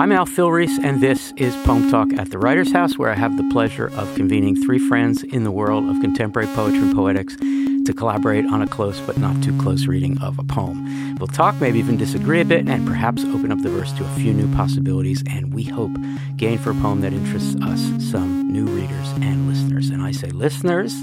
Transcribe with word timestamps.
I'm 0.00 0.12
Al 0.12 0.24
Filreis, 0.24 0.82
and 0.82 1.02
this 1.02 1.34
is 1.36 1.54
Poem 1.56 1.90
Talk 1.90 2.14
at 2.14 2.30
the 2.30 2.38
Writer's 2.38 2.72
House, 2.72 2.96
where 2.96 3.10
I 3.10 3.14
have 3.16 3.36
the 3.36 3.46
pleasure 3.52 3.90
of 3.98 4.14
convening 4.14 4.56
three 4.56 4.78
friends 4.78 5.22
in 5.22 5.44
the 5.44 5.50
world 5.50 5.90
of 5.90 6.00
contemporary 6.00 6.48
poetry 6.54 6.78
and 6.78 6.94
poetics 6.94 7.36
to 7.36 7.92
collaborate 7.94 8.46
on 8.46 8.62
a 8.62 8.66
close 8.66 8.98
but 9.00 9.18
not 9.18 9.42
too 9.42 9.54
close 9.58 9.84
reading 9.84 10.18
of 10.22 10.38
a 10.38 10.42
poem. 10.42 11.16
We'll 11.16 11.26
talk, 11.26 11.60
maybe 11.60 11.80
even 11.80 11.98
disagree 11.98 12.40
a 12.40 12.46
bit, 12.46 12.66
and 12.66 12.86
perhaps 12.86 13.24
open 13.24 13.52
up 13.52 13.60
the 13.60 13.68
verse 13.68 13.92
to 13.92 14.04
a 14.06 14.14
few 14.14 14.32
new 14.32 14.50
possibilities, 14.56 15.22
and 15.26 15.52
we 15.52 15.64
hope 15.64 15.92
gain 16.38 16.56
for 16.56 16.70
a 16.70 16.74
poem 16.76 17.02
that 17.02 17.12
interests 17.12 17.56
us 17.60 17.82
some 18.10 18.50
new 18.50 18.64
readers 18.64 19.08
and 19.20 19.50
listeners. 19.50 19.90
And 19.90 20.00
I 20.00 20.12
say 20.12 20.30
listeners 20.30 20.94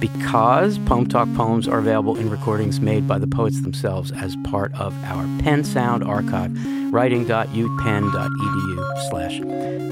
because 0.00 0.78
Poem 0.80 1.06
Talk 1.06 1.32
poems 1.34 1.68
are 1.68 1.78
available 1.78 2.16
in 2.16 2.30
recordings 2.30 2.80
made 2.80 3.08
by 3.08 3.18
the 3.18 3.26
poets 3.26 3.60
themselves 3.60 4.12
as 4.12 4.36
part 4.44 4.72
of 4.74 4.94
our 5.04 5.24
PennSound 5.42 6.06
archive, 6.06 6.52
writing.upenn.edu 6.92 9.10
slash 9.10 9.40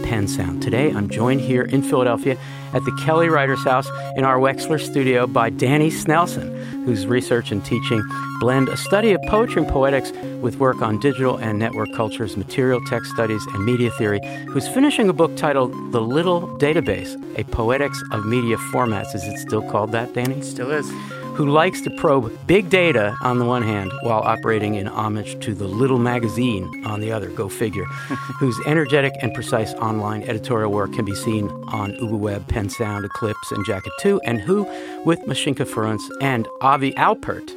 pensound. 0.07 0.61
Today, 0.61 0.93
I'm 0.93 1.09
joined 1.09 1.41
here 1.41 1.63
in 1.63 1.83
Philadelphia 1.83 2.37
at 2.73 2.85
the 2.85 2.93
Kelly 3.05 3.29
Writers 3.29 3.63
House 3.65 3.89
in 4.17 4.25
our 4.25 4.39
Wexler 4.39 4.81
studio 4.81 5.27
by 5.27 5.51
Danny 5.51 5.91
Snelson, 5.91 6.85
whose 6.85 7.07
research 7.07 7.53
and 7.53 7.65
teaching 7.65 8.03
blend 8.41 8.69
a 8.69 8.77
study 8.77 9.13
of 9.13 9.21
poetry 9.29 9.63
and 9.63 9.71
poetics 9.71 10.13
with 10.41 10.57
work 10.59 10.83
on 10.83 10.99
digital 11.01 11.37
and 11.37 11.59
network 11.59 11.93
cultures, 11.95 12.37
material 12.37 12.81
text 12.87 13.11
studies, 13.13 13.45
and 13.47 13.65
media 13.65 13.91
theory, 13.93 14.21
who's 14.49 14.69
finishing 14.69 15.09
a 15.09 15.13
book 15.13 15.37
titled 15.37 15.73
The 15.93 16.01
Little 16.01 16.43
Database, 16.59 17.17
a 17.39 17.45
poetics 17.45 18.03
of 18.13 18.27
media 18.27 18.57
formats. 18.57 19.15
Is 19.15 19.25
it 19.25 19.39
still 19.39 19.63
called 19.63 19.93
that, 19.93 20.15
Danny? 20.15 20.37
It 20.37 20.45
still 20.45 20.71
is 20.71 20.91
who 21.37 21.47
likes 21.47 21.83
to 21.83 21.91
probe 21.91 22.33
big 22.47 22.71
data 22.71 23.15
on 23.21 23.39
the 23.39 23.45
one 23.45 23.63
hand 23.63 23.93
while 24.01 24.21
operating 24.21 24.75
in 24.77 24.87
homage 24.87 25.39
to 25.45 25.55
the 25.55 25.69
little 25.69 25.99
magazine 25.99 26.65
on 26.87 27.01
the 27.01 27.13
other, 27.13 27.29
go 27.29 27.47
figure, 27.47 27.85
whose 28.39 28.59
energetic 28.65 29.13
and 29.21 29.35
precise 29.35 29.75
online 29.75 30.23
editorial 30.23 30.73
work 30.73 30.91
can 30.95 31.05
be 31.05 31.15
seen 31.15 31.51
on 31.75 31.93
UbuWeb, 32.01 32.41
PennSound, 32.47 33.05
Eclipse, 33.05 33.53
and 33.53 33.67
Jacket 33.67 33.93
2, 34.01 34.19
and 34.25 34.41
who, 34.41 34.63
with 35.05 35.21
Mashinka 35.27 35.67
Firunts 35.67 36.09
and 36.23 36.49
Avi 36.63 36.93
Alpert, 36.95 37.53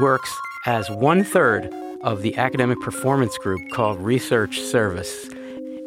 works 0.00 0.34
as 0.64 0.88
one 0.90 1.22
third 1.22 1.70
of 2.00 2.22
the 2.22 2.34
academic 2.38 2.80
performance 2.80 3.36
group 3.36 3.60
called 3.74 4.00
Research 4.00 4.60
Service. 4.60 5.28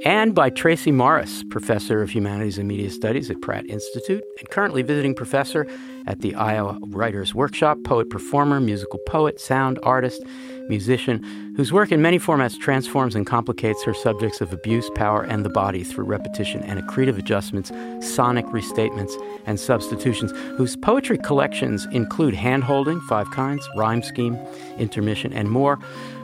And 0.05 0.35
by 0.35 0.51
Tracie 0.51 0.91
Morris, 0.91 1.43
professor 1.49 2.03
of 2.03 2.11
humanities 2.11 2.59
and 2.59 2.67
media 2.67 2.91
studies 2.91 3.31
at 3.31 3.41
Pratt 3.41 3.65
Institute, 3.65 4.23
and 4.37 4.49
currently 4.51 4.83
visiting 4.83 5.15
professor 5.15 5.65
at 6.07 6.21
the 6.21 6.35
Iowa 6.35 6.77
Writers 6.87 7.33
Workshop, 7.33 7.77
poet 7.83 8.09
performer, 8.09 8.59
musical 8.59 8.99
poet, 9.07 9.39
sound 9.39 9.79
artist, 9.83 10.23
musician, 10.69 11.21
whose 11.55 11.71
work 11.71 11.91
in 11.91 12.01
many 12.01 12.17
formats 12.17 12.59
transforms 12.59 13.15
and 13.15 13.27
complicates 13.27 13.83
her 13.83 13.93
subjects 13.93 14.41
of 14.41 14.51
abuse, 14.53 14.89
power, 14.95 15.23
and 15.23 15.45
the 15.45 15.49
body 15.49 15.83
through 15.83 16.05
repetition 16.05 16.63
and 16.63 16.81
accretive 16.81 17.17
adjustments, 17.17 17.71
sonic 18.01 18.45
restatements, 18.47 19.13
and 19.45 19.59
substitutions, 19.59 20.31
whose 20.57 20.75
poetry 20.75 21.17
collections 21.17 21.85
include 21.91 22.33
Handholding, 22.33 23.01
Five 23.03 23.29
Kinds, 23.31 23.67
Rhyme 23.75 24.01
Scheme, 24.01 24.37
Intermission, 24.77 25.33
and 25.33 25.49
more, 25.49 25.77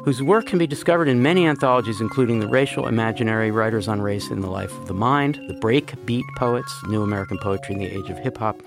whose 0.04 0.24
work 0.24 0.46
can 0.46 0.58
be 0.58 0.68
discovered 0.68 1.08
in 1.08 1.22
many 1.22 1.46
anthologies, 1.46 2.02
including 2.02 2.40
The 2.40 2.48
Racial 2.48 2.88
Imaginary, 2.88 3.52
Writers 3.52 3.88
on 3.88 4.02
Race 4.02 4.30
in 4.30 4.42
the 4.42 4.50
Life 4.50 4.72
of 4.72 4.88
the 4.88 4.94
Mind, 4.94 5.40
The 5.48 5.54
Break 5.56 5.94
Beat 6.06 6.26
Poets, 6.38 6.74
New 6.88 7.04
American 7.04 7.38
Poetry 7.38 7.76
in 7.76 7.82
the 7.82 7.94
Age 7.94 8.10
of 8.10 8.18
Hip 8.20 8.38
Hop, 8.38 8.62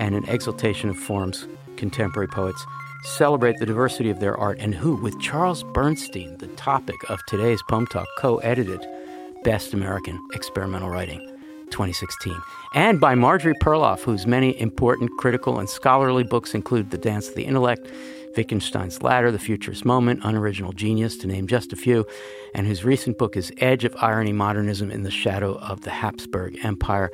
and 0.00 0.14
An 0.14 0.24
Exaltation 0.24 0.90
of 0.90 0.98
Forms, 0.98 1.46
Contemporary 1.76 2.26
Poets 2.26 2.66
celebrate 3.04 3.56
the 3.58 3.66
diversity 3.66 4.10
of 4.10 4.18
their 4.18 4.36
art, 4.36 4.58
and 4.58 4.74
who, 4.74 4.96
with 4.96 5.18
Charles 5.20 5.62
Bernstein, 5.62 6.36
the 6.38 6.48
topic 6.48 6.96
of 7.08 7.20
today's 7.26 7.62
Poem 7.68 7.86
Talk, 7.86 8.08
co 8.18 8.38
edited 8.38 8.84
Best 9.44 9.72
American 9.72 10.20
Experimental 10.34 10.90
Writing 10.90 11.20
2016. 11.70 12.34
And 12.74 13.00
by 13.00 13.14
Marjorie 13.14 13.54
Perloff, 13.62 14.00
whose 14.00 14.26
many 14.26 14.58
important 14.60 15.10
critical 15.18 15.58
and 15.58 15.68
scholarly 15.68 16.24
books 16.24 16.54
include 16.54 16.90
The 16.90 16.98
Dance 16.98 17.28
of 17.28 17.34
the 17.34 17.44
Intellect, 17.44 17.86
Wittgenstein's 18.36 19.02
Ladder, 19.02 19.30
The 19.30 19.38
Futurist 19.38 19.84
Moment, 19.84 20.20
Unoriginal 20.22 20.72
Genius, 20.72 21.16
to 21.18 21.26
name 21.26 21.46
just 21.46 21.72
a 21.72 21.76
few, 21.76 22.06
and 22.54 22.66
whose 22.66 22.84
recent 22.84 23.18
book 23.18 23.36
is 23.36 23.52
Edge 23.58 23.84
of 23.84 23.94
Irony 23.98 24.32
Modernism 24.32 24.90
in 24.90 25.02
the 25.02 25.10
Shadow 25.10 25.56
of 25.58 25.82
the 25.82 25.90
Habsburg 25.90 26.58
Empire 26.64 27.10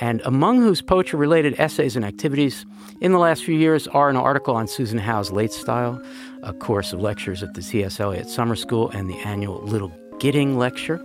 and 0.00 0.22
among 0.24 0.60
whose 0.60 0.80
poetry 0.80 1.18
related 1.18 1.58
essays 1.58 1.94
and 1.94 2.04
activities 2.04 2.64
in 3.00 3.12
the 3.12 3.18
last 3.18 3.44
few 3.44 3.54
years 3.54 3.86
are 3.88 4.08
an 4.08 4.16
article 4.16 4.56
on 4.56 4.66
Susan 4.66 4.98
Howe's 4.98 5.30
Late 5.30 5.52
Style, 5.52 6.02
a 6.42 6.52
course 6.52 6.92
of 6.92 7.00
lectures 7.00 7.42
at 7.42 7.54
the 7.54 7.62
T.S. 7.62 8.00
Eliot 8.00 8.28
Summer 8.28 8.56
School, 8.56 8.90
and 8.90 9.08
the 9.08 9.18
annual 9.18 9.62
Little 9.62 9.92
Gidding 10.18 10.58
Lecture, 10.58 10.96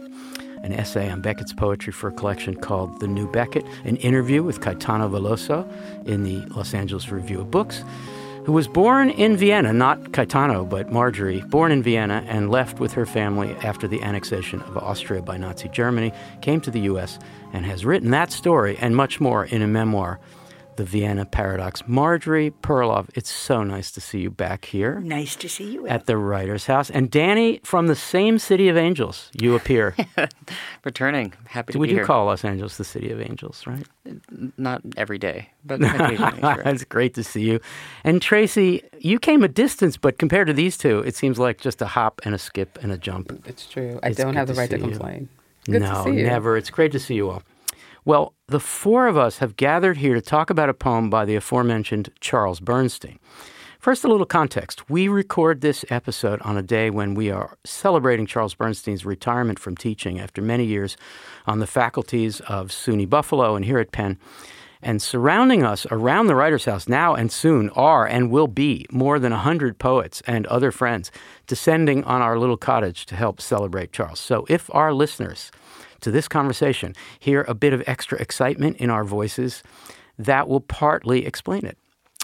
an 0.63 0.73
essay 0.73 1.09
on 1.09 1.21
Beckett's 1.21 1.53
poetry 1.53 1.93
for 1.93 2.07
a 2.07 2.11
collection 2.11 2.55
called 2.55 2.99
The 2.99 3.07
New 3.07 3.29
Beckett, 3.31 3.65
an 3.83 3.97
interview 3.97 4.43
with 4.43 4.61
Caetano 4.61 5.09
Veloso 5.09 5.69
in 6.07 6.23
the 6.23 6.37
Los 6.55 6.73
Angeles 6.73 7.09
Review 7.09 7.41
of 7.41 7.51
Books, 7.51 7.83
who 8.45 8.51
was 8.51 8.67
born 8.67 9.09
in 9.09 9.35
Vienna, 9.35 9.73
not 9.73 9.99
Caetano, 10.11 10.69
but 10.69 10.91
Marjorie, 10.91 11.41
born 11.41 11.71
in 11.71 11.81
Vienna 11.81 12.23
and 12.27 12.51
left 12.51 12.79
with 12.79 12.93
her 12.93 13.05
family 13.05 13.55
after 13.63 13.87
the 13.87 14.03
annexation 14.03 14.61
of 14.61 14.77
Austria 14.77 15.23
by 15.23 15.35
Nazi 15.35 15.67
Germany, 15.69 16.13
came 16.41 16.61
to 16.61 16.69
the 16.69 16.81
U.S. 16.81 17.17
and 17.53 17.65
has 17.65 17.85
written 17.85 18.11
that 18.11 18.31
story 18.31 18.77
and 18.79 18.95
much 18.95 19.19
more 19.19 19.45
in 19.45 19.63
a 19.63 19.67
memoir 19.67 20.19
the 20.77 20.83
Vienna 20.83 21.25
Paradox. 21.25 21.83
Marjorie 21.87 22.51
Perloff, 22.51 23.09
it's 23.15 23.29
so 23.31 23.63
nice 23.63 23.91
to 23.91 24.01
see 24.01 24.19
you 24.19 24.29
back 24.29 24.65
here. 24.65 24.99
Nice 24.99 25.35
to 25.37 25.49
see 25.49 25.71
you. 25.71 25.87
At 25.87 26.05
the 26.05 26.17
Writer's 26.17 26.65
House. 26.65 26.89
And 26.89 27.09
Danny, 27.09 27.59
from 27.63 27.87
the 27.87 27.95
same 27.95 28.39
City 28.39 28.67
of 28.69 28.77
Angels, 28.77 29.29
you 29.39 29.55
appear. 29.55 29.95
Returning. 30.83 31.33
Happy 31.47 31.73
to 31.73 31.79
we 31.79 31.87
be 31.87 31.93
here. 31.93 32.01
We 32.01 32.03
do 32.03 32.07
call 32.07 32.25
Los 32.25 32.43
Angeles 32.45 32.77
the 32.77 32.83
City 32.83 33.11
of 33.11 33.21
Angels, 33.21 33.65
right? 33.65 33.85
Not 34.57 34.81
every 34.97 35.17
day, 35.17 35.49
but 35.63 35.81
occasionally. 35.83 36.41
Sure. 36.41 36.61
It's 36.65 36.83
great 36.83 37.13
to 37.15 37.23
see 37.23 37.41
you. 37.43 37.59
And 38.03 38.21
Tracie, 38.21 38.83
you 38.99 39.19
came 39.19 39.43
a 39.43 39.47
distance, 39.47 39.97
but 39.97 40.17
compared 40.19 40.47
to 40.47 40.53
these 40.53 40.77
two, 40.77 40.99
it 40.99 41.15
seems 41.15 41.39
like 41.39 41.59
just 41.61 41.81
a 41.81 41.87
hop 41.87 42.21
and 42.25 42.35
a 42.35 42.37
skip 42.39 42.77
and 42.81 42.91
a 42.91 42.97
jump. 42.97 43.31
It's 43.47 43.67
true. 43.67 43.99
I 44.03 44.09
It's 44.09 44.17
don't 44.17 44.35
have 44.35 44.47
the 44.47 44.53
good 44.53 44.55
to 44.55 44.61
right 44.61 44.69
to 44.69 44.77
complain. 44.79 45.29
Good 45.65 45.81
no, 45.81 46.03
to 46.03 46.03
see 46.03 46.17
you. 46.19 46.23
never. 46.27 46.57
It's 46.57 46.69
great 46.69 46.91
to 46.91 46.99
see 46.99 47.15
you 47.15 47.29
all. 47.29 47.43
Well, 48.07 48.35
the 48.47 48.59
four 48.59 49.07
of 49.07 49.17
us 49.17 49.39
have 49.39 49.55
gathered 49.55 49.97
here 49.97 50.13
to 50.13 50.21
talk 50.21 50.51
about 50.51 50.69
a 50.69 50.75
poem 50.75 51.09
by 51.09 51.25
the 51.25 51.35
aforementioned 51.35 52.11
Charles 52.19 52.59
Bernstein. 52.59 53.17
First, 53.79 54.03
a 54.03 54.07
little 54.07 54.27
context. 54.27 54.87
We 54.91 55.07
record 55.07 55.61
this 55.61 55.83
episode 55.89 56.39
on 56.43 56.55
a 56.55 56.61
day 56.61 56.91
when 56.91 57.15
we 57.15 57.31
are 57.31 57.57
celebrating 57.63 58.27
Charles 58.27 58.53
Bernstein's 58.53 59.07
retirement 59.07 59.57
from 59.57 59.75
teaching 59.75 60.19
after 60.19 60.43
many 60.43 60.65
years 60.65 60.97
on 61.47 61.57
the 61.57 61.65
faculties 61.65 62.41
of 62.41 62.67
SUNY 62.67 63.09
Buffalo 63.09 63.55
and 63.55 63.65
here 63.65 63.79
at 63.79 63.91
Penn. 63.91 64.19
And 64.83 65.01
surrounding 65.01 65.63
us 65.63 65.87
around 65.89 66.27
the 66.27 66.35
Writer's 66.35 66.65
House 66.65 66.87
now 66.87 67.15
and 67.15 67.31
soon 67.31 67.71
are 67.71 68.05
and 68.05 68.29
will 68.29 68.47
be 68.47 68.85
more 68.91 69.17
than 69.17 69.31
100 69.31 69.79
poets 69.79 70.21
and 70.27 70.45
other 70.45 70.71
friends 70.71 71.11
descending 71.47 72.03
on 72.03 72.21
our 72.21 72.37
little 72.37 72.57
cottage 72.57 73.07
to 73.07 73.15
help 73.15 73.41
celebrate 73.41 73.91
Charles. 73.91 74.19
So 74.19 74.45
if 74.47 74.69
our 74.75 74.93
listeners 74.93 75.49
to 76.05 76.11
this 76.11 76.27
conversation 76.27 76.93
hear 77.19 77.43
a 77.47 77.55
bit 77.55 77.73
of 77.73 77.83
extra 77.87 78.19
excitement 78.19 78.77
in 78.77 78.91
our 78.91 79.03
voices, 79.03 79.63
that 80.19 80.47
will 80.47 80.61
partly 80.61 81.25
explain 81.25 81.65
it. 81.65 81.79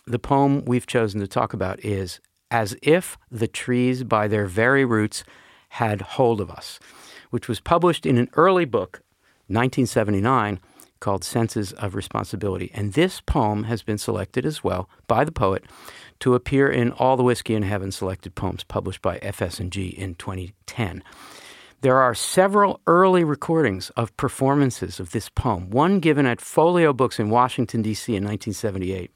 The 0.06 0.20
poem 0.20 0.64
we've 0.66 0.86
chosen 0.86 1.20
to 1.20 1.28
talk 1.28 1.52
about 1.52 1.84
is 1.84 2.20
As 2.52 2.78
If 2.84 3.18
the 3.32 3.48
Trees 3.48 4.04
by 4.04 4.28
Their 4.28 4.46
Very 4.46 4.86
Roots 4.86 5.24
Had 5.70 6.02
Hold 6.02 6.40
of 6.40 6.52
Us, 6.52 6.80
which 7.32 7.48
was 7.48 7.60
published 7.60 8.06
in 8.06 8.20
an 8.20 8.30
early 8.34 8.66
book, 8.66 9.02
1979, 9.48 10.60
called 11.00 11.24
Senses 11.24 11.74
of 11.74 11.96
Responsibility. 11.96 12.70
And 12.76 12.94
this 12.94 13.20
poem 13.20 13.64
has 13.64 13.82
been 13.82 13.98
selected 13.98 14.46
as 14.46 14.64
well 14.64 14.88
by 15.08 15.24
the 15.24 15.32
poet 15.32 15.66
to 16.20 16.36
appear 16.36 16.70
in 16.70 16.92
All 16.92 17.18
the 17.18 17.24
Whiskey 17.24 17.56
in 17.56 17.64
Heaven 17.64 17.92
selected 17.92 18.36
poems 18.36 18.64
published 18.64 19.02
by 19.02 19.18
FS&G 19.18 19.88
in 19.88 20.14
2010. 20.14 21.04
There 21.82 21.98
are 21.98 22.14
several 22.14 22.80
early 22.86 23.24
recordings 23.24 23.90
of 23.98 24.16
performances 24.16 25.00
of 25.00 25.14
this 25.14 25.30
poem, 25.30 25.72
one 25.72 26.00
given 26.00 26.28
at 26.28 26.40
Folio 26.40 26.94
Books 26.94 27.20
in 27.20 27.32
Washington, 27.32 27.82
D.C. 27.82 28.12
in 28.12 28.24
1978, 28.24 29.10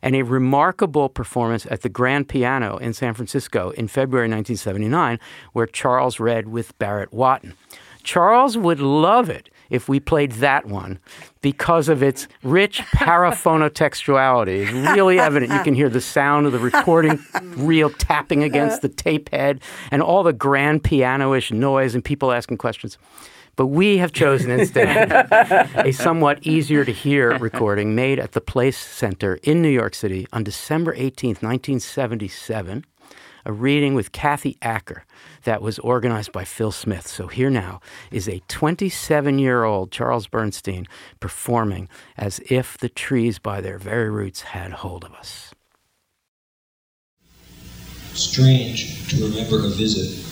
and 0.00 0.16
a 0.16 0.22
remarkable 0.22 1.10
performance 1.10 1.66
at 1.70 1.82
the 1.82 1.90
Grand 1.90 2.26
Piano 2.26 2.78
in 2.78 2.94
San 2.94 3.12
Francisco 3.12 3.68
in 3.72 3.86
February 3.86 4.28
1979, 4.28 5.20
where 5.52 5.66
Charles 5.66 6.18
read 6.18 6.48
with 6.48 6.78
Barrett 6.78 7.10
Watten. 7.10 7.52
Charles 8.02 8.56
would 8.56 8.80
love 8.80 9.28
it 9.28 9.50
if 9.70 9.88
we 9.88 10.00
played 10.00 10.32
that 10.32 10.66
one 10.66 10.98
because 11.40 11.88
of 11.88 12.02
its 12.02 12.28
rich 12.42 12.80
paraphonotextuality. 12.94 14.64
It's 14.64 14.72
really 14.72 15.18
evident. 15.18 15.52
You 15.52 15.62
can 15.62 15.74
hear 15.74 15.88
the 15.88 16.00
sound 16.00 16.46
of 16.46 16.52
the 16.52 16.58
recording 16.58 17.18
reel 17.56 17.90
tapping 17.90 18.42
against 18.42 18.82
the 18.82 18.88
tape 18.88 19.30
head 19.30 19.62
and 19.90 20.02
all 20.02 20.22
the 20.22 20.32
grand 20.32 20.84
piano-ish 20.84 21.52
noise 21.52 21.94
and 21.94 22.04
people 22.04 22.32
asking 22.32 22.58
questions. 22.58 22.98
But 23.56 23.66
we 23.66 23.98
have 23.98 24.12
chosen 24.12 24.50
instead 24.50 25.10
a 25.74 25.92
somewhat 25.92 26.46
easier 26.46 26.84
to 26.84 26.92
hear 26.92 27.36
recording 27.38 27.94
made 27.94 28.18
at 28.18 28.32
the 28.32 28.40
Place 28.40 28.78
Center 28.78 29.38
in 29.42 29.60
New 29.60 29.68
York 29.68 29.94
City 29.94 30.26
on 30.32 30.44
December 30.44 30.94
18th, 30.94 31.42
1977 31.42 32.84
a 33.44 33.52
reading 33.52 33.94
with 33.94 34.12
Kathy 34.12 34.56
Acker 34.62 35.04
that 35.44 35.62
was 35.62 35.78
organized 35.78 36.32
by 36.32 36.44
Phil 36.44 36.72
Smith. 36.72 37.06
So 37.06 37.26
here 37.26 37.50
now 37.50 37.80
is 38.10 38.28
a 38.28 38.42
27 38.48 39.38
year 39.38 39.64
old 39.64 39.90
Charles 39.90 40.26
Bernstein 40.26 40.86
performing 41.20 41.88
as 42.16 42.40
if 42.50 42.76
the 42.78 42.88
trees 42.88 43.38
by 43.38 43.60
their 43.60 43.78
very 43.78 44.10
roots 44.10 44.42
had 44.42 44.72
hold 44.72 45.04
of 45.04 45.12
us. 45.14 45.54
Strange 48.12 49.08
to 49.08 49.24
remember 49.24 49.64
a 49.64 49.68
visit, 49.68 50.26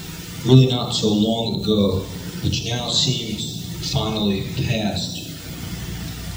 really 0.46 0.66
not 0.66 0.90
so 0.90 1.08
long 1.08 1.60
ago, 1.62 2.00
which 2.42 2.66
now 2.66 2.88
seems 2.88 3.92
finally 3.92 4.42
past. 4.66 5.26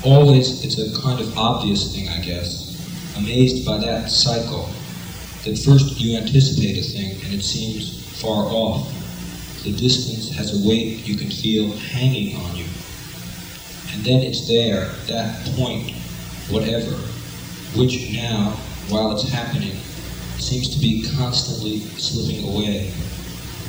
Always, 0.05 0.63
it's 0.63 0.79
a 0.79 1.01
kind 1.01 1.19
of 1.19 1.37
obvious 1.37 1.93
thing, 1.93 2.09
I 2.09 2.21
guess. 2.21 2.69
Amazed 3.17 3.65
by 3.65 3.77
that 3.79 4.09
cycle, 4.09 4.69
that 5.43 5.57
first 5.57 5.99
you 5.99 6.17
anticipate 6.17 6.77
a 6.77 6.83
thing 6.83 7.11
and 7.25 7.33
it 7.33 7.43
seems 7.43 8.05
far 8.21 8.45
off. 8.45 8.87
The 9.63 9.71
distance 9.71 10.35
has 10.35 10.53
a 10.53 10.67
weight 10.67 11.07
you 11.07 11.15
can 11.15 11.29
feel 11.29 11.71
hanging 11.77 12.35
on 12.37 12.55
you. 12.55 12.65
And 13.93 14.03
then 14.05 14.21
it's 14.21 14.47
there, 14.47 14.85
that 15.07 15.45
point, 15.55 15.91
whatever, 16.49 16.95
which 17.75 18.11
now, 18.13 18.51
while 18.89 19.11
it's 19.11 19.29
happening, 19.29 19.75
seems 20.37 20.73
to 20.73 20.79
be 20.79 21.07
constantly 21.15 21.79
slipping 21.97 22.47
away, 22.47 22.91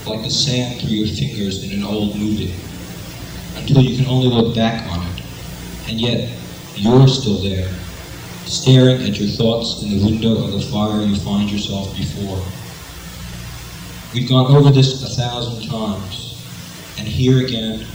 like 0.07 0.23
the 0.23 0.31
sand 0.31 0.81
through 0.81 0.91
your 0.91 1.09
fingers 1.09 1.65
in 1.65 1.79
an 1.79 1.85
old 1.85 2.17
movie, 2.17 2.55
until 3.57 3.83
you 3.83 3.97
can 3.97 4.07
only 4.07 4.29
look 4.29 4.55
back 4.55 4.87
on 4.91 5.07
it. 5.09 5.23
And 5.89 6.01
yet, 6.01 6.31
you're 6.77 7.09
still 7.09 7.43
there, 7.43 7.71
staring 8.47 9.03
at 9.03 9.19
your 9.19 9.29
thoughts 9.29 9.83
in 9.83 9.91
the 9.91 10.05
window 10.05 10.45
of 10.45 10.53
the 10.53 10.61
fire 10.61 11.03
you 11.03 11.17
find 11.17 11.51
yourself 11.51 11.97
before. 11.97 12.43
We've 14.15 14.29
gone 14.29 14.55
over 14.55 14.71
this 14.71 15.03
a 15.03 15.15
thousand 15.15 15.69
times, 15.69 16.43
and 16.99 17.09
here 17.09 17.45
again, 17.45 17.87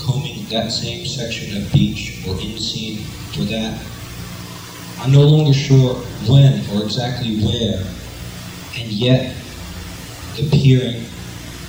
combing 0.00 0.46
that 0.50 0.72
same 0.72 1.06
section 1.06 1.62
of 1.62 1.72
beach 1.72 2.24
or 2.26 2.34
in 2.40 2.58
scene 2.58 3.04
for 3.32 3.42
that. 3.44 3.80
I'm 5.00 5.12
no 5.12 5.22
longer 5.22 5.52
sure 5.52 5.94
when 6.26 6.60
or 6.74 6.84
exactly 6.84 7.40
where 7.44 7.84
and 8.76 8.90
yet, 8.90 9.36
the 10.36 10.48
peering, 10.50 11.04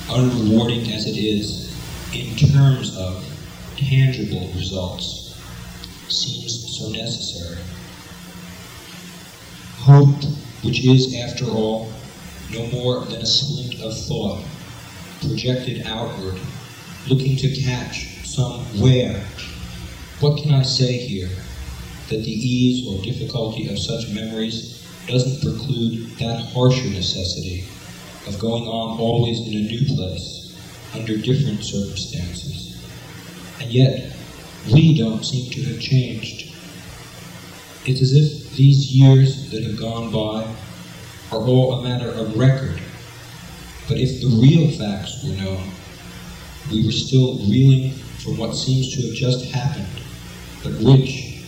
unrewarding 0.08 0.90
as 0.94 1.06
it 1.06 1.18
is, 1.18 1.70
in 2.14 2.34
terms 2.34 2.96
of 2.96 3.24
tangible 3.76 4.48
results, 4.54 5.38
seems 6.08 6.78
so 6.78 6.88
necessary. 6.90 7.58
Hope, 9.84 10.24
which 10.62 10.82
is, 10.86 11.14
after 11.14 11.44
all, 11.44 11.92
no 12.50 12.66
more 12.68 13.04
than 13.04 13.20
a 13.20 13.26
splint 13.26 13.82
of 13.82 13.94
thought, 13.94 14.42
projected 15.20 15.82
outward, 15.84 16.40
looking 17.06 17.36
to 17.36 17.54
catch 17.54 18.24
somewhere. 18.24 19.22
What 20.20 20.42
can 20.42 20.54
I 20.54 20.62
say 20.62 20.96
here? 20.96 21.28
That 22.08 22.24
the 22.24 22.32
ease 22.32 22.88
or 22.88 23.04
difficulty 23.04 23.68
of 23.68 23.78
such 23.78 24.08
memories 24.08 24.82
doesn't 25.06 25.42
preclude 25.42 26.16
that 26.16 26.40
harsher 26.54 26.88
necessity 26.88 27.66
of 28.26 28.38
going 28.38 28.64
on 28.64 28.98
always 28.98 29.38
in 29.40 29.52
a 29.52 29.68
new 29.68 29.84
place, 29.94 30.56
under 30.94 31.18
different 31.18 31.62
circumstances. 31.62 32.82
And 33.60 33.70
yet, 33.70 34.16
we 34.72 34.96
don't 34.96 35.26
seem 35.26 35.50
to 35.50 35.62
have 35.64 35.78
changed. 35.78 36.53
It's 37.86 38.00
as 38.00 38.14
if 38.14 38.56
these 38.56 38.94
years 38.94 39.50
that 39.50 39.62
have 39.62 39.78
gone 39.78 40.10
by 40.10 40.46
are 41.30 41.42
all 41.42 41.74
a 41.74 41.82
matter 41.82 42.08
of 42.08 42.34
record. 42.34 42.80
But 43.86 43.98
if 43.98 44.22
the 44.22 44.28
real 44.28 44.70
facts 44.70 45.22
were 45.22 45.36
known, 45.36 45.70
we 46.70 46.86
were 46.86 46.92
still 46.92 47.34
reeling 47.40 47.90
from 47.90 48.38
what 48.38 48.54
seems 48.54 48.96
to 48.96 49.06
have 49.06 49.14
just 49.14 49.52
happened, 49.52 50.00
but 50.62 50.72
which, 50.80 51.44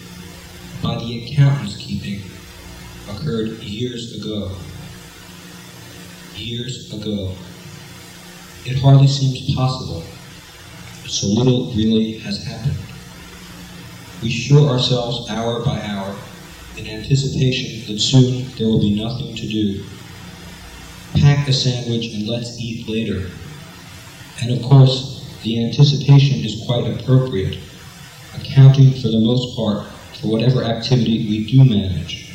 by 0.83 0.97
the 0.97 1.25
accountant's 1.25 1.79
keeping, 1.79 2.21
occurred 3.09 3.63
years 3.63 4.21
ago. 4.21 4.55
Years 6.35 6.93
ago. 6.93 7.33
It 8.67 8.79
hardly 8.79 9.07
seems 9.07 9.55
possible. 9.55 10.03
So 11.07 11.29
little 11.29 11.73
really 11.73 12.19
has 12.19 12.45
happened. 12.45 12.77
We 14.23 14.29
show 14.29 14.69
ourselves 14.69 15.31
hour 15.31 15.65
by 15.65 15.81
hour 15.81 16.15
in 16.77 16.87
anticipation 16.87 17.87
that 17.87 18.01
soon 18.01 18.49
there 18.57 18.67
will 18.67 18.81
be 18.81 18.95
nothing 18.95 19.35
to 19.35 19.47
do. 19.49 19.85
Pack 21.21 21.49
a 21.49 21.53
sandwich 21.53 22.15
and 22.15 22.29
let's 22.29 22.61
eat 22.61 22.89
later. 22.89 23.31
And 24.43 24.53
of 24.53 24.63
course, 24.63 25.39
the 25.43 25.65
anticipation 25.65 26.45
is 26.45 26.65
quite 26.67 26.87
appropriate, 26.87 27.59
accounting 28.35 28.93
for 28.93 29.09
the 29.09 29.21
most 29.21 29.57
part 29.57 29.87
for 30.21 30.29
whatever 30.29 30.65
activity 30.65 31.27
we 31.29 31.47
do 31.51 31.65
manage 31.65 32.27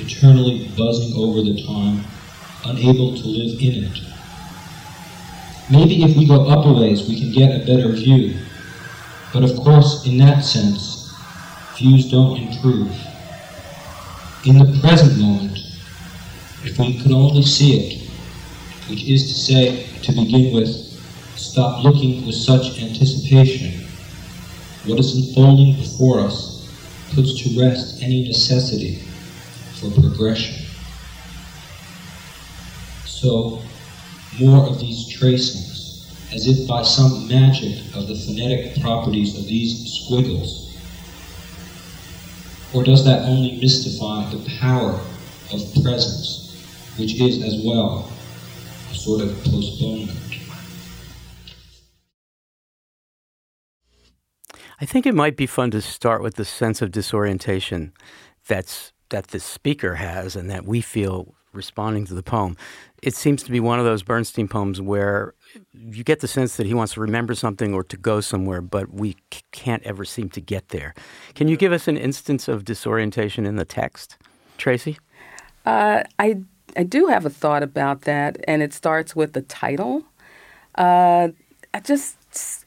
eternally 0.00 0.70
buzzing 0.76 1.14
over 1.16 1.42
the 1.42 1.62
time, 1.64 2.04
unable 2.64 3.16
to 3.16 3.26
live 3.26 3.60
in 3.60 3.84
it. 3.84 3.98
Maybe 5.70 6.02
if 6.02 6.16
we 6.16 6.26
go 6.26 6.46
up 6.46 6.64
a 6.64 6.72
ways, 6.72 7.08
we 7.08 7.18
can 7.18 7.32
get 7.32 7.54
a 7.54 7.64
better 7.64 7.88
view. 7.88 8.38
But 9.32 9.44
of 9.44 9.56
course, 9.56 10.06
in 10.06 10.16
that 10.18 10.44
sense, 10.44 11.12
views 11.76 12.10
don't 12.10 12.38
improve. 12.38 12.90
In 14.44 14.56
the 14.58 14.78
present 14.80 15.18
moment, 15.18 15.58
if 16.62 16.78
we 16.78 16.96
could 17.02 17.10
only 17.10 17.42
see 17.42 17.76
it, 17.76 18.10
which 18.88 19.02
is 19.02 19.24
to 19.24 19.34
say, 19.34 19.86
to 20.02 20.12
begin 20.12 20.54
with, 20.54 20.68
stop 21.34 21.82
looking 21.82 22.24
with 22.24 22.36
such 22.36 22.80
anticipation, 22.80 23.84
what 24.84 25.00
is 25.00 25.28
unfolding 25.28 25.74
before 25.74 26.20
us 26.20 26.70
puts 27.14 27.42
to 27.42 27.60
rest 27.60 28.00
any 28.00 28.28
necessity 28.28 29.02
for 29.80 29.90
progression. 29.90 30.64
So, 33.04 33.60
more 34.38 34.66
of 34.68 34.78
these 34.78 35.08
tracings, 35.08 36.06
as 36.32 36.46
if 36.46 36.68
by 36.68 36.84
some 36.84 37.26
magic 37.26 37.92
of 37.94 38.06
the 38.06 38.14
phonetic 38.14 38.80
properties 38.80 39.36
of 39.36 39.46
these 39.46 40.00
squiggles. 40.00 40.67
Or 42.74 42.84
does 42.84 43.04
that 43.04 43.22
only 43.22 43.58
mystify 43.60 44.28
the 44.30 44.44
power 44.60 45.00
of 45.52 45.82
presence, 45.82 46.54
which 46.98 47.18
is 47.20 47.42
as 47.42 47.64
well 47.64 48.10
a 48.90 48.94
sort 48.94 49.22
of 49.22 49.42
postponement? 49.44 50.18
I 54.80 54.84
think 54.84 55.06
it 55.06 55.14
might 55.14 55.36
be 55.36 55.46
fun 55.46 55.70
to 55.72 55.80
start 55.80 56.22
with 56.22 56.36
the 56.36 56.44
sense 56.44 56.82
of 56.82 56.92
disorientation 56.92 57.92
that's 58.46 58.92
that 59.10 59.28
the 59.28 59.40
speaker 59.40 59.94
has 59.94 60.36
and 60.36 60.50
that 60.50 60.66
we 60.66 60.82
feel 60.82 61.34
responding 61.52 62.06
to 62.06 62.14
the 62.14 62.22
poem. 62.22 62.56
It 63.02 63.14
seems 63.14 63.42
to 63.44 63.50
be 63.50 63.60
one 63.60 63.78
of 63.78 63.84
those 63.84 64.02
Bernstein 64.02 64.48
poems 64.48 64.80
where 64.80 65.34
you 65.72 66.04
get 66.04 66.20
the 66.20 66.28
sense 66.28 66.56
that 66.56 66.66
he 66.66 66.74
wants 66.74 66.94
to 66.94 67.00
remember 67.00 67.34
something 67.34 67.72
or 67.74 67.84
to 67.84 67.96
go 67.96 68.20
somewhere, 68.20 68.60
but 68.60 68.92
we 68.92 69.16
c- 69.32 69.42
can't 69.52 69.82
ever 69.84 70.04
seem 70.04 70.28
to 70.30 70.40
get 70.40 70.68
there. 70.70 70.94
Can 71.34 71.48
you 71.48 71.56
give 71.56 71.72
us 71.72 71.88
an 71.88 71.96
instance 71.96 72.48
of 72.48 72.64
disorientation 72.64 73.46
in 73.46 73.56
the 73.56 73.64
text, 73.64 74.16
Tracie? 74.56 74.98
Uh, 75.64 76.02
I 76.18 76.42
I 76.76 76.82
do 76.82 77.06
have 77.06 77.24
a 77.24 77.30
thought 77.30 77.62
about 77.62 78.02
that, 78.02 78.36
and 78.46 78.62
it 78.62 78.72
starts 78.72 79.16
with 79.16 79.32
the 79.32 79.42
title. 79.42 80.04
Uh, 80.74 81.28
I 81.74 81.80
just 81.80 82.16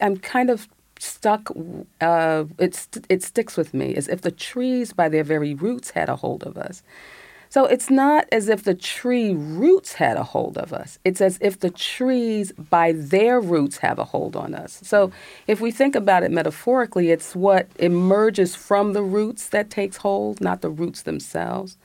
I'm 0.01 0.17
kind 0.17 0.49
of 0.49 0.67
stuck. 0.99 1.49
Uh, 1.99 2.45
it 2.59 2.87
it 3.09 3.23
sticks 3.23 3.57
with 3.57 3.73
me 3.73 3.95
as 3.95 4.07
if 4.07 4.21
the 4.21 4.31
trees, 4.31 4.93
by 4.93 5.09
their 5.09 5.23
very 5.23 5.53
roots, 5.53 5.91
had 5.91 6.09
a 6.09 6.15
hold 6.15 6.43
of 6.43 6.57
us. 6.57 6.83
So 7.51 7.65
it's 7.65 7.89
not 7.89 8.29
as 8.31 8.47
if 8.47 8.63
the 8.63 8.73
tree 8.73 9.33
roots 9.33 9.95
had 9.95 10.15
a 10.15 10.23
hold 10.23 10.57
of 10.57 10.71
us. 10.71 10.99
It's 11.03 11.19
as 11.19 11.37
if 11.41 11.59
the 11.59 11.69
trees, 11.69 12.53
by 12.53 12.93
their 12.93 13.41
roots, 13.41 13.79
have 13.79 13.99
a 13.99 14.05
hold 14.05 14.37
on 14.37 14.55
us. 14.55 14.79
So 14.83 15.07
hmm. 15.07 15.13
if 15.47 15.59
we 15.59 15.69
think 15.69 15.93
about 15.93 16.23
it 16.23 16.31
metaphorically, 16.31 17.11
it's 17.11 17.35
what 17.35 17.67
emerges 17.77 18.55
from 18.55 18.93
the 18.93 19.03
roots 19.03 19.49
that 19.49 19.69
takes 19.69 19.97
hold, 19.97 20.39
not 20.39 20.61
the 20.61 20.69
roots 20.69 21.01
themselves. 21.01 21.75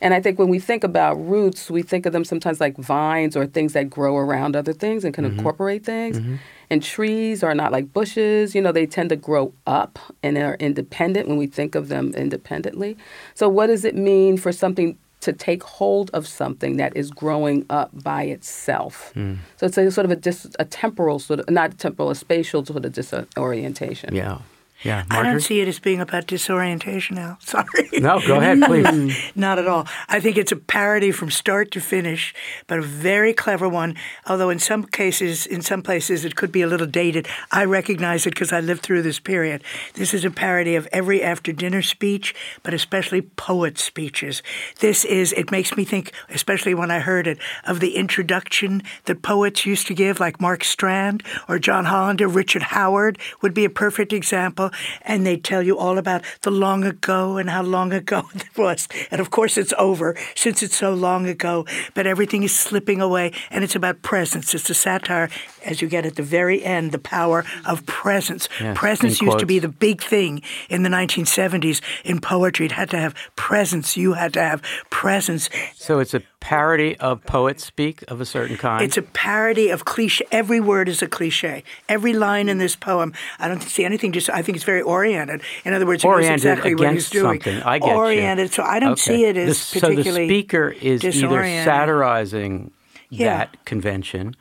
And 0.00 0.14
I 0.14 0.20
think 0.20 0.38
when 0.38 0.48
we 0.48 0.58
think 0.58 0.84
about 0.84 1.14
roots, 1.14 1.70
we 1.70 1.82
think 1.82 2.06
of 2.06 2.12
them 2.12 2.24
sometimes 2.24 2.60
like 2.60 2.76
vines 2.76 3.36
or 3.36 3.46
things 3.46 3.74
that 3.74 3.90
grow 3.90 4.16
around 4.16 4.56
other 4.56 4.72
things 4.72 5.04
and 5.04 5.12
can 5.12 5.24
mm-hmm. 5.24 5.38
incorporate 5.38 5.84
things. 5.84 6.18
Mm-hmm. 6.18 6.36
And 6.70 6.82
trees 6.82 7.42
are 7.42 7.54
not 7.54 7.72
like 7.72 7.92
bushes, 7.92 8.54
you 8.54 8.62
know, 8.62 8.70
they 8.70 8.86
tend 8.86 9.10
to 9.10 9.16
grow 9.16 9.52
up 9.66 9.98
and 10.22 10.38
are 10.38 10.54
independent 10.60 11.28
when 11.28 11.36
we 11.36 11.48
think 11.48 11.74
of 11.74 11.88
them 11.88 12.14
independently. 12.14 12.96
So, 13.34 13.48
what 13.48 13.66
does 13.66 13.84
it 13.84 13.96
mean 13.96 14.36
for 14.36 14.52
something 14.52 14.96
to 15.20 15.32
take 15.32 15.62
hold 15.62 16.10
of 16.14 16.26
something 16.26 16.76
that 16.76 16.96
is 16.96 17.10
growing 17.10 17.66
up 17.68 17.90
by 17.92 18.22
itself? 18.22 19.12
Mm. 19.16 19.38
So, 19.56 19.66
it's 19.66 19.76
a 19.76 19.90
sort 19.90 20.04
of 20.04 20.12
a, 20.12 20.16
dis, 20.16 20.46
a 20.60 20.64
temporal, 20.64 21.18
sort 21.18 21.40
of, 21.40 21.50
not 21.50 21.76
temporal, 21.76 22.08
a 22.08 22.14
spatial 22.14 22.64
sort 22.64 22.84
of 22.84 22.92
disorientation. 22.92 24.14
Yeah. 24.14 24.38
Yeah, 24.82 25.04
I 25.10 25.22
don't 25.22 25.40
see 25.40 25.60
it 25.60 25.68
as 25.68 25.78
being 25.78 26.00
about 26.00 26.26
disorientation 26.26 27.16
now. 27.16 27.36
Sorry. 27.44 27.88
No, 27.98 28.18
go 28.26 28.36
ahead, 28.36 28.62
please. 28.66 29.14
Not 29.34 29.58
at 29.58 29.68
all. 29.68 29.86
I 30.08 30.20
think 30.20 30.38
it's 30.38 30.52
a 30.52 30.56
parody 30.56 31.12
from 31.12 31.30
start 31.30 31.70
to 31.72 31.80
finish, 31.80 32.34
but 32.66 32.78
a 32.78 32.82
very 32.82 33.34
clever 33.34 33.68
one. 33.68 33.94
Although 34.26 34.48
in 34.48 34.58
some 34.58 34.84
cases, 34.84 35.46
in 35.46 35.60
some 35.60 35.82
places, 35.82 36.24
it 36.24 36.34
could 36.34 36.50
be 36.50 36.62
a 36.62 36.66
little 36.66 36.86
dated. 36.86 37.28
I 37.52 37.64
recognize 37.64 38.26
it 38.26 38.30
because 38.30 38.52
I 38.52 38.60
lived 38.60 38.82
through 38.82 39.02
this 39.02 39.20
period. 39.20 39.62
This 39.94 40.14
is 40.14 40.24
a 40.24 40.30
parody 40.30 40.76
of 40.76 40.88
every 40.92 41.22
after 41.22 41.52
dinner 41.52 41.82
speech, 41.82 42.34
but 42.62 42.72
especially 42.72 43.20
poet 43.20 43.78
speeches. 43.78 44.42
This 44.78 45.04
is, 45.04 45.34
it 45.34 45.50
makes 45.50 45.76
me 45.76 45.84
think, 45.84 46.12
especially 46.30 46.74
when 46.74 46.90
I 46.90 47.00
heard 47.00 47.26
it, 47.26 47.38
of 47.66 47.80
the 47.80 47.96
introduction 47.96 48.82
that 49.04 49.20
poets 49.20 49.66
used 49.66 49.86
to 49.88 49.94
give, 49.94 50.20
like 50.20 50.40
Mark 50.40 50.64
Strand 50.64 51.22
or 51.48 51.58
John 51.58 51.84
Hollander, 51.84 52.28
Richard 52.28 52.62
Howard 52.62 53.18
would 53.42 53.52
be 53.52 53.66
a 53.66 53.70
perfect 53.70 54.14
example. 54.14 54.69
And 55.02 55.26
they 55.26 55.36
tell 55.36 55.62
you 55.62 55.78
all 55.78 55.98
about 55.98 56.22
the 56.42 56.50
long 56.50 56.84
ago 56.84 57.36
and 57.36 57.50
how 57.50 57.62
long 57.62 57.92
ago 57.92 58.28
it 58.34 58.56
was. 58.56 58.88
And 59.10 59.20
of 59.20 59.30
course, 59.30 59.56
it's 59.56 59.74
over 59.78 60.16
since 60.34 60.62
it's 60.62 60.76
so 60.76 60.94
long 60.94 61.26
ago, 61.26 61.66
but 61.94 62.06
everything 62.06 62.42
is 62.42 62.56
slipping 62.56 63.00
away. 63.00 63.32
And 63.50 63.64
it's 63.64 63.76
about 63.76 64.02
presence. 64.02 64.54
It's 64.54 64.70
a 64.70 64.74
satire, 64.74 65.30
as 65.64 65.82
you 65.82 65.88
get 65.88 66.06
at 66.06 66.16
the 66.16 66.22
very 66.22 66.62
end, 66.64 66.92
the 66.92 66.98
power 66.98 67.44
of 67.66 67.84
presence. 67.86 68.48
Yes, 68.60 68.76
presence 68.78 69.20
used 69.20 69.38
to 69.38 69.46
be 69.46 69.58
the 69.58 69.68
big 69.68 70.02
thing 70.02 70.42
in 70.68 70.82
the 70.82 70.88
1970s 70.88 71.80
in 72.04 72.20
poetry. 72.20 72.66
It 72.66 72.72
had 72.72 72.90
to 72.90 72.98
have 72.98 73.14
presence. 73.36 73.96
You 73.96 74.14
had 74.14 74.32
to 74.34 74.42
have 74.42 74.62
presence. 74.90 75.50
So 75.74 75.98
it's 75.98 76.14
a 76.14 76.22
parody 76.40 76.96
of 76.96 77.22
poet 77.26 77.60
speak 77.60 78.02
of 78.08 78.20
a 78.20 78.24
certain 78.24 78.56
kind. 78.56 78.82
It's 78.82 78.96
a 78.96 79.02
parody 79.02 79.68
of 79.68 79.84
cliche. 79.84 80.24
Every 80.32 80.58
word 80.60 80.88
is 80.88 81.02
a 81.02 81.06
cliche. 81.06 81.62
Every 81.88 82.12
line 82.14 82.48
in 82.48 82.58
this 82.58 82.74
poem, 82.76 83.12
I 83.38 83.46
don't 83.48 83.62
see 83.62 83.84
anything. 83.84 84.12
Just 84.12 84.30
I 84.30 84.42
think 84.42 84.56
it's 84.56 84.64
very 84.64 84.82
oriented. 84.82 85.42
In 85.64 85.74
other 85.74 85.86
words, 85.86 86.02
it 86.02 86.06
knows 86.06 86.14
oriented 86.14 86.38
exactly 86.38 86.74
what 86.74 86.88
against 86.88 87.12
he's 87.12 87.22
doing. 87.22 87.40
something. 87.42 87.62
I 87.62 87.78
get 87.78 87.88
you. 87.88 87.94
oriented. 87.94 88.52
So 88.52 88.62
I 88.62 88.78
don't 88.80 88.92
Okay. 88.92 89.00
see 89.00 89.24
it 89.26 89.36
as 89.36 89.48
The- 89.48 89.54
so 89.54 89.88
particularly. 89.88 90.26
the 90.26 90.34
speaker 90.34 90.74
is 90.80 91.04
either 91.04 91.44
satirizing 91.64 92.70
Yeah. 93.10 93.36
that 93.38 93.64
convention, 93.64 94.34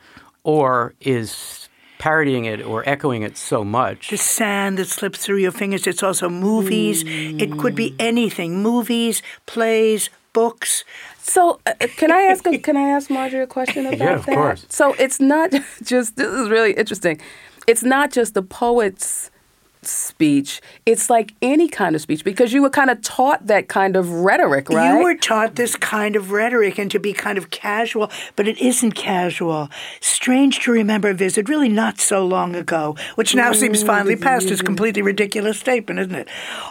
or 0.44 0.94
is 1.02 1.68
parodying 1.98 2.46
it 2.46 2.62
or 2.66 2.82
echoing 2.88 3.24
it 3.24 3.36
so 3.38 3.66
much. 3.66 4.10
the 4.10 4.18
sand 4.18 4.78
that 4.80 4.88
slips 4.88 5.20
through 5.20 5.36
your 5.38 5.52
fingers. 5.52 5.86
It's 5.86 6.02
also 6.02 6.30
movies. 6.30 7.04
It 7.06 7.58
could 7.58 7.76
be 7.76 7.94
anything. 8.00 8.64
Movies, 8.64 9.22
plays, 9.46 10.10
books. 10.32 10.86
So, 11.30 11.60
uh, 11.66 11.74
can 11.98 12.12
I 12.12 12.22
ask? 12.32 12.46
A, 12.48 12.58
can 12.58 12.76
I 12.76 12.90
ask 12.90 13.10
Marjorie 13.10 13.44
a 13.44 13.48
question 13.48 13.86
about 13.92 14.00
Yeah, 14.00 14.16
of 14.16 14.26
that? 14.26 14.36
course. 14.36 14.66
So 14.70 14.94
it's 15.00 15.20
not 15.20 15.52
just. 15.84 16.16
This 16.16 16.28
is 16.28 16.50
really 16.50 16.74
interesting. 16.74 17.20
It's 17.68 17.84
not 17.84 18.12
just 18.12 18.34
the 18.34 18.42
poet's 18.42 19.30
speech. 19.82 20.62
It's 20.86 21.10
like 21.10 21.34
any 21.42 21.68
kind 21.68 21.96
of 21.96 22.02
speech 22.02 22.24
because 22.24 22.52
you 22.52 22.62
were 22.62 22.70
kind 22.70 22.90
of 22.90 23.02
taught 23.02 23.48
that 23.48 23.70
kind 23.70 23.96
of 23.96 24.10
rhetoric, 24.10 24.70
right? 24.70 24.98
You 24.98 25.04
were 25.04 25.16
taught 25.16 25.56
this 25.56 25.76
kind 25.76 26.16
of 26.16 26.32
rhetoric 26.32 26.78
and 26.78 26.92
to 26.92 27.00
be 27.00 27.14
kind 27.14 27.38
of 27.38 27.50
casual, 27.50 28.12
but 28.36 28.48
it 28.48 28.58
isn't 28.60 28.92
casual. 28.94 29.70
Strange 30.02 30.60
to 30.62 30.72
remember 30.72 31.10
a 31.10 31.14
visit 31.14 31.48
really 31.48 31.70
not 31.70 32.00
so 32.00 32.26
long 32.26 32.56
ago, 32.56 32.96
which 33.16 33.34
now 33.36 33.54
seems 33.54 33.82
finally 33.82 34.16
past. 34.16 34.52
It's 34.52 34.62
a 34.62 34.64
completely 34.64 35.02
ridiculous 35.02 35.60
statement, 35.60 36.00
isn't 36.00 36.16
it? 36.16 36.28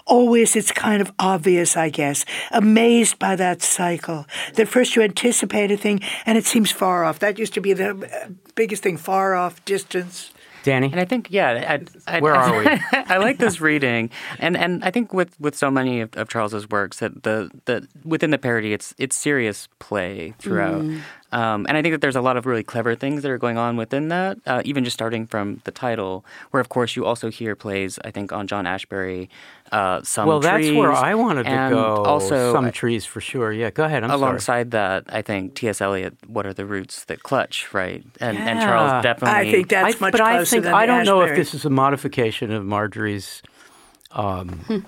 Always 0.06 0.54
it's 0.54 0.72
kind 0.72 1.00
of 1.00 1.12
obvious, 1.18 1.76
I 1.76 1.88
guess. 1.88 2.24
Amazed 2.50 3.18
by 3.18 3.36
that 3.36 3.62
cycle. 3.62 4.26
That 4.54 4.68
first 4.68 4.96
you 4.96 5.02
anticipate 5.02 5.70
a 5.70 5.76
thing 5.76 6.00
and 6.26 6.36
it 6.36 6.44
seems 6.44 6.70
far 6.70 7.04
off. 7.04 7.20
That 7.20 7.38
used 7.38 7.54
to 7.54 7.60
be 7.60 7.72
the 7.72 7.90
uh, 7.90 8.28
biggest 8.54 8.82
thing 8.82 8.96
far 8.96 9.34
off, 9.34 9.64
distance. 9.64 10.32
Danny, 10.68 10.90
And 10.90 11.00
I 11.00 11.04
think, 11.04 11.28
yeah, 11.30 11.78
I, 12.06 12.16
I, 12.16 12.20
Where 12.20 12.34
are 12.34 12.58
we? 12.58 12.66
I 12.92 13.16
like 13.16 13.38
this 13.38 13.60
reading, 13.60 14.10
and 14.38 14.56
and 14.56 14.84
I 14.84 14.90
think 14.90 15.14
with, 15.14 15.38
with 15.40 15.56
so 15.56 15.70
many 15.70 16.00
of, 16.02 16.14
of 16.14 16.28
Charles's 16.28 16.68
works 16.68 16.98
that 16.98 17.22
the 17.22 17.50
the 17.64 17.88
within 18.04 18.30
the 18.30 18.38
parody, 18.38 18.72
it's 18.72 18.94
it's 18.98 19.16
serious 19.16 19.68
play 19.78 20.34
throughout, 20.38 20.82
mm. 20.82 21.00
Um, 21.30 21.66
and 21.68 21.76
I 21.76 21.82
think 21.82 21.92
that 21.92 22.00
there's 22.00 22.16
a 22.16 22.22
lot 22.22 22.36
of 22.36 22.46
really 22.46 22.62
clever 22.62 22.94
things 22.94 23.22
that 23.22 23.30
are 23.30 23.38
going 23.38 23.58
on 23.58 23.76
within 23.76 24.08
that. 24.08 24.38
Uh, 24.46 24.62
even 24.64 24.84
just 24.84 24.94
starting 24.94 25.26
from 25.26 25.60
the 25.64 25.70
title, 25.70 26.24
where 26.50 26.60
of 26.60 26.68
course 26.68 26.96
you 26.96 27.04
also 27.04 27.30
hear 27.30 27.54
plays. 27.54 27.98
I 28.04 28.10
think 28.10 28.32
on 28.32 28.46
John 28.46 28.64
Ashbery, 28.64 29.28
uh, 29.70 30.02
some 30.02 30.26
well, 30.26 30.40
that's 30.40 30.70
where 30.70 30.92
I 30.92 31.14
wanted 31.14 31.44
to 31.44 31.68
go. 31.70 32.04
Also, 32.04 32.52
some 32.52 32.72
trees 32.72 33.04
for 33.04 33.20
sure. 33.20 33.52
Yeah, 33.52 33.70
go 33.70 33.84
ahead. 33.84 34.04
I'm 34.04 34.10
sorry. 34.10 34.20
alongside 34.20 34.70
that, 34.70 35.04
I 35.08 35.20
think 35.20 35.54
T.S. 35.54 35.80
Eliot. 35.80 36.16
What 36.26 36.46
are 36.46 36.54
the 36.54 36.64
roots 36.64 37.04
that 37.04 37.22
clutch, 37.22 37.72
right? 37.74 38.02
And 38.20 38.38
and 38.38 38.60
Charles 38.60 39.02
definitely. 39.02 39.48
I 39.48 39.50
think 39.50 39.68
that's 39.68 39.96
I- 39.96 39.98
much 40.00 40.12
but 40.12 40.20
closer 40.20 40.40
I 40.40 40.44
think 40.44 40.64
than 40.64 40.74
I 40.74 40.86
don't 40.86 41.04
know 41.04 41.20
if 41.22 41.36
this 41.36 41.52
is 41.52 41.64
a 41.64 41.70
modification 41.70 42.52
of 42.52 42.64
Marjorie's. 42.64 43.42
Um, 44.10 44.86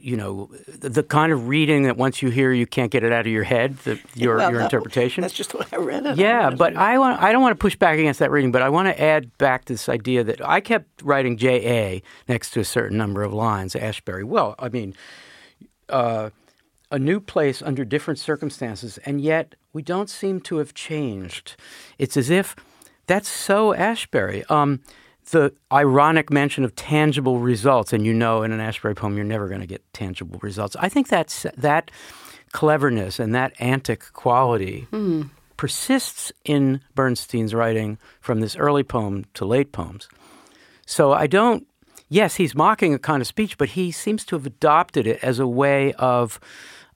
you 0.00 0.16
know, 0.16 0.48
the, 0.68 0.88
the 0.88 1.02
kind 1.02 1.32
of 1.32 1.48
reading 1.48 1.82
that 1.82 1.96
once 1.96 2.22
you 2.22 2.30
hear, 2.30 2.52
you 2.52 2.64
can't 2.64 2.92
get 2.92 3.02
it 3.02 3.10
out 3.10 3.26
of 3.26 3.32
your 3.32 3.42
head. 3.42 3.76
The, 3.78 3.98
your 4.14 4.36
Well, 4.36 4.50
your 4.52 4.60
no, 4.60 4.66
interpretation. 4.66 5.22
That's 5.22 5.34
just 5.34 5.52
what 5.52 5.72
I 5.74 5.78
read. 5.78 6.06
It. 6.06 6.16
Yeah, 6.16 6.50
but 6.50 6.76
I 6.76 6.96
want 6.96 7.20
I 7.20 7.32
don't 7.32 7.42
want 7.42 7.58
to 7.58 7.60
push 7.60 7.74
back 7.74 7.98
against 7.98 8.20
that 8.20 8.30
reading, 8.30 8.52
but 8.52 8.62
I 8.62 8.68
want 8.68 8.86
to 8.86 9.02
add 9.02 9.36
back 9.36 9.64
to 9.64 9.72
this 9.72 9.88
idea 9.88 10.22
that 10.22 10.40
I 10.46 10.60
kept 10.60 11.02
writing 11.02 11.36
J 11.36 11.48
A 11.68 12.02
next 12.28 12.52
to 12.52 12.60
a 12.60 12.64
certain 12.64 12.96
number 12.96 13.24
of 13.24 13.32
lines, 13.32 13.74
Ashbery. 13.74 14.22
Well, 14.22 14.54
I 14.60 14.68
mean, 14.68 14.94
uh, 15.88 16.30
a 16.92 17.00
new 17.00 17.18
place 17.18 17.62
under 17.62 17.84
different 17.84 18.20
circumstances, 18.20 18.96
and 18.98 19.20
yet 19.20 19.56
we 19.72 19.82
don't 19.82 20.08
seem 20.08 20.40
to 20.42 20.58
have 20.58 20.72
changed. 20.72 21.56
It's 21.98 22.16
as 22.16 22.30
if 22.30 22.54
that's 23.08 23.28
so 23.28 23.72
Ashbery. 23.74 24.48
Um, 24.48 24.82
the 25.30 25.52
ironic 25.72 26.30
mention 26.30 26.64
of 26.64 26.74
tangible 26.74 27.38
results, 27.38 27.92
and 27.92 28.04
you 28.04 28.12
know, 28.12 28.42
in 28.42 28.52
an 28.52 28.60
Ashbery 28.60 28.96
poem, 28.96 29.16
you're 29.16 29.24
never 29.24 29.48
going 29.48 29.60
to 29.60 29.66
get 29.66 29.82
tangible 29.92 30.38
results. 30.42 30.76
I 30.78 30.88
think 30.88 31.08
that's 31.08 31.46
that 31.56 31.90
cleverness 32.52 33.18
and 33.18 33.34
that 33.34 33.52
antic 33.58 34.12
quality 34.12 34.86
hmm. 34.90 35.22
persists 35.56 36.32
in 36.44 36.80
Bernstein's 36.94 37.54
writing 37.54 37.98
from 38.20 38.40
this 38.40 38.56
early 38.56 38.82
poem 38.82 39.24
to 39.34 39.44
late 39.44 39.72
poems. 39.72 40.08
So 40.86 41.12
I 41.12 41.26
don't, 41.26 41.66
yes, 42.08 42.36
he's 42.36 42.54
mocking 42.54 42.92
a 42.92 42.98
kind 42.98 43.20
of 43.20 43.26
speech, 43.26 43.56
but 43.56 43.70
he 43.70 43.90
seems 43.90 44.24
to 44.26 44.36
have 44.36 44.44
adopted 44.44 45.06
it 45.06 45.18
as 45.22 45.38
a 45.38 45.46
way 45.46 45.94
of 45.94 46.38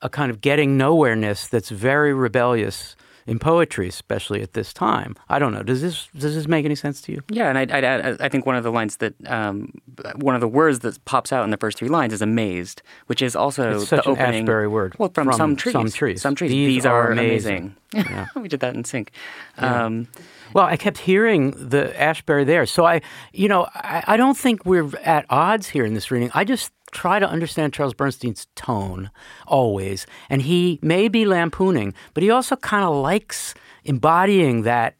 a 0.03 0.11
kind 0.11 0.31
of 0.31 0.41
getting 0.43 0.77
nowhereness 0.77 1.49
that's 1.49 1.71
very 1.71 2.13
rebellious 2.13 2.97
in 3.27 3.39
poetry, 3.39 3.89
especially 3.89 4.41
at 4.43 4.53
this 4.53 4.73
time. 4.73 5.17
I 5.29 5.39
don't 5.39 5.53
know. 5.53 5.63
Does 5.63 5.83
this 5.83 6.09
does 6.17 6.35
this 6.35 6.47
make 6.47 6.65
any 6.65 6.75
sense 6.77 7.01
to 7.03 7.13
you? 7.13 7.23
Yeah, 7.29 7.49
and 7.49 7.59
I'd, 7.59 7.71
I'd 7.73 7.85
add, 7.85 8.21
I 8.21 8.29
think 8.29 8.47
one 8.47 8.55
of 8.57 8.63
the 8.63 8.71
lines 8.71 8.99
that, 8.99 9.15
um, 9.27 9.73
one 10.17 10.35
of 10.35 10.41
the 10.41 10.49
words 10.49 10.81
that 10.81 11.05
pops 11.05 11.33
out 11.33 11.45
in 11.45 11.51
the 11.51 11.57
first 11.57 11.79
three 11.79 11.89
lines 11.89 12.13
is 12.13 12.23
amazed, 12.23 12.83
which 13.07 13.23
is 13.23 13.35
also 13.35 13.81
the 13.81 14.03
opening. 14.07 14.47
Ashbery 14.47 14.71
word. 14.71 14.95
Well, 14.99 15.11
from, 15.13 15.27
From 15.27 15.37
some 15.37 15.57
trees. 15.57 15.73
Some 15.73 15.91
Trees. 15.91 16.23
Some 16.23 16.35
trees. 16.35 16.51
These 16.51 16.67
These, 16.69 16.87
are 16.87 17.09
are, 17.09 17.13
amazing. 17.13 17.75
amazing. 17.93 18.13
Yeah. 18.13 18.27
we 18.41 18.49
did 18.49 18.61
that 18.61 18.75
in 18.75 18.85
sync. 18.85 19.11
Um, 19.59 20.09
Well, 20.53 20.65
I 20.65 20.77
kept 20.77 20.99
hearing 20.99 21.51
the 21.51 21.93
Ashbery 21.97 22.47
there. 22.47 22.67
So 22.67 22.85
I, 22.85 23.01
you 23.33 23.49
know, 23.49 23.67
I, 23.75 24.05
I 24.07 24.17
don't 24.17 24.37
think 24.37 24.65
we're 24.65 24.91
at 25.05 25.27
odds 25.29 25.69
here 25.69 25.85
in 25.85 25.95
this 25.95 26.11
reading. 26.11 26.31
I 26.35 26.45
just 26.45 26.73
try 26.97 27.19
to 27.19 27.29
understand 27.29 27.73
Charles 27.75 27.95
Bernstein's 27.95 28.47
tone 28.57 29.11
always. 29.47 30.07
And 30.31 30.43
he 30.43 30.79
may 30.83 31.09
be 31.09 31.25
lampooning, 31.27 31.95
but 32.15 32.23
he 32.23 32.31
also 32.31 32.57
kind 32.57 32.85
of 32.85 32.95
likes 32.97 33.55
embodying 33.85 34.63
that 34.63 34.95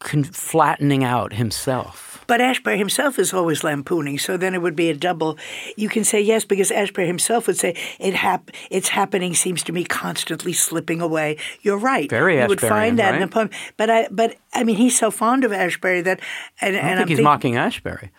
con- 0.00 0.24
flattening 0.24 1.04
out 1.04 1.32
himself. 1.34 2.12
But 2.28 2.40
Ashbery 2.40 2.76
himself 2.76 3.20
is 3.20 3.32
always 3.32 3.62
lampooning, 3.62 4.18
so 4.18 4.36
then 4.36 4.52
it 4.52 4.60
would 4.60 4.74
be 4.74 4.90
a 4.90 4.94
double. 4.96 5.38
You 5.76 5.88
can 5.88 6.02
say 6.02 6.20
yes 6.20 6.44
because 6.44 6.70
Ashbery 6.70 7.06
himself 7.06 7.46
would 7.46 7.56
say 7.56 7.76
it 8.00 8.14
hap- 8.14 8.50
it's 8.68 8.88
happening 8.88 9.32
seems 9.34 9.62
to 9.64 9.72
me 9.72 9.84
constantly 9.84 10.52
slipping 10.52 11.00
away. 11.00 11.36
You're 11.62 11.78
right. 11.78 12.10
Very 12.10 12.40
You 12.40 12.48
would 12.48 12.60
find 12.60 12.98
that 12.98 13.14
in 13.14 13.20
the 13.20 13.28
poem. 13.28 13.50
But 13.76 13.90
I 13.90 14.08
but 14.10 14.34
I 14.52 14.64
mean 14.64 14.74
he's 14.76 14.98
so 14.98 15.12
fond 15.12 15.44
of 15.44 15.52
Ashbery 15.52 16.02
that 16.02 16.18
and, 16.60 16.74
I 16.74 16.80
and 16.80 16.88
think 16.88 17.00
I'm 17.02 17.08
he's 17.08 17.16
thinking- 17.18 17.24
mocking 17.24 17.54
Ashbery. 17.54 18.10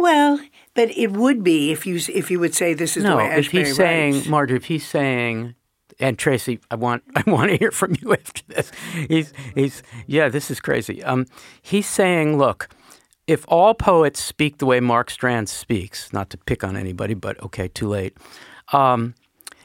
Well, 0.00 0.40
but 0.74 0.96
it 0.96 1.12
would 1.12 1.42
be 1.44 1.72
if 1.72 1.86
you 1.86 1.96
if 1.96 2.30
you 2.30 2.40
would 2.40 2.54
say 2.54 2.74
this 2.74 2.96
is 2.96 3.02
the 3.02 3.10
No, 3.10 3.16
way 3.18 3.26
if 3.36 3.50
he's 3.50 3.76
saying, 3.76 4.14
writes. 4.14 4.26
Marjorie, 4.28 4.56
if 4.56 4.64
he's 4.64 4.86
saying, 4.86 5.54
and 5.98 6.18
Tracie, 6.18 6.58
I 6.70 6.76
want, 6.76 7.02
I 7.16 7.22
want 7.30 7.50
to 7.50 7.56
hear 7.56 7.70
from 7.70 7.94
you 8.00 8.12
after 8.20 8.42
this. 8.48 8.72
He's, 9.08 9.32
he's, 9.54 9.82
yeah, 10.06 10.28
this 10.28 10.50
is 10.50 10.60
crazy. 10.60 11.02
Um, 11.04 11.26
he's 11.60 11.86
saying, 11.86 12.38
look, 12.38 12.68
if 13.26 13.44
all 13.48 13.74
poets 13.74 14.22
speak 14.22 14.58
the 14.58 14.66
way 14.66 14.80
Mark 14.80 15.10
Strand 15.10 15.48
speaks, 15.48 16.12
not 16.12 16.30
to 16.30 16.38
pick 16.38 16.64
on 16.64 16.76
anybody, 16.76 17.14
but 17.14 17.40
okay, 17.42 17.68
too 17.68 17.88
late. 17.88 18.16
Um, 18.72 19.14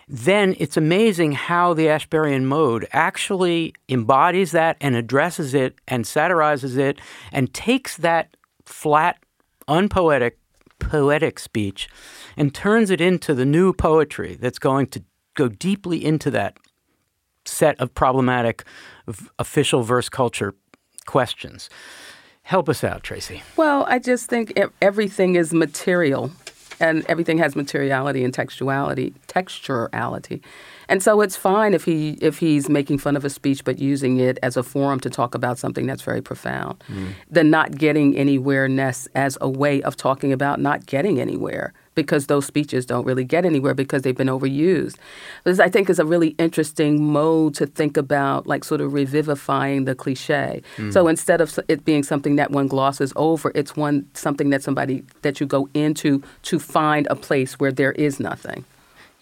then 0.08 0.56
it's 0.60 0.78
amazing 0.78 1.32
how 1.32 1.74
the 1.74 1.86
Ashberyan 1.88 2.44
mode 2.44 2.88
actually 2.92 3.74
embodies 3.90 4.52
that 4.52 4.78
and 4.82 4.96
addresses 4.96 5.54
it 5.54 5.76
and 5.88 6.06
satirizes 6.06 6.78
it 6.78 7.00
and 7.32 7.52
takes 7.54 7.98
that 7.98 8.36
flat, 8.66 9.18
unpoetic, 9.68 10.38
poetic 10.80 11.40
speech 11.40 11.88
and 12.38 12.54
turns 12.54 12.90
it 12.90 13.02
into 13.02 13.34
the 13.34 13.46
new 13.46 13.74
poetry 13.74 14.36
that's 14.40 14.60
going 14.60 14.88
to 14.88 15.04
go 15.36 15.48
deeply 15.48 16.04
into 16.04 16.32
that 16.32 16.58
set 17.46 17.80
of 17.80 17.94
problematic 17.94 18.64
official 19.40 19.84
verse 19.84 20.10
culture 20.10 20.56
questions. 21.06 21.70
Help 22.44 22.70
us 22.70 22.84
out, 22.84 23.04
Tracie. 23.04 23.42
Well, 23.58 23.86
I 23.88 24.00
just 24.00 24.30
think 24.30 24.54
everything 24.82 25.36
is 25.36 25.54
material 25.54 26.32
and 26.80 27.06
everything 27.08 27.38
has 27.38 27.56
materiality 27.56 28.24
and 28.24 28.34
textuality, 28.34 29.14
texturality. 29.28 30.42
And 30.90 31.02
so 31.02 31.22
it's 31.22 31.36
fine 31.36 31.74
if 31.74 31.86
he 31.86 32.18
if 32.22 32.40
he's 32.40 32.70
making 32.70 33.00
fun 33.00 33.16
of 33.16 33.26
a 33.26 33.30
speech 33.30 33.64
but 33.64 33.80
using 33.80 34.20
it 34.20 34.38
as 34.44 34.58
a 34.58 34.64
forum 34.64 35.00
to 35.02 35.10
talk 35.10 35.36
about 35.36 35.58
something 35.58 35.86
that's 35.86 36.02
very 36.02 36.22
profound, 36.22 36.80
mm. 36.90 37.14
than 37.30 37.50
not 37.50 37.78
getting 37.78 38.16
anywhere 38.18 38.68
ness 38.68 39.08
as 39.16 39.38
a 39.42 39.50
way 39.50 39.82
of 39.84 39.96
talking 39.96 40.32
about 40.32 40.60
not 40.60 40.86
getting 40.86 41.20
anywhere 41.20 41.74
because 41.96 42.28
those 42.28 42.46
speeches 42.46 42.86
don't 42.86 43.06
really 43.06 43.24
get 43.24 43.46
anywhere 43.46 43.74
because 43.74 44.04
they've 44.04 44.18
been 44.18 44.28
overused. 44.28 44.98
This 45.46 45.60
I 45.60 45.70
think 45.70 45.90
is 45.90 45.98
a 45.98 46.06
really 46.06 46.30
interesting 46.38 47.12
mode 47.12 47.56
to 47.56 47.66
think 47.66 47.98
about, 47.98 48.46
like 48.46 48.64
sort 48.64 48.82
of 48.82 48.94
revivifying 48.94 49.86
the 49.86 49.96
cliche. 49.96 50.62
Mm. 50.76 50.94
So 50.94 51.08
instead 51.08 51.42
of 51.42 51.58
it 51.68 51.86
being 51.86 52.04
something 52.04 52.36
that 52.36 52.52
one 52.52 52.68
glosses 52.68 53.14
over, 53.16 53.52
it's 53.56 53.76
one 53.76 54.06
something 54.14 54.50
that 54.52 54.62
somebody 54.62 55.04
that 55.24 55.40
you 55.40 55.48
go 55.48 55.70
into 55.74 56.22
to 56.44 56.60
find 56.60 57.08
a 57.10 57.16
place 57.16 57.60
where 57.60 57.72
there 57.72 57.94
is 57.94 58.20
nothing. 58.20 58.66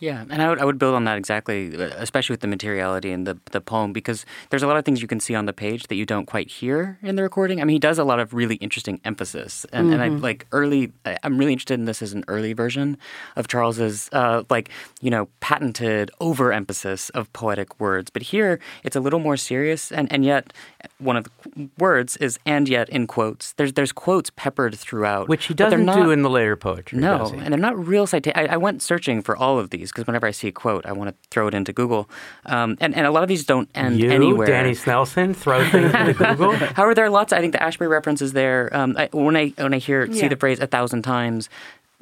Yeah, 0.03 0.25
and 0.29 0.41
I 0.41 0.49
would, 0.49 0.59
I 0.59 0.65
would 0.65 0.77
build 0.77 0.95
on 0.95 1.05
that 1.05 1.17
exactly, 1.17 1.73
especially 1.75 2.33
with 2.33 2.41
the 2.41 2.47
materiality 2.47 3.09
and 3.13 3.25
the, 3.25 3.37
the 3.51 3.61
poem, 3.61 3.93
because 3.93 4.25
there's 4.49 4.61
a 4.61 4.67
lot 4.67 4.75
of 4.75 4.83
things 4.83 5.01
you 5.01 5.07
can 5.07 5.21
see 5.21 5.33
on 5.33 5.45
the 5.45 5.53
page 5.53 5.87
that 5.87 5.95
you 5.95 6.05
don't 6.05 6.25
quite 6.25 6.49
hear 6.51 6.99
in 7.01 7.15
the 7.15 7.23
recording. 7.23 7.61
I 7.61 7.63
mean, 7.63 7.75
he 7.75 7.79
does 7.79 7.97
a 7.99 8.03
lot 8.03 8.19
of 8.19 8.33
really 8.33 8.55
interesting 8.55 8.99
emphasis, 9.05 9.65
and, 9.71 9.85
mm-hmm. 9.85 9.93
and 9.93 10.01
I 10.03 10.09
mm-hmm. 10.09 10.21
like 10.21 10.45
early. 10.51 10.91
I'm 11.23 11.37
really 11.37 11.53
interested 11.53 11.79
in 11.79 11.85
this 11.85 12.01
as 12.01 12.11
an 12.11 12.25
early 12.27 12.51
version 12.51 12.97
of 13.37 13.47
Charles's, 13.47 14.09
uh, 14.11 14.43
like 14.49 14.69
you 14.99 15.09
know, 15.09 15.29
patented 15.39 16.11
overemphasis 16.19 17.09
of 17.11 17.31
poetic 17.31 17.79
words. 17.79 18.09
But 18.09 18.23
here, 18.23 18.59
it's 18.83 18.97
a 18.97 18.99
little 18.99 19.19
more 19.19 19.37
serious, 19.37 19.89
and 19.89 20.11
and 20.11 20.25
yet 20.25 20.51
one 20.97 21.15
of 21.15 21.23
the 21.23 21.69
words 21.77 22.17
is 22.17 22.37
and 22.45 22.67
yet 22.67 22.89
in 22.89 23.07
quotes. 23.07 23.53
There's 23.53 23.71
there's 23.71 23.93
quotes 23.93 24.31
peppered 24.31 24.75
throughout, 24.75 25.29
which 25.29 25.45
he 25.45 25.53
doesn't 25.53 25.85
not, 25.85 25.95
do 25.95 26.11
in 26.11 26.23
the 26.23 26.29
later 26.29 26.57
poetry. 26.57 26.99
No, 26.99 27.27
and 27.27 27.53
they're 27.53 27.57
not 27.57 27.77
real 27.77 28.05
citations. 28.05 28.49
I, 28.49 28.55
I 28.55 28.57
went 28.57 28.81
searching 28.81 29.21
for 29.21 29.37
all 29.37 29.59
of 29.59 29.69
these 29.69 29.92
because 29.93 30.07
whenever 30.07 30.25
I 30.25 30.31
see 30.31 30.47
a 30.47 30.51
quote, 30.51 30.85
I 30.85 30.91
want 30.91 31.09
to 31.09 31.29
throw 31.29 31.47
it 31.47 31.53
into 31.53 31.71
Google. 31.71 32.09
Um, 32.45 32.77
and, 32.79 32.95
and 32.95 33.05
a 33.05 33.11
lot 33.11 33.21
of 33.23 33.29
these 33.29 33.45
don't 33.45 33.69
end 33.75 33.99
you, 33.99 34.09
anywhere. 34.09 34.47
Danny 34.47 34.71
Snelson, 34.71 35.35
throw 35.35 35.63
things 35.69 35.93
into 35.93 36.13
Google. 36.17 36.53
However, 36.53 36.95
there 36.95 37.05
are 37.05 37.09
lots. 37.09 37.31
I 37.31 37.39
think 37.39 37.53
the 37.53 37.59
Ashbery 37.59 37.89
reference 37.89 38.21
is 38.21 38.33
there. 38.33 38.69
Um, 38.75 38.95
I, 38.97 39.09
when 39.13 39.35
I 39.35 39.49
when 39.57 39.73
I 39.73 39.77
hear 39.77 40.05
yeah. 40.05 40.21
see 40.21 40.27
the 40.27 40.35
phrase 40.35 40.59
a 40.59 40.67
thousand 40.67 41.03
times, 41.03 41.49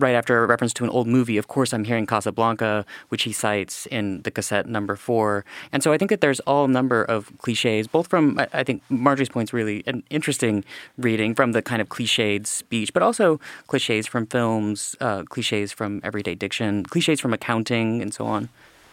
right 0.02 0.16
after 0.16 0.44
a 0.44 0.48
reference 0.48 0.74
to 0.74 0.84
an 0.84 0.90
old 0.90 1.08
movie, 1.08 1.38
of 1.38 1.48
course, 1.48 1.74
I'm 1.74 1.84
hearing 1.84 2.06
Casablanca, 2.06 2.86
which 3.10 3.24
he 3.24 3.32
cites 3.32 3.86
in 3.88 4.22
the 4.24 4.32
cassette 4.32 4.68
number 4.68 4.96
four. 4.96 5.46
And 5.72 5.84
so 5.84 5.94
I 5.94 5.98
think 5.98 6.10
that 6.10 6.22
there's 6.22 6.40
all 6.42 6.68
number 6.68 7.04
of 7.04 7.32
cliches, 7.38 7.88
both 7.88 8.08
from, 8.08 8.40
I 8.54 8.64
think 8.64 8.82
Marjorie's 8.90 9.30
point's 9.30 9.54
really 9.54 9.84
an 9.88 10.04
interesting 10.10 10.64
reading 10.98 11.36
from 11.36 11.52
the 11.54 11.62
kind 11.62 11.82
of 11.82 11.90
cliched 11.90 12.48
speech, 12.48 12.94
but 12.94 13.04
also 13.04 13.40
cliches 13.68 14.08
from 14.08 14.26
films, 14.26 14.96
uh, 15.00 15.24
cliches 15.24 15.72
from 15.72 16.02
everyday 16.04 16.36
diction, 16.36 16.84
cliches 16.84 17.20
from 17.20 17.34
accounting, 17.34 18.02
and 18.02 18.14
so 18.14 18.26
on. 18.26 18.50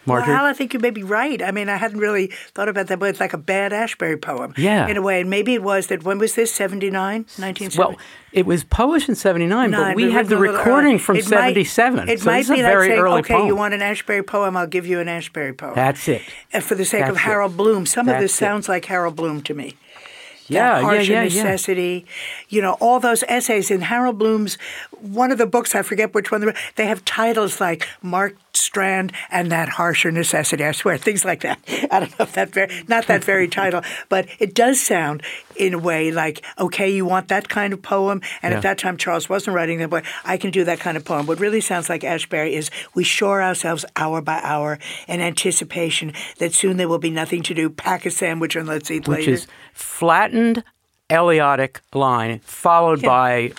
Marjorie? 0.09 0.35
Well, 0.35 0.45
Al, 0.45 0.47
I 0.47 0.53
think 0.53 0.75
you 0.75 0.81
may 0.81 0.91
be 0.91 1.03
right. 1.03 1.43
I 1.43 1.50
mean, 1.50 1.69
I 1.69 1.77
hadn't 1.77 1.99
really 1.99 2.29
thought 2.55 2.69
about 2.69 2.88
that, 2.88 2.99
but 2.99 3.11
it's 3.11 3.21
like 3.21 3.33
a 3.33 3.38
bad 3.38 3.73
Ashbery 3.73 4.21
poem. 4.21 4.55
Yeah. 4.57 4.88
In 4.88 4.97
a 4.97 5.03
way. 5.03 5.21
And 5.21 5.31
maybe 5.31 5.55
it 5.55 5.62
was 5.62 5.87
that, 5.88 6.03
when 6.03 6.19
was 6.19 6.35
this, 6.35 6.53
79? 6.53 6.99
1970? 6.99 7.79
Well, 7.79 7.97
it 8.33 8.47
was 8.47 8.65
published 8.65 9.09
in 9.09 9.15
79, 9.15 9.71
but 9.71 9.97
we 9.97 10.11
had 10.11 10.29
the 10.29 10.37
recording 10.37 10.93
early. 10.93 10.99
from 10.99 11.17
it 11.17 11.25
77. 11.25 11.97
Might, 11.97 12.09
it 12.09 12.21
so 12.21 12.27
might 12.27 12.47
be 12.49 12.62
like 12.62 12.79
saying, 12.81 13.00
okay, 13.00 13.35
poem. 13.35 13.47
you 13.47 13.57
want 13.57 13.75
an 13.75 13.81
Ashbery 13.81 14.27
poem, 14.27 14.57
I'll 14.57 14.67
give 14.67 14.87
you 14.87 15.00
an 15.00 15.07
Ashbery 15.07 15.57
poem. 15.57 15.75
That's 15.75 16.09
it. 16.09 16.23
And 16.53 16.62
for 16.65 16.75
the 16.75 16.85
sake 16.85 17.03
That's 17.03 17.12
of 17.12 17.17
Harold 17.19 17.53
it. 17.53 17.57
Bloom. 17.57 17.87
Some 17.87 18.07
That's 18.07 18.17
of 18.17 18.23
this 18.23 18.33
it. 18.33 18.37
sounds 18.37 18.69
like 18.69 18.85
Harold 18.85 19.17
Bloom 19.17 19.43
to 19.43 19.55
me 19.55 19.77
yeah, 20.49 20.81
harsh 20.81 21.09
yeah, 21.09 21.23
yeah, 21.23 21.25
necessity. 21.25 22.05
Yeah. 22.07 22.57
You 22.57 22.62
know, 22.62 22.73
all 22.81 23.00
those 23.00 23.23
essays 23.29 23.71
in 23.71 23.83
Harold 23.83 24.19
Bloom's 24.19 24.59
one 25.00 25.31
of 25.31 25.38
the 25.38 25.47
books, 25.47 25.75
I 25.75 25.83
forget 25.83 26.15
which 26.15 26.31
one, 26.31 26.53
they 26.77 26.87
have 26.87 27.05
titles 27.05 27.61
like 27.61 27.87
Mark 28.03 28.37
Strand 28.59 29.12
and 29.31 29.50
That 29.50 29.69
Harsher 29.69 30.11
Necessity. 30.11 30.65
I 30.65 30.73
swear, 30.73 30.99
things 30.99 31.25
like 31.25 31.41
that. 31.41 31.59
I 31.91 32.00
don't 32.00 32.19
know 32.19 32.25
if 32.25 32.33
that 32.33 32.50
very, 32.50 32.85
not 32.88 33.07
that 33.07 33.25
very 33.25 33.49
title, 33.49 33.83
but 34.09 34.27
it 34.38 34.55
does 34.55 34.81
sound 34.81 35.23
in 35.57 35.75
a 35.75 35.79
way 35.79 36.11
like, 36.11 36.45
okay, 36.59 36.88
you 36.88 37.05
want 37.05 37.29
that 37.29 37.49
kind 37.49 37.73
of 37.73 37.83
poem. 37.83 38.21
And 38.43 38.53
yeah. 38.53 38.59
at 38.59 38.62
that 38.62 38.79
time, 38.79 38.97
Charles 38.97 39.29
wasn't 39.29 39.57
writing 39.57 39.79
that, 39.79 39.91
but 39.91 40.05
I 40.25 40.37
can 40.37 40.50
do 40.50 40.65
that 40.65 40.81
kind 40.81 40.97
of 40.97 41.05
poem. 41.05 41.27
What 41.27 41.41
really 41.41 41.61
sounds 41.61 41.88
like 41.88 42.03
Ashbery 42.03 42.53
is 42.53 42.71
we 42.94 43.05
shore 43.05 43.42
ourselves 43.42 43.85
hour 43.97 44.21
by 44.21 44.40
hour 44.42 44.79
in 45.07 45.21
anticipation 45.21 46.12
that 46.38 46.53
soon 46.53 46.77
there 46.77 46.88
will 46.88 46.99
be 46.99 47.11
nothing 47.11 47.42
to 47.44 47.55
do. 47.55 47.71
Pack 47.71 48.07
a 48.07 48.11
sandwich 48.11 48.57
and 48.57 48.66
let's 48.66 48.90
eat 48.90 49.09
Which 49.09 49.18
later. 49.18 49.31
Which 49.33 49.40
is 49.40 49.47
flattened 49.73 50.64
Eliotic 51.11 51.81
line 51.94 52.40
followed 52.40 53.03
yeah. 53.03 53.09
by 53.09 53.53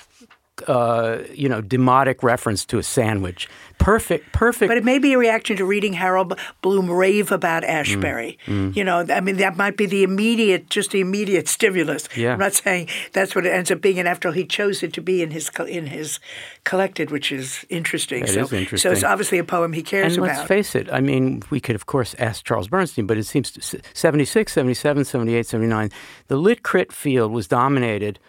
uh, 0.67 1.19
you 1.33 1.49
know, 1.49 1.61
demotic 1.61 2.23
reference 2.23 2.65
to 2.65 2.77
a 2.77 2.83
sandwich. 2.83 3.47
Perfect, 3.77 4.33
perfect. 4.33 4.69
But 4.69 4.77
it 4.77 4.83
may 4.83 4.99
be 4.99 5.13
a 5.13 5.17
reaction 5.17 5.55
to 5.57 5.65
reading 5.65 5.93
Harold 5.93 6.37
Bloom 6.61 6.91
rave 6.91 7.31
about 7.31 7.63
Ashbery. 7.63 8.37
Mm, 8.45 8.71
mm. 8.71 8.75
You 8.75 8.83
know, 8.83 9.05
I 9.09 9.21
mean, 9.21 9.37
that 9.37 9.55
might 9.55 9.77
be 9.77 9.85
the 9.85 10.03
immediate, 10.03 10.69
just 10.69 10.91
the 10.91 10.99
immediate 10.99 11.47
stimulus. 11.47 12.09
Yeah. 12.15 12.33
I'm 12.33 12.39
not 12.39 12.53
saying 12.53 12.89
that's 13.13 13.35
what 13.35 13.45
it 13.45 13.53
ends 13.53 13.71
up 13.71 13.79
being, 13.79 13.97
and 13.97 14.07
after 14.07 14.27
all, 14.27 14.33
he 14.33 14.45
chose 14.45 14.83
it 14.83 14.91
to 14.93 15.01
be 15.01 15.21
in 15.21 15.31
his 15.31 15.49
in 15.67 15.87
his 15.87 16.19
collected, 16.65 17.09
which 17.09 17.31
is 17.31 17.65
interesting. 17.69 18.21
That 18.21 18.33
so, 18.33 18.41
is 18.41 18.53
interesting. 18.53 18.89
So 18.89 18.93
it's 18.93 19.03
obviously 19.03 19.37
a 19.37 19.43
poem 19.43 19.71
he 19.73 19.81
cares 19.81 20.17
and 20.17 20.25
about. 20.25 20.37
let's 20.37 20.47
face 20.47 20.75
it. 20.75 20.91
I 20.91 20.99
mean, 20.99 21.43
we 21.49 21.59
could 21.59 21.75
of 21.75 21.85
course 21.85 22.15
ask 22.19 22.45
Charles 22.45 22.67
Bernstein, 22.67 23.07
but 23.07 23.17
it 23.17 23.23
seems 23.23 23.75
76, 23.93 24.51
77, 24.51 25.05
78, 25.05 25.45
79, 25.45 25.91
the 26.27 26.37
lit 26.37 26.63
crit 26.63 26.91
field 26.91 27.31
was 27.31 27.47
dominated 27.47 28.19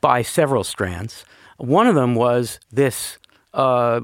by 0.00 0.22
several 0.22 0.64
strands. 0.64 1.24
One 1.58 1.86
of 1.86 1.94
them 1.94 2.14
was 2.14 2.58
this 2.70 3.18
uh, 3.54 4.00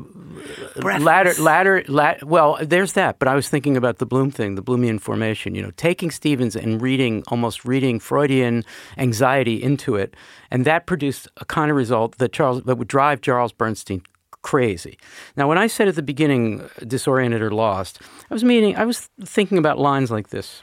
ladder, 0.77 1.33
ladder, 1.41 1.83
ladder. 1.89 2.27
Well, 2.27 2.59
there's 2.61 2.93
that. 2.93 3.19
But 3.19 3.29
I 3.29 3.35
was 3.35 3.49
thinking 3.49 3.77
about 3.77 3.99
the 3.99 4.07
Bloom 4.07 4.31
thing, 4.31 4.57
the 4.57 4.63
Bloomian 4.63 5.01
formation. 5.01 5.55
You 5.55 5.63
know, 5.63 5.71
taking 5.77 6.11
Stevens 6.11 6.55
and 6.55 6.83
reading, 6.83 7.25
almost 7.29 7.65
reading 7.65 7.99
Freudian 7.99 8.65
anxiety 8.99 9.63
into 9.63 9.97
it, 9.97 10.15
and 10.51 10.65
that 10.65 10.87
produced 10.87 11.29
a 11.39 11.45
kind 11.45 11.71
of 11.71 11.77
result 11.77 12.19
that 12.19 12.33
Charles 12.33 12.63
that 12.65 12.77
would 12.77 12.89
drive 12.89 13.23
Charles 13.23 13.53
Bernstein 13.53 14.03
crazy. 14.43 14.99
Now, 15.37 15.49
when 15.49 15.59
I 15.59 15.67
said 15.67 15.89
at 15.89 15.95
the 15.95 16.03
beginning, 16.03 16.69
disoriented 16.87 17.41
or 17.41 17.51
lost, 17.51 18.01
I 18.31 18.35
was 18.35 18.45
meaning 18.45 18.77
I 18.77 18.85
was 18.85 19.09
thinking 19.25 19.59
about 19.59 19.79
lines 19.79 20.11
like 20.11 20.29
this. 20.29 20.63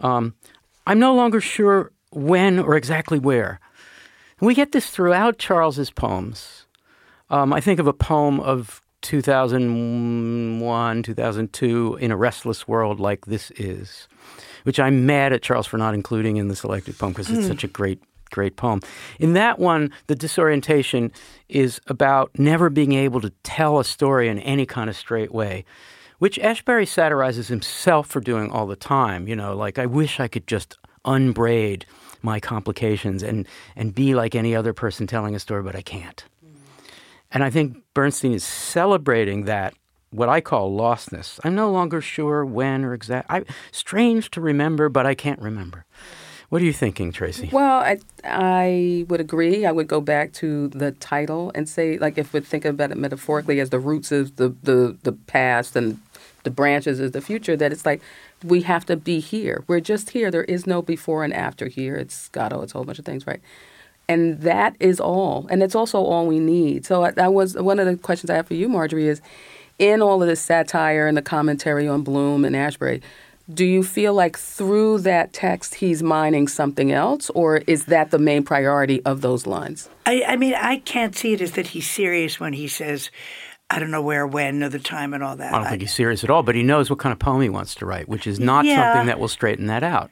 Um, 0.00 0.34
I'm 0.86 0.98
no 0.98 1.14
longer 1.14 1.40
sure 1.40 1.92
when 2.10 2.58
or 2.58 2.76
exactly 2.76 3.18
where. 3.18 3.60
And 4.40 4.46
we 4.46 4.54
get 4.54 4.72
this 4.72 4.90
throughout 4.90 5.38
Charles's 5.38 5.90
poems. 5.90 6.66
Um, 7.28 7.52
I 7.52 7.60
think 7.60 7.78
of 7.78 7.86
a 7.86 7.92
poem 7.92 8.40
of 8.40 8.80
2001, 9.02 11.02
2002, 11.02 11.98
In 12.00 12.10
a 12.10 12.16
Restless 12.16 12.66
World 12.66 13.00
Like 13.00 13.26
This 13.26 13.50
Is, 13.52 14.08
which 14.64 14.80
I'm 14.80 15.06
mad 15.06 15.32
at 15.32 15.42
Charles 15.42 15.66
for 15.66 15.78
not 15.78 15.94
including 15.94 16.38
in 16.38 16.48
the 16.48 16.56
selected 16.56 16.98
poem 16.98 17.12
because 17.12 17.30
it's 17.30 17.46
mm. 17.46 17.48
such 17.48 17.64
a 17.64 17.68
great, 17.68 18.02
great 18.30 18.56
poem. 18.56 18.80
In 19.18 19.34
that 19.34 19.58
one, 19.58 19.90
the 20.06 20.14
disorientation 20.14 21.12
is 21.48 21.80
about 21.86 22.30
never 22.38 22.70
being 22.70 22.92
able 22.92 23.20
to 23.20 23.30
tell 23.42 23.78
a 23.78 23.84
story 23.84 24.28
in 24.28 24.38
any 24.40 24.66
kind 24.66 24.90
of 24.90 24.96
straight 24.96 25.32
way 25.32 25.64
which 26.18 26.38
Ashbery 26.38 26.86
satirizes 26.86 27.48
himself 27.48 28.06
for 28.06 28.20
doing 28.20 28.50
all 28.50 28.66
the 28.66 28.76
time. 28.76 29.26
You 29.26 29.34
know, 29.34 29.56
like, 29.56 29.78
I 29.78 29.86
wish 29.86 30.20
I 30.20 30.28
could 30.28 30.46
just 30.46 30.76
unbraid 31.06 31.86
my 32.22 32.40
complications 32.40 33.22
and, 33.22 33.46
and 33.76 33.94
be 33.94 34.14
like 34.14 34.34
any 34.34 34.54
other 34.54 34.72
person 34.72 35.06
telling 35.06 35.34
a 35.34 35.38
story, 35.38 35.62
but 35.62 35.76
I 35.76 35.82
can't. 35.82 36.24
And 37.30 37.44
I 37.44 37.50
think 37.50 37.78
Bernstein 37.94 38.32
is 38.32 38.44
celebrating 38.44 39.44
that, 39.44 39.74
what 40.10 40.28
I 40.28 40.40
call 40.40 40.76
lostness. 40.76 41.38
I'm 41.44 41.54
no 41.54 41.70
longer 41.70 42.00
sure 42.00 42.44
when 42.44 42.84
or 42.84 42.94
exact. 42.94 43.30
I, 43.30 43.44
strange 43.70 44.30
to 44.32 44.40
remember, 44.40 44.88
but 44.88 45.06
I 45.06 45.14
can't 45.14 45.40
remember. 45.40 45.84
What 46.48 46.60
are 46.62 46.64
you 46.64 46.72
thinking, 46.72 47.12
Tracie? 47.12 47.48
Well, 47.52 47.78
I, 47.78 48.00
I 48.24 49.06
would 49.08 49.20
agree. 49.20 49.64
I 49.64 49.70
would 49.70 49.86
go 49.86 50.00
back 50.00 50.32
to 50.34 50.66
the 50.66 50.90
title 50.90 51.52
and 51.54 51.68
say, 51.68 51.96
like, 51.96 52.18
if 52.18 52.32
we 52.32 52.40
think 52.40 52.64
about 52.64 52.90
it 52.90 52.98
metaphorically 52.98 53.60
as 53.60 53.70
the 53.70 53.78
roots 53.78 54.10
of 54.10 54.34
the, 54.34 54.48
the, 54.64 54.98
the 55.04 55.12
past 55.12 55.76
and 55.76 56.00
the 56.44 56.50
branches 56.50 57.00
is 57.00 57.12
the 57.12 57.20
future, 57.20 57.56
that 57.56 57.72
it's 57.72 57.86
like 57.86 58.00
we 58.44 58.62
have 58.62 58.86
to 58.86 58.96
be 58.96 59.20
here. 59.20 59.64
We're 59.66 59.80
just 59.80 60.10
here. 60.10 60.30
There 60.30 60.44
is 60.44 60.66
no 60.66 60.82
before 60.82 61.24
and 61.24 61.32
after 61.32 61.68
here. 61.68 61.96
It's 61.96 62.28
Gatto, 62.28 62.62
it's 62.62 62.74
a 62.74 62.78
whole 62.78 62.84
bunch 62.84 62.98
of 62.98 63.04
things, 63.04 63.26
right? 63.26 63.40
And 64.08 64.40
that 64.40 64.74
is 64.80 64.98
all. 64.98 65.46
And 65.50 65.62
it's 65.62 65.74
also 65.74 66.02
all 66.02 66.26
we 66.26 66.40
need. 66.40 66.84
So 66.84 67.10
that 67.10 67.32
was 67.32 67.54
one 67.54 67.78
of 67.78 67.86
the 67.86 67.96
questions 67.96 68.30
I 68.30 68.36
have 68.36 68.48
for 68.48 68.54
you, 68.54 68.68
Marjorie, 68.68 69.08
is 69.08 69.20
in 69.78 70.02
all 70.02 70.22
of 70.22 70.28
this 70.28 70.40
satire 70.40 71.06
and 71.06 71.16
the 71.16 71.22
commentary 71.22 71.88
on 71.88 72.02
Bloom 72.02 72.44
and 72.44 72.54
Ashbery, 72.54 73.02
do 73.52 73.64
you 73.64 73.82
feel 73.82 74.14
like 74.14 74.38
through 74.38 74.98
that 74.98 75.32
text 75.32 75.76
he's 75.76 76.02
mining 76.02 76.46
something 76.46 76.92
else, 76.92 77.30
or 77.30 77.58
is 77.66 77.86
that 77.86 78.10
the 78.10 78.18
main 78.18 78.44
priority 78.44 79.02
of 79.04 79.22
those 79.22 79.46
lines? 79.46 79.88
I, 80.06 80.22
I 80.26 80.36
mean, 80.36 80.54
I 80.54 80.78
can't 80.78 81.16
see 81.16 81.32
it 81.32 81.40
as 81.40 81.52
that 81.52 81.68
he's 81.68 81.90
serious 81.90 82.38
when 82.38 82.52
he 82.52 82.68
says, 82.68 83.10
I 83.70 83.78
don't 83.78 83.90
know 83.92 84.02
where, 84.02 84.26
when, 84.26 84.62
or 84.64 84.68
the 84.68 84.78
time, 84.80 85.14
and 85.14 85.22
all 85.22 85.36
that. 85.36 85.54
I 85.54 85.58
don't 85.58 85.68
think 85.68 85.82
he's 85.82 85.94
serious 85.94 86.24
at 86.24 86.30
all, 86.30 86.42
but 86.42 86.54
he 86.56 86.62
knows 86.64 86.90
what 86.90 86.98
kind 86.98 87.12
of 87.12 87.18
poem 87.20 87.40
he 87.40 87.48
wants 87.48 87.74
to 87.76 87.86
write, 87.86 88.08
which 88.08 88.26
is 88.26 88.40
not 88.40 88.64
yeah. 88.64 88.92
something 88.92 89.06
that 89.06 89.20
will 89.20 89.28
straighten 89.28 89.66
that 89.66 89.82
out. 89.84 90.10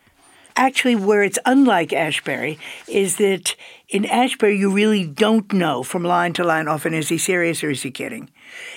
actually 0.57 0.97
where 0.97 1.23
it's 1.23 1.39
unlike 1.47 1.91
Ashbery 1.91 2.59
is 2.89 3.17
that 3.17 3.55
in 3.89 4.05
Ashbery 4.05 4.59
you 4.59 4.71
really 4.73 5.05
don't 5.07 5.53
know 5.53 5.83
from 5.83 6.03
line 6.03 6.33
to 6.35 6.45
line. 6.45 6.69
Often 6.69 6.95
is 6.95 7.09
he 7.09 7.19
serious 7.19 7.63
or 7.65 7.71
is 7.71 7.83
he 7.83 7.91
kidding? 7.91 8.29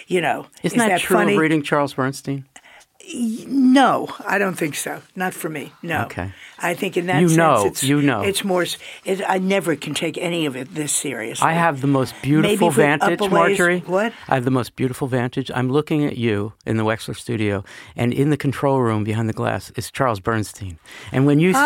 You 0.08 0.22
know, 0.22 0.48
Isn't 0.64 0.80
is 0.80 0.86
that, 0.86 1.00
true 1.02 1.18
funny? 1.18 1.34
of 1.34 1.40
reading 1.40 1.64
Charles 1.64 1.94
Bernstein? 1.94 2.46
No, 3.48 4.08
I 4.28 4.38
don't 4.38 4.56
think 4.56 4.76
so. 4.76 5.02
Not 5.16 5.34
for 5.34 5.50
me. 5.50 5.72
No. 5.82 6.04
Okay. 6.04 6.32
I 6.60 6.74
think 6.76 6.96
in 6.98 7.08
that 7.08 7.22
You 7.22 7.28
sense, 7.30 7.38
know, 7.38 7.66
it's 7.66 7.84
you 7.84 8.02
know. 8.02 8.22
it's 8.22 8.44
more. 8.44 8.66
It, 9.06 9.22
I 9.28 9.38
never 9.40 9.76
can 9.76 9.94
take 9.94 10.18
any 10.18 10.46
of 10.46 10.56
it 10.56 10.74
this 10.76 10.92
seriously. 10.94 11.46
I 11.48 11.54
have 11.54 11.82
the 11.82 11.88
most 11.88 12.14
beautiful 12.22 12.70
vantage, 12.70 13.20
Marjorie. 13.20 13.80
what? 13.88 14.14
I 14.28 14.36
have 14.36 14.46
the 14.46 14.52
most 14.52 14.76
beautiful 14.76 15.08
vantage. 15.08 15.50
I'm 15.54 15.70
looking 15.72 16.06
at 16.06 16.18
you 16.18 16.54
in 16.66 16.78
the 16.78 16.84
Wexler 16.84 17.16
studio, 17.16 17.64
and 17.96 18.14
in 18.14 18.30
the 18.30 18.38
control 18.38 18.80
room 18.82 19.04
behind 19.04 19.28
the 19.28 19.34
glass 19.34 19.72
is 19.76 19.90
Charles 19.92 20.20
Bernstein. 20.20 20.78
And 21.12 21.26
when 21.26 21.40
you 21.40 21.54
oh. 21.56 21.66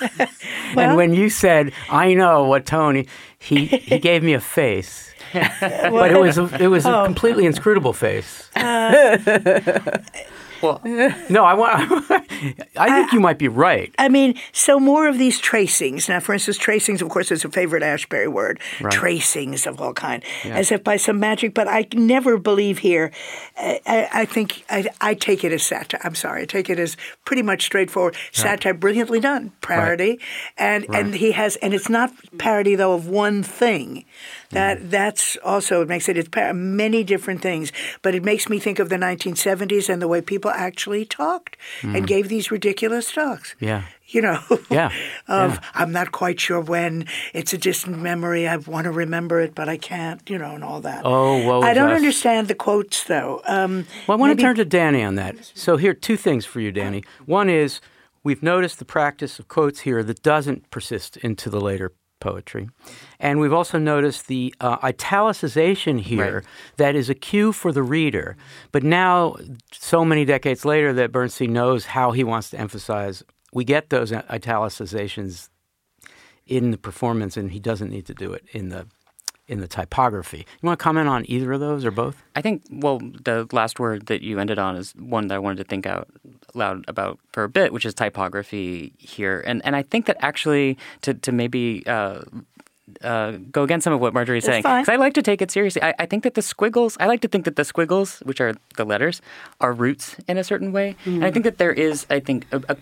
said, 0.00 0.08
Well- 0.76 0.88
and 0.88 0.96
when 0.96 1.12
you 1.14 1.28
said, 1.30 1.72
"I 1.90 2.14
know 2.14 2.44
what 2.44 2.64
Tony," 2.66 3.06
he 3.38 3.66
he 3.66 3.98
gave 3.98 4.22
me 4.22 4.34
a 4.34 4.40
face, 4.40 5.12
but 5.32 6.12
it 6.12 6.20
was 6.20 6.38
a, 6.38 6.62
it 6.62 6.68
was 6.68 6.86
Oh. 6.86 7.02
a 7.02 7.04
completely 7.04 7.44
inscrutable 7.46 7.92
face. 7.92 8.48
Uh, 8.56 9.98
Well, 10.62 10.80
No, 11.30 11.44
I 11.44 11.54
want. 11.54 12.10
I 12.76 12.88
think 13.00 13.12
you 13.12 13.20
might 13.20 13.38
be 13.38 13.48
right. 13.48 13.94
I 13.98 14.08
mean, 14.08 14.34
so 14.52 14.78
more 14.80 15.08
of 15.08 15.18
these 15.18 15.38
tracings. 15.38 16.08
Now, 16.08 16.20
for 16.20 16.32
instance, 16.32 16.58
tracings, 16.58 17.02
of 17.02 17.08
course, 17.08 17.30
is 17.30 17.44
a 17.44 17.48
favorite 17.48 17.82
Ashbery 17.82 18.30
word. 18.30 18.60
Right. 18.80 18.92
Tracings 18.92 19.66
of 19.66 19.80
all 19.80 19.92
kind, 19.94 20.22
as 20.44 20.70
if 20.72 20.84
by 20.84 20.96
some 20.96 21.18
magic. 21.20 21.54
But 21.54 21.68
I 21.68 21.86
never 21.94 22.38
believe 22.38 22.78
here. 22.78 23.12
I, 23.56 23.80
I, 23.86 24.08
I 24.12 24.24
think 24.24 24.64
I, 24.70 24.88
I 25.00 25.14
take 25.14 25.44
it 25.44 25.52
as 25.52 25.62
satire. 25.62 26.00
I'm 26.04 26.14
sorry, 26.14 26.42
I 26.42 26.44
take 26.46 26.70
it 26.70 26.78
as 26.78 26.96
pretty 27.24 27.42
much 27.42 27.64
straightforward 27.64 28.16
satire, 28.32 28.74
brilliantly 28.74 29.20
done, 29.20 29.52
parody, 29.60 30.18
and 30.56 30.86
and 30.94 31.14
he 31.14 31.32
has, 31.32 31.56
and 31.56 31.74
it's 31.74 31.88
not 31.88 32.12
parody 32.38 32.74
though 32.74 32.94
of 32.94 33.06
one 33.08 33.42
thing. 33.42 34.04
That 34.50 34.90
that's 34.90 35.36
also 35.44 35.80
it 35.82 35.88
makes 35.88 36.08
it 36.08 36.16
it's 36.16 36.28
many 36.54 37.04
different 37.04 37.40
things, 37.40 37.72
but 38.02 38.14
it 38.14 38.24
makes 38.24 38.48
me 38.48 38.58
think 38.58 38.78
of 38.80 38.88
the 38.88 38.96
1970s 38.96 39.88
and 39.88 40.02
the 40.02 40.08
way 40.08 40.20
people 40.20 40.50
actually 40.50 41.04
talked 41.04 41.56
and 41.82 42.06
gave 42.06 42.28
these 42.28 42.50
ridiculous 42.50 43.12
talks 43.12 43.54
Yeah. 43.60 43.82
you 44.08 44.20
know, 44.22 44.40
Yeah, 44.70 44.86
of 45.28 45.52
yeah. 45.54 45.60
I'm 45.74 45.92
not 45.92 46.10
quite 46.12 46.40
sure 46.40 46.60
when. 46.60 47.06
It's 47.32 47.52
a 47.52 47.58
distant 47.58 47.98
memory. 48.00 48.48
I 48.48 48.56
want 48.56 48.84
to 48.86 48.90
remember 48.90 49.40
it, 49.40 49.54
but 49.54 49.68
I 49.68 49.76
can't. 49.76 50.20
You 50.28 50.38
know, 50.38 50.54
and 50.54 50.64
all 50.64 50.80
that. 50.80 51.02
Oh, 51.04 51.44
woe 51.46 51.62
I 51.62 51.72
don't 51.72 51.90
us. 51.90 51.96
understand 51.96 52.48
the 52.48 52.54
quotes 52.56 53.04
though. 53.04 53.40
Um, 53.46 53.86
Well, 54.08 54.16
I 54.16 54.20
want 54.20 54.30
maybe- 54.30 54.38
to 54.42 54.42
turn 54.42 54.56
to 54.56 54.64
Danny 54.64 55.02
on 55.04 55.14
that. 55.14 55.36
So 55.54 55.76
here, 55.76 55.94
two 55.94 56.16
things 56.16 56.44
for 56.44 56.58
you, 56.60 56.72
Danny. 56.72 57.04
One 57.26 57.48
is 57.48 57.80
we've 58.24 58.42
noticed 58.42 58.78
the 58.80 58.84
practice 58.84 59.38
of 59.38 59.46
quotes 59.48 59.80
here 59.80 60.02
that 60.02 60.22
doesn't 60.22 60.70
persist 60.70 61.16
into 61.18 61.48
the 61.50 61.60
later 61.60 61.92
poetry, 62.20 62.68
and 63.18 63.40
we've 63.40 63.52
also 63.52 63.78
noticed 63.78 64.28
the 64.28 64.54
uh, 64.60 64.78
italicization 64.78 66.00
here 66.00 66.34
Right. 66.36 66.44
that 66.76 66.94
is 66.94 67.08
a 67.10 67.14
cue 67.14 67.52
for 67.52 67.72
the 67.72 67.82
reader. 67.82 68.36
But 68.72 68.82
now, 68.82 69.36
so 69.72 70.04
many 70.04 70.24
decades 70.24 70.64
later, 70.64 70.92
that 70.92 71.10
Bernstein 71.12 71.52
knows 71.52 71.86
how 71.86 72.12
he 72.12 72.22
wants 72.24 72.50
to 72.50 72.58
emphasize. 72.58 73.24
We 73.52 73.64
get 73.64 73.90
those 73.90 74.12
italicizations 74.12 75.48
in 76.46 76.70
the 76.70 76.78
performance, 76.78 77.36
and 77.36 77.50
he 77.50 77.60
doesn't 77.60 77.90
need 77.90 78.06
to 78.06 78.14
do 78.14 78.32
it 78.32 78.44
in 78.52 78.68
the 78.68 78.86
in 79.50 79.60
the 79.60 79.66
typography. 79.66 80.38
You 80.38 80.66
want 80.66 80.78
to 80.78 80.82
comment 80.82 81.08
on 81.08 81.24
either 81.28 81.52
of 81.52 81.60
those 81.60 81.84
or 81.84 81.90
both? 81.90 82.22
I 82.36 82.40
think, 82.40 82.62
well, 82.70 82.98
the 82.98 83.48
last 83.50 83.80
word 83.80 84.06
that 84.06 84.22
you 84.22 84.38
ended 84.38 84.58
on 84.58 84.76
is 84.76 84.92
one 84.92 85.26
that 85.26 85.34
I 85.34 85.38
wanted 85.38 85.58
to 85.58 85.64
think 85.64 85.86
out 85.86 86.08
loud 86.54 86.84
about 86.86 87.18
for 87.32 87.42
a 87.42 87.48
bit, 87.48 87.72
which 87.72 87.84
is 87.84 87.92
typography 87.92 88.92
here. 88.96 89.42
And 89.44 89.60
and 89.64 89.74
I 89.74 89.82
think 89.82 90.06
that 90.06 90.16
actually 90.20 90.78
to, 91.02 91.14
to 91.14 91.32
maybe 91.32 91.82
uh, 91.86 92.20
uh, 93.02 93.32
go 93.50 93.62
against 93.62 93.84
some 93.84 93.92
of 93.92 94.00
what 94.00 94.12
Marjorie's 94.14 94.44
saying, 94.44 94.62
because 94.62 94.88
I 94.88 94.96
like 94.96 95.14
to 95.14 95.22
take 95.22 95.40
it 95.42 95.50
seriously. 95.50 95.82
I, 95.82 95.94
I 95.98 96.06
think 96.06 96.22
that 96.24 96.34
the 96.34 96.42
squiggles, 96.42 96.96
I 97.00 97.06
like 97.06 97.20
to 97.22 97.28
think 97.28 97.44
that 97.44 97.56
the 97.56 97.64
squiggles, 97.64 98.20
which 98.20 98.40
are 98.40 98.54
the 98.76 98.84
letters, 98.84 99.22
are 99.60 99.72
roots 99.72 100.16
in 100.28 100.38
a 100.38 100.44
certain 100.44 100.72
way. 100.72 100.96
And 101.04 101.24
I 101.24 101.30
think 101.30 101.44
that 101.44 101.58
there 101.58 101.72
is, 101.72 102.06
I 102.10 102.20
think, 102.20 102.46
a, 102.52 102.62
a 102.68 102.76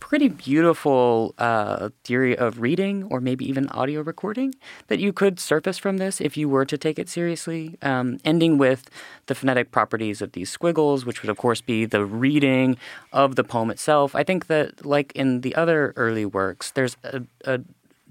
pretty 0.00 0.28
beautiful 0.28 1.34
uh, 1.38 1.90
theory 2.04 2.36
of 2.36 2.60
reading 2.60 3.04
or 3.04 3.20
maybe 3.20 3.48
even 3.48 3.68
audio 3.70 4.02
recording 4.02 4.54
that 4.88 4.98
you 4.98 5.12
could 5.12 5.40
surface 5.40 5.78
from 5.78 5.98
this 5.98 6.20
if 6.20 6.36
you 6.36 6.48
were 6.48 6.64
to 6.64 6.76
take 6.78 6.98
it 6.98 7.08
seriously, 7.08 7.76
um, 7.82 8.18
ending 8.24 8.58
with 8.58 8.90
the 9.26 9.34
phonetic 9.34 9.70
properties 9.70 10.20
of 10.22 10.32
these 10.32 10.50
squiggles, 10.50 11.06
which 11.06 11.22
would, 11.22 11.30
of 11.30 11.36
course, 11.36 11.60
be 11.60 11.84
the 11.84 12.04
reading 12.04 12.76
of 13.12 13.36
the 13.36 13.44
poem 13.44 13.70
itself. 13.70 14.14
I 14.14 14.22
think 14.24 14.46
that, 14.46 14.84
like 14.84 15.12
in 15.14 15.40
the 15.40 15.54
other 15.54 15.92
early 15.96 16.26
works, 16.26 16.70
there's 16.72 16.96
a, 17.04 17.22
a 17.44 17.60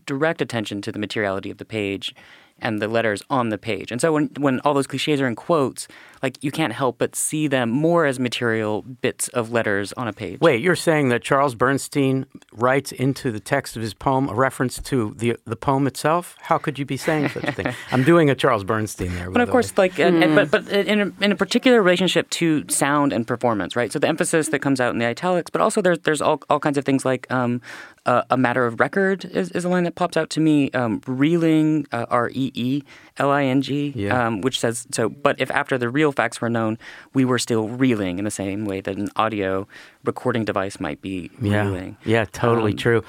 direct 0.05 0.41
attention 0.41 0.81
to 0.81 0.91
the 0.91 0.99
materiality 0.99 1.49
of 1.49 1.57
the 1.57 1.65
page 1.65 2.13
and 2.59 2.81
the 2.81 2.87
letters 2.87 3.23
on 3.29 3.49
the 3.49 3.57
page. 3.57 3.91
And 3.91 3.99
so 3.99 4.13
when 4.13 4.29
when 4.37 4.59
all 4.61 4.73
those 4.73 4.87
cliches 4.87 5.19
are 5.21 5.27
in 5.27 5.35
quotes, 5.35 5.87
like 6.23 6.41
you 6.43 6.51
can't 6.51 6.73
help 6.73 6.97
but 6.97 7.15
see 7.15 7.47
them 7.47 7.69
more 7.69 8.05
as 8.05 8.17
material 8.19 8.81
bits 8.81 9.27
of 9.29 9.51
letters 9.51 9.93
on 9.93 10.07
a 10.07 10.13
page. 10.13 10.39
Wait, 10.39 10.61
you're 10.61 10.75
saying 10.75 11.09
that 11.09 11.21
Charles 11.21 11.53
Bernstein 11.53 12.25
writes 12.53 12.91
into 12.91 13.31
the 13.31 13.39
text 13.39 13.75
of 13.75 13.81
his 13.81 13.93
poem 13.93 14.29
a 14.29 14.33
reference 14.33 14.81
to 14.83 15.13
the 15.17 15.35
the 15.45 15.55
poem 15.55 15.85
itself? 15.85 16.35
How 16.41 16.57
could 16.57 16.79
you 16.79 16.85
be 16.85 16.97
saying 16.97 17.29
such 17.29 17.43
a 17.43 17.51
thing? 17.51 17.67
I'm 17.91 18.03
doing 18.03 18.29
a 18.29 18.35
Charles 18.35 18.63
Bernstein 18.63 19.13
there. 19.15 19.27
by 19.27 19.33
But 19.33 19.41
of 19.41 19.47
the 19.47 19.51
course, 19.51 19.71
way. 19.75 19.83
like, 19.89 19.99
and, 19.99 20.23
and- 20.23 20.35
but 20.35 20.49
but 20.49 20.67
in 20.71 20.99
a, 21.01 21.11
in 21.23 21.31
a 21.31 21.35
particular 21.35 21.81
relationship 21.81 22.29
to 22.31 22.63
sound 22.69 23.13
and 23.13 23.27
performance, 23.27 23.75
right? 23.75 23.91
So 23.91 23.99
the 23.99 24.07
emphasis 24.07 24.47
that 24.49 24.59
comes 24.59 24.79
out 24.79 24.93
in 24.93 24.99
the 24.99 25.05
italics, 25.05 25.49
but 25.51 25.61
also 25.61 25.81
there's 25.81 25.99
there's 25.99 26.21
all, 26.21 26.41
all 26.49 26.59
kinds 26.59 26.77
of 26.77 26.85
things 26.85 27.03
like 27.05 27.29
um, 27.31 27.61
uh, 28.05 28.23
a 28.29 28.37
matter 28.37 28.65
of 28.65 28.79
record 28.79 29.25
is, 29.25 29.51
is 29.51 29.65
a 29.65 29.69
line 29.69 29.83
that 29.83 29.95
pops 29.95 30.15
out 30.17 30.29
to 30.31 30.39
me. 30.39 30.71
Um, 30.71 31.01
reeling, 31.05 31.85
uh, 31.91 32.05
R 32.09 32.29
E 32.33 32.51
E 32.53 32.83
L 33.17 33.29
I 33.31 33.43
N 33.43 33.61
G, 33.61 33.93
Yeah. 33.95 34.27
um, 34.27 34.41
which 34.41 34.59
says 34.59 34.87
so. 34.91 35.07
But 35.09 35.39
if 35.39 35.51
after 35.51 35.77
the 35.77 35.89
real 35.89 36.11
facts 36.11 36.41
were 36.41 36.49
known, 36.49 36.77
we 37.13 37.25
were 37.25 37.37
still 37.39 37.67
reeling 37.69 38.17
in 38.17 38.25
the 38.25 38.31
same 38.31 38.65
way 38.65 38.81
that 38.81 38.97
an 38.97 39.09
audio 39.15 39.67
recording 40.03 40.45
device 40.45 40.79
might 40.79 41.01
be 41.01 41.29
yeah, 41.41 41.63
reeling. 41.65 41.97
yeah, 42.05 42.25
totally 42.25 42.71
Um, 42.71 42.77
true. 42.77 43.03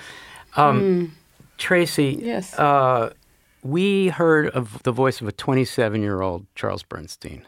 Um, 0.57 1.13
Tracie, 1.57 2.19
Yes. 2.21 2.59
uh, 2.59 3.13
we 3.63 4.09
heard 4.09 4.49
of 4.49 4.83
the 4.83 4.93
voice 4.93 5.21
of 5.21 5.29
a 5.29 5.33
27 5.33 6.03
year 6.03 6.21
old 6.21 6.47
Charles 6.55 6.83
Bernstein. 6.83 7.47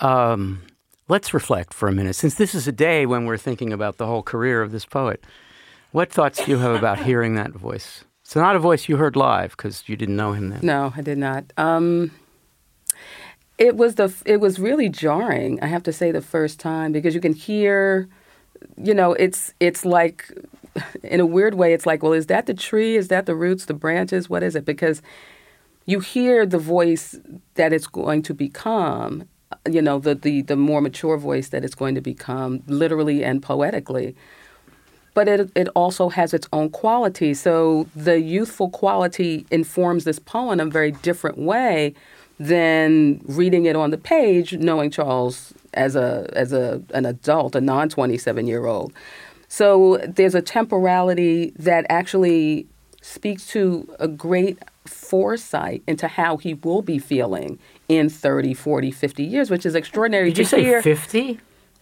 Um, 0.00 0.62
let's 1.08 1.34
reflect 1.34 1.74
for 1.74 1.88
a 1.88 1.92
minute, 1.92 2.14
since 2.14 2.36
this 2.36 2.54
is 2.54 2.66
a 2.66 2.72
day 2.72 3.04
when 3.06 3.26
we're 3.26 3.36
thinking 3.36 3.72
about 3.72 3.98
the 3.98 4.06
whole 4.06 4.22
career 4.22 4.62
of 4.62 4.72
this 4.72 4.86
poet. 4.86 5.22
What 5.92 6.10
thoughts 6.10 6.44
do 6.44 6.50
you 6.52 6.58
have 6.58 6.74
about 6.74 7.00
hearing 7.04 7.34
that 7.34 7.50
voice? 7.52 8.04
It's 8.30 8.36
not 8.36 8.54
a 8.54 8.60
voice 8.60 8.88
you 8.88 8.96
heard 8.96 9.16
live 9.16 9.56
because 9.56 9.88
you 9.88 9.96
didn't 9.96 10.14
know 10.14 10.34
him 10.34 10.50
then. 10.50 10.60
No, 10.62 10.92
I 10.96 11.00
did 11.00 11.18
not. 11.18 11.52
Um, 11.56 12.12
it 13.58 13.76
was 13.76 13.96
the 13.96 14.14
it 14.24 14.36
was 14.36 14.60
really 14.60 14.88
jarring. 14.88 15.60
I 15.60 15.66
have 15.66 15.82
to 15.82 15.92
say 15.92 16.12
the 16.12 16.20
first 16.20 16.60
time 16.60 16.92
because 16.92 17.12
you 17.12 17.20
can 17.20 17.32
hear, 17.32 18.08
you 18.76 18.94
know, 18.94 19.14
it's 19.14 19.52
it's 19.58 19.84
like, 19.84 20.30
in 21.02 21.18
a 21.18 21.26
weird 21.26 21.54
way, 21.54 21.72
it's 21.72 21.86
like, 21.86 22.04
well, 22.04 22.12
is 22.12 22.26
that 22.26 22.46
the 22.46 22.54
tree? 22.54 22.94
Is 22.94 23.08
that 23.08 23.26
the 23.26 23.34
roots, 23.34 23.64
the 23.64 23.74
branches? 23.74 24.30
What 24.30 24.44
is 24.44 24.54
it? 24.54 24.64
Because 24.64 25.02
you 25.86 25.98
hear 25.98 26.46
the 26.46 26.58
voice 26.58 27.18
that 27.56 27.72
it's 27.72 27.88
going 27.88 28.22
to 28.22 28.32
become, 28.32 29.24
you 29.68 29.82
know, 29.82 29.98
the 29.98 30.14
the 30.14 30.42
the 30.42 30.54
more 30.54 30.80
mature 30.80 31.16
voice 31.16 31.48
that 31.48 31.64
it's 31.64 31.74
going 31.74 31.96
to 31.96 32.00
become, 32.00 32.62
literally 32.68 33.24
and 33.24 33.42
poetically 33.42 34.14
but 35.14 35.28
it 35.28 35.50
it 35.54 35.68
also 35.74 36.08
has 36.08 36.34
its 36.34 36.48
own 36.52 36.70
quality. 36.70 37.34
So 37.34 37.86
the 37.94 38.20
youthful 38.20 38.70
quality 38.70 39.46
informs 39.50 40.04
this 40.04 40.18
poem 40.18 40.60
in 40.60 40.68
a 40.68 40.70
very 40.70 40.92
different 40.92 41.38
way 41.38 41.94
than 42.38 43.20
reading 43.26 43.66
it 43.66 43.76
on 43.76 43.90
the 43.90 43.98
page, 43.98 44.54
knowing 44.54 44.90
Charles 44.90 45.52
as 45.74 45.96
a 45.96 46.30
as 46.32 46.52
a 46.52 46.82
an 46.94 47.06
adult, 47.06 47.54
a 47.54 47.60
non 47.60 47.88
twenty 47.88 48.18
seven 48.18 48.46
year 48.46 48.66
old. 48.66 48.92
So 49.48 49.98
there's 50.06 50.36
a 50.36 50.42
temporality 50.42 51.52
that 51.58 51.84
actually 51.88 52.66
speaks 53.02 53.46
to 53.48 53.88
a 53.98 54.06
great 54.06 54.58
foresight 54.86 55.82
into 55.86 56.06
how 56.06 56.36
he 56.36 56.54
will 56.54 56.82
be 56.82 56.98
feeling 56.98 57.58
in 57.88 58.08
30, 58.08 58.54
40, 58.54 58.90
50 58.90 59.24
years, 59.24 59.50
which 59.50 59.66
is 59.66 59.74
extraordinary 59.74 60.28
Did 60.30 60.38
you 60.38 60.44
say 60.44 60.80
50? 60.82 61.40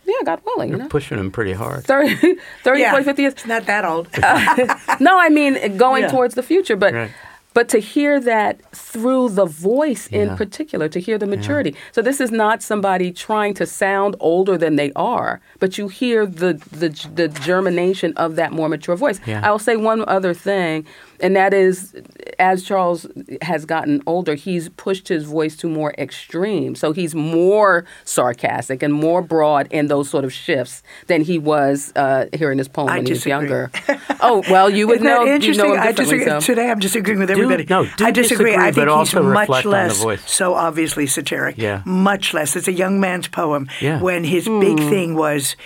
Yeah, 0.09 0.25
God 0.25 0.41
willing, 0.47 0.71
you 0.71 0.77
You're 0.77 0.85
know. 0.85 0.89
pushing 0.89 1.19
him 1.19 1.31
pretty 1.31 1.53
hard. 1.53 1.85
30, 1.85 2.15
30 2.65 2.81
Yeah, 2.81 2.91
40, 2.93 3.05
50 3.05 3.23
years. 3.23 3.33
it's 3.35 3.47
not 3.47 3.67
that 3.67 3.85
old. 3.85 4.09
Uh, 4.23 4.97
no, 5.01 5.19
I 5.19 5.29
mean 5.29 5.77
going 5.77 6.03
Yeah. 6.05 6.09
towards 6.15 6.35
the 6.35 6.43
future, 6.43 6.77
but 6.77 6.93
Right. 6.95 7.11
but 7.55 7.69
to 7.71 7.79
hear 7.79 8.21
that 8.21 8.61
through 8.73 9.31
the 9.41 9.45
voice 9.45 10.09
Yeah. 10.11 10.21
in 10.23 10.37
particular, 10.37 10.89
to 10.89 11.01
hear 11.01 11.19
the 11.19 11.27
maturity. 11.27 11.75
So 11.93 12.01
this 12.03 12.21
is 12.21 12.31
not 12.31 12.63
somebody 12.63 13.11
trying 13.13 13.55
to 13.61 13.67
sound 13.67 14.17
older 14.21 14.57
than 14.57 14.77
they 14.77 14.91
are, 14.97 15.41
but 15.59 15.77
you 15.79 15.89
hear 15.89 16.25
the 16.27 16.53
the 16.83 16.89
the 17.21 17.29
germination 17.29 18.13
of 18.17 18.37
that 18.37 18.51
more 18.53 18.69
mature 18.69 18.97
voice. 18.97 19.19
Yeah. 19.27 19.47
I 19.47 19.51
will 19.53 19.59
say 19.69 19.77
one 19.77 20.01
other 20.17 20.35
thing 20.35 20.87
and 21.21 21.35
that 21.37 21.53
is 21.55 21.95
as 22.39 22.63
Charles 22.63 23.07
has 23.43 23.65
gotten 23.65 24.03
older, 24.07 24.35
he's 24.35 24.69
pushed 24.71 25.09
his 25.09 25.25
voice 25.25 25.57
to 25.57 25.69
more 25.69 25.93
extreme. 25.99 26.75
So 26.75 26.93
he's 26.93 27.15
more 27.15 27.85
sarcastic 28.05 28.83
and 28.83 28.93
more 28.95 29.23
broad 29.23 29.67
in 29.71 29.89
those 29.89 30.09
sort 30.09 30.25
of 30.25 30.33
shifts 30.33 30.83
than 31.09 31.23
he 31.23 31.39
was 31.39 31.93
uh, 31.97 32.27
here 32.33 32.53
in 32.53 32.59
his 32.59 32.69
poem 32.69 32.89
I 32.89 32.97
when 32.99 33.07
he 33.07 33.13
was 33.13 33.27
younger. 33.27 33.71
oh 34.21 34.43
well, 34.51 34.71
you 34.71 34.87
would 34.87 34.97
Isn't 34.97 35.07
know. 35.07 35.25
You 35.25 35.33
interesting? 35.35 35.67
know 35.67 35.75
him 35.75 35.81
I 35.81 35.87
differently, 35.93 36.19
disagree. 36.19 36.41
so. 36.41 36.47
Today 36.47 36.71
I'm 36.71 36.79
disagreeing 36.79 37.19
with 37.19 37.31
everybody. 37.31 37.67
no, 37.69 37.85
do 37.97 38.05
I 38.05 38.11
disagree. 38.11 38.53
disagree, 38.53 38.55
I 38.57 38.65
think 38.73 38.77
but 38.77 38.89
he's 38.89 38.97
also 38.97 39.23
much 39.23 39.49
reflect 39.49 39.67
on 39.67 39.73
the 39.73 40.07
less 40.07 40.31
so 40.31 40.55
obviously 40.55 41.07
satiric. 41.07 41.59
Yeah. 41.59 41.83
Much 41.85 42.35
less. 42.35 42.57
It's 42.57 42.69
a 42.69 42.73
young 42.73 43.01
man's 43.01 43.29
poem 43.29 43.69
Yeah. 43.81 44.01
when 44.01 44.25
his 44.25 44.45
big 44.47 44.79
thing 44.79 45.15
was 45.15 45.57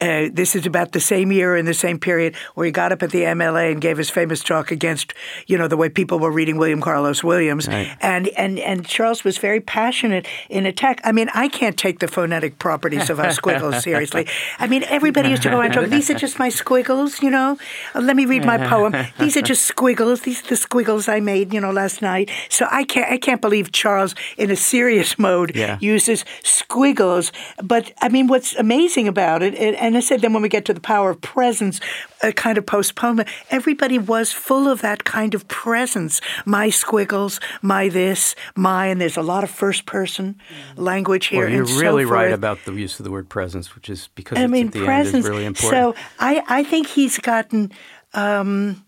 uh, 0.00 0.28
this 0.32 0.54
is 0.56 0.66
about 0.66 0.92
the 0.92 1.00
same 1.00 1.30
year 1.32 1.56
in 1.56 1.66
the 1.66 1.74
same 1.74 1.98
period 1.98 2.34
where 2.54 2.66
he 2.66 2.72
got 2.72 2.92
up 2.92 3.02
at 3.02 3.10
the 3.10 3.22
MLA 3.22 3.72
and 3.72 3.80
gave 3.80 3.98
his 3.98 4.10
famous 4.10 4.42
talk 4.42 4.70
against, 4.70 5.12
you 5.46 5.58
know, 5.58 5.68
the 5.68 5.76
way 5.76 5.88
people 5.88 6.18
were 6.18 6.30
reading 6.30 6.56
William 6.58 6.80
Carlos 6.80 7.22
Williams, 7.22 7.68
and 7.68 8.28
and 8.28 8.58
and 8.58 8.86
Charles 8.86 9.24
was 9.24 9.38
very 9.38 9.60
passionate 9.60 10.26
in 10.48 10.66
attack. 10.66 11.00
I 11.04 11.12
mean, 11.12 11.28
I 11.34 11.48
can't 11.48 11.76
take 11.76 11.98
the 11.98 12.08
phonetic 12.08 12.58
properties 12.58 13.10
of 13.10 13.20
our 13.20 13.32
squiggles 13.32 13.82
seriously. 13.88 14.26
I 14.58 14.66
mean, 14.66 14.84
everybody 14.84 15.28
used 15.30 15.42
to 15.42 15.50
go 15.50 15.60
around 15.60 15.72
talking. 15.72 15.90
These 15.90 16.10
are 16.10 16.14
just 16.18 16.38
my 16.38 16.48
squiggles, 16.48 17.22
you 17.22 17.30
know. 17.30 17.58
Uh, 17.94 18.00
Let 18.00 18.16
me 18.16 18.24
read 18.26 18.44
my 18.44 18.58
poem. 18.58 18.94
These 19.18 19.36
are 19.36 19.42
just 19.42 19.64
squiggles. 19.66 20.22
These 20.22 20.44
are 20.44 20.48
the 20.48 20.56
squiggles 20.56 21.08
I 21.08 21.20
made, 21.20 21.52
you 21.54 21.60
know, 21.60 21.70
last 21.72 22.00
night. 22.02 22.30
So 22.48 22.66
I 22.70 22.84
can't 22.84 23.10
I 23.12 23.18
can't 23.18 23.40
believe 23.40 23.72
Charles, 23.72 24.14
in 24.36 24.50
a 24.50 24.56
serious 24.56 25.18
mode, 25.18 25.54
Yeah. 25.54 25.78
uses 25.80 26.24
squiggles. 26.42 27.32
But 27.62 27.92
I 28.00 28.08
mean, 28.08 28.26
what's 28.26 28.54
amazing 28.56 29.08
about 29.08 29.42
it, 29.42 29.54
and, 29.54 29.76
and 29.90 29.96
I 29.96 30.00
said 30.00 30.20
then 30.20 30.32
when 30.32 30.42
we 30.42 30.48
get 30.48 30.64
to 30.66 30.72
the 30.72 30.80
power 30.80 31.10
of 31.10 31.20
presence, 31.20 31.80
a 32.22 32.32
kind 32.32 32.56
of 32.56 32.64
postponement, 32.64 33.28
everybody 33.50 33.98
was 33.98 34.30
full 34.30 34.68
of 34.68 34.82
that 34.82 35.02
kind 35.02 35.34
of 35.34 35.48
presence. 35.48 36.20
My 36.46 36.70
squiggles, 36.70 37.40
my 37.60 37.88
this, 37.88 38.36
my, 38.54 38.86
and 38.86 39.00
there's 39.00 39.16
a 39.16 39.22
lot 39.22 39.42
of 39.42 39.50
first 39.50 39.86
person 39.86 40.40
language 40.76 41.26
here. 41.26 41.40
Well, 41.40 41.50
you're 41.50 41.60
and 41.62 41.68
so 41.68 41.80
really 41.80 42.04
right 42.04 42.28
forth. 42.28 42.38
about 42.38 42.58
the 42.64 42.72
use 42.74 43.00
of 43.00 43.04
the 43.04 43.10
word 43.10 43.28
presence, 43.28 43.74
which 43.74 43.90
is 43.90 44.08
because 44.14 44.38
I 44.38 44.42
it's 44.42 44.50
mean, 44.52 44.68
at 44.68 44.74
the 44.74 44.84
presence. 44.84 45.14
end 45.16 45.24
is 45.24 45.28
really 45.28 45.44
important. 45.44 45.96
So 45.96 46.02
I, 46.20 46.42
I 46.48 46.62
think 46.62 46.86
he's 46.86 47.18
gotten. 47.18 47.72
Um, 48.14 48.84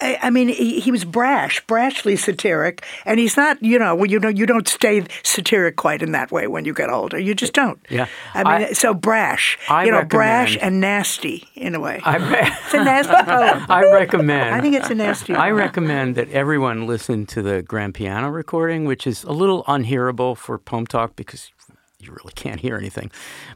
I, 0.00 0.18
I 0.22 0.30
mean, 0.30 0.48
he, 0.48 0.80
he 0.80 0.90
was 0.90 1.04
brash, 1.04 1.64
brashly 1.66 2.18
satiric, 2.18 2.84
and 3.04 3.20
he's 3.20 3.36
not. 3.36 3.62
You 3.62 3.78
know, 3.78 3.94
well, 3.94 4.10
you 4.10 4.18
know, 4.18 4.28
you 4.28 4.46
don't 4.46 4.66
stay 4.68 5.04
satiric 5.22 5.76
quite 5.76 6.02
in 6.02 6.12
that 6.12 6.30
way 6.32 6.46
when 6.46 6.64
you 6.64 6.72
get 6.74 6.88
older. 6.90 7.18
You 7.18 7.34
just 7.34 7.52
don't. 7.52 7.78
Yeah. 7.90 8.06
I 8.34 8.38
mean, 8.38 8.68
I- 8.68 8.72
so 8.72 8.94
brash. 8.94 9.58
I 9.68 9.84
you 9.84 9.90
know, 9.90 10.04
brash 10.04 10.56
and 10.60 10.80
nasty 10.80 11.48
in 11.54 11.74
a 11.74 11.80
way. 11.80 12.00
I, 12.04 12.16
re- 12.16 12.38
it's 12.64 12.74
a 12.74 12.84
nasty 12.84 13.12
poem. 13.24 13.66
I 13.68 13.82
recommend. 13.92 14.54
I 14.54 14.60
think 14.60 14.74
it's 14.76 14.90
a 14.90 14.94
nasty. 14.94 15.34
I 15.34 15.48
poem. 15.48 15.58
recommend 15.58 16.14
that 16.16 16.30
everyone 16.30 16.86
listen 16.86 17.26
to 17.26 17.42
the 17.42 17.62
grand 17.62 17.94
piano 17.94 18.30
recording, 18.30 18.84
which 18.86 19.06
is 19.06 19.24
a 19.24 19.32
little 19.32 19.64
unhearable 19.68 20.34
for 20.34 20.58
Poem 20.58 20.86
Talk 20.86 21.16
because 21.16 21.50
you 21.98 22.10
really 22.12 22.32
can't 22.34 22.60
hear 22.60 22.76
anything. 22.76 23.10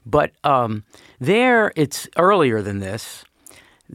But 0.04 0.32
um, 0.44 0.84
there, 1.18 1.72
it's 1.76 2.08
earlier 2.16 2.60
than 2.60 2.80
this. 2.80 3.24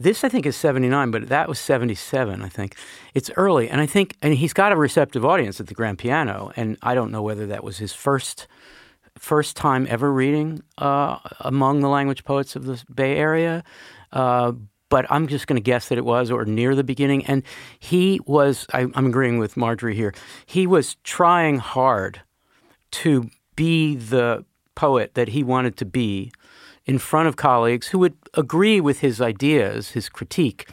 This, 0.00 0.24
I 0.24 0.30
think, 0.30 0.46
is 0.46 0.56
79, 0.56 1.10
but 1.10 1.28
that 1.28 1.46
was 1.46 1.58
77, 1.58 2.40
I 2.40 2.48
think. 2.48 2.74
It's 3.12 3.30
early. 3.36 3.68
And 3.68 3.82
I 3.82 3.86
think, 3.86 4.16
and 4.22 4.32
he's 4.32 4.54
got 4.54 4.72
a 4.72 4.76
receptive 4.76 5.26
audience 5.26 5.60
at 5.60 5.66
the 5.66 5.74
grand 5.74 5.98
piano. 5.98 6.52
And 6.56 6.78
I 6.82 6.94
don't 6.94 7.10
know 7.10 7.20
whether 7.20 7.46
that 7.48 7.62
was 7.62 7.76
his 7.76 7.92
first 7.92 8.46
first 9.18 9.56
time 9.56 9.86
ever 9.90 10.10
reading 10.10 10.62
uh, 10.78 11.18
among 11.40 11.80
the 11.80 11.88
language 11.88 12.24
poets 12.24 12.56
of 12.56 12.64
the 12.64 12.82
Bay 12.94 13.16
Area. 13.16 13.62
Uh, 14.10 14.52
but 14.88 15.04
I'm 15.10 15.26
just 15.26 15.46
going 15.46 15.56
to 15.56 15.62
guess 15.62 15.90
that 15.90 15.98
it 15.98 16.04
was, 16.06 16.30
or 16.30 16.46
near 16.46 16.74
the 16.74 16.82
beginning. 16.82 17.26
And 17.26 17.42
he 17.78 18.20
was, 18.24 18.66
I, 18.72 18.86
I'm 18.94 19.04
agreeing 19.04 19.38
with 19.38 19.54
Marjorie 19.54 19.94
here, 19.94 20.14
he 20.46 20.66
was 20.66 20.94
trying 21.04 21.58
hard 21.58 22.22
to 22.92 23.28
be 23.54 23.96
the 23.96 24.46
poet 24.74 25.12
that 25.12 25.28
he 25.28 25.44
wanted 25.44 25.76
to 25.76 25.84
be 25.84 26.32
in 26.90 26.98
front 26.98 27.28
of 27.28 27.36
colleagues 27.36 27.86
who 27.88 27.98
would 28.00 28.16
agree 28.34 28.80
with 28.80 28.98
his 29.00 29.20
ideas, 29.20 29.90
his 29.90 30.08
critique. 30.08 30.68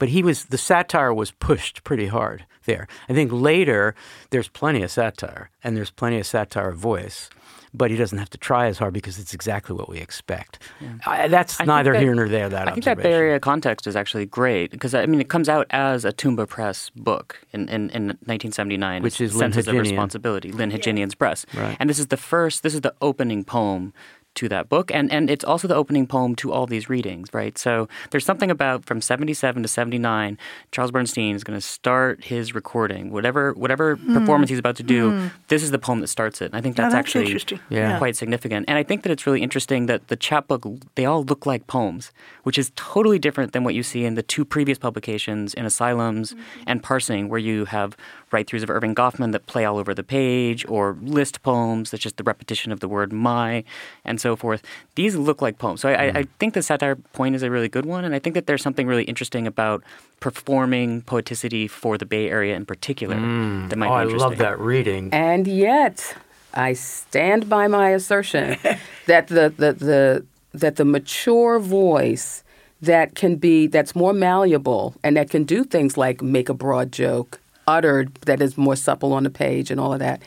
But 0.00 0.08
he 0.08 0.20
was 0.28 0.46
the 0.46 0.58
satire 0.58 1.14
was 1.14 1.30
pushed 1.48 1.84
pretty 1.84 2.08
hard 2.08 2.44
there. 2.64 2.84
I 3.08 3.12
think 3.14 3.30
later 3.32 3.94
there's 4.30 4.48
plenty 4.48 4.82
of 4.82 4.90
satire 4.90 5.44
and 5.62 5.76
there's 5.76 5.92
plenty 5.92 6.18
of 6.18 6.26
satire 6.26 6.72
voice, 6.72 7.30
but 7.72 7.90
he 7.92 7.96
doesn't 7.96 8.18
have 8.18 8.30
to 8.30 8.38
try 8.38 8.66
as 8.66 8.78
hard 8.78 8.94
because 8.94 9.18
it's 9.22 9.34
exactly 9.34 9.76
what 9.76 9.88
we 9.88 9.98
expect. 9.98 10.58
I, 11.06 11.24
uh, 11.24 11.28
that's 11.28 11.60
I 11.60 11.64
neither 11.66 11.92
that- 11.92 12.02
here 12.02 12.14
nor 12.14 12.28
there. 12.28 12.48
That 12.48 12.66
I 12.66 12.72
think 12.72 12.84
that 12.86 12.96
Bay 12.96 13.02
observation. 13.02 13.20
Area 13.22 13.40
context 13.40 13.86
is 13.86 13.94
actually 13.94 14.26
great 14.26 14.70
because 14.72 14.92
I 14.94 15.06
mean 15.06 15.20
it 15.20 15.28
comes 15.28 15.48
out 15.48 15.66
as 15.70 16.04
a 16.04 16.12
Tuumba 16.12 16.46
Press 16.48 16.90
book 16.96 17.28
in, 17.52 17.68
in, 17.68 17.82
in 17.90 18.02
1979, 18.26 19.02
Which 19.04 19.20
is 19.20 19.36
Senses 19.38 19.68
of 19.68 19.74
Responsibility, 19.76 20.50
Lyn 20.50 20.70
Hejinian's 20.72 21.14
press, 21.14 21.46
Right. 21.54 21.76
and 21.78 21.88
this 21.90 21.98
is 22.00 22.08
the 22.08 22.16
first, 22.16 22.62
this 22.64 22.74
is 22.74 22.80
the 22.80 22.94
opening 23.00 23.44
poem 23.44 23.92
to 24.36 24.48
that 24.48 24.68
book, 24.68 24.90
and 24.92 25.10
and 25.12 25.30
it's 25.30 25.44
also 25.44 25.68
the 25.68 25.74
opening 25.74 26.06
poem 26.06 26.34
to 26.36 26.52
all 26.52 26.66
these 26.66 26.88
readings, 26.88 27.28
right? 27.32 27.58
So 27.58 27.88
there's 28.10 28.24
something 28.24 28.50
about 28.50 28.84
from 28.84 29.00
77 29.00 29.62
to 29.62 29.68
79, 29.68 30.38
Charles 30.72 30.90
Bernstein 30.90 31.34
is 31.34 31.44
going 31.44 31.58
to 31.58 31.66
start 31.66 32.24
his 32.24 32.54
recording, 32.54 33.10
whatever 33.10 33.52
whatever 33.54 33.96
hmm. 33.96 34.14
performance 34.14 34.50
he's 34.50 34.58
about 34.58 34.76
to 34.76 34.82
do. 34.82 35.10
Hmm. 35.10 35.26
This 35.48 35.62
is 35.62 35.70
the 35.70 35.78
poem 35.78 36.00
that 36.00 36.08
starts 36.08 36.40
it, 36.40 36.46
and 36.46 36.56
I 36.56 36.60
think 36.60 36.76
that's, 36.76 36.94
that's 36.94 36.98
actually. 36.98 37.40
Yeah. 37.68 37.98
quite 37.98 38.16
significant. 38.16 38.66
And 38.68 38.78
I 38.78 38.82
think 38.82 39.02
that 39.02 39.12
it's 39.12 39.26
really 39.26 39.42
interesting 39.42 39.86
that 39.86 40.08
the 40.08 40.16
chapbook 40.16 40.66
they 40.94 41.04
all 41.04 41.24
look 41.24 41.46
like 41.46 41.66
poems, 41.66 42.12
which 42.44 42.58
is 42.58 42.72
totally 42.76 43.18
different 43.18 43.52
than 43.52 43.64
what 43.64 43.74
you 43.74 43.82
see 43.82 44.04
in 44.04 44.14
the 44.14 44.22
two 44.22 44.44
previous 44.44 44.78
publications 44.78 45.54
in 45.54 45.64
Asylums 45.64 46.32
mm-hmm. 46.32 46.62
and 46.66 46.82
Parsing, 46.82 47.28
where 47.28 47.38
you 47.38 47.64
have 47.66 47.96
write-throughs 48.32 48.62
of 48.62 48.68
Erving 48.68 48.94
Goffman 48.94 49.32
that 49.32 49.46
play 49.46 49.64
all 49.64 49.78
over 49.78 49.94
the 49.94 50.02
page, 50.02 50.64
or 50.68 50.96
list 51.02 51.42
poems 51.42 51.90
that's 51.90 52.02
just 52.02 52.16
the 52.16 52.22
repetition 52.24 52.72
of 52.72 52.80
the 52.80 52.88
word 52.88 53.12
"my" 53.12 53.64
and 54.04 54.20
so 54.20 54.36
forth. 54.36 54.62
These 54.94 55.16
look 55.16 55.40
like 55.42 55.58
poems. 55.58 55.80
So 55.80 55.88
I, 55.88 55.92
I, 55.92 56.10
mm. 56.10 56.16
I 56.16 56.24
think 56.38 56.54
the 56.54 56.62
satire 56.62 56.96
point 56.96 57.34
is 57.34 57.42
a 57.42 57.50
really 57.50 57.68
good 57.68 57.86
one, 57.86 58.04
and 58.04 58.14
I 58.14 58.18
think 58.18 58.34
that 58.34 58.46
there's 58.46 58.62
something 58.62 58.86
really 58.86 59.04
interesting 59.04 59.46
about 59.46 59.82
performing 60.20 61.02
poeticity 61.02 61.68
for 61.68 61.98
the 61.98 62.06
Bay 62.06 62.28
Area 62.28 62.54
in 62.54 62.64
particular 62.66 63.16
mm. 63.16 63.68
that 63.68 63.76
might 63.76 63.86
Oh, 63.86 63.90
be 63.90 63.94
I 63.94 64.02
interesting. 64.02 64.28
love 64.30 64.38
that 64.38 64.58
reading. 64.60 65.08
And 65.12 65.46
yet, 65.46 66.16
I 66.54 66.74
stand 66.74 67.48
by 67.48 67.66
my 67.68 67.90
assertion 67.90 68.56
that 69.06 69.28
the, 69.28 69.52
the, 69.56 69.72
the, 69.72 70.26
that 70.52 70.76
the 70.76 70.84
mature 70.84 71.58
voice 71.58 72.44
that 72.82 73.14
can 73.14 73.36
be, 73.36 73.66
that's 73.66 73.94
more 73.94 74.12
malleable 74.12 74.94
and 75.02 75.16
that 75.16 75.30
can 75.30 75.44
do 75.44 75.64
things 75.64 75.96
like 75.96 76.22
make 76.22 76.48
a 76.48 76.54
broad 76.54 76.92
joke, 76.92 77.40
uttered 77.66 78.14
that 78.26 78.40
is 78.40 78.56
more 78.58 78.76
supple 78.76 79.12
on 79.12 79.24
the 79.24 79.30
page 79.30 79.70
and 79.70 79.80
all 79.80 79.92
of 79.92 79.98
that. 80.00 80.22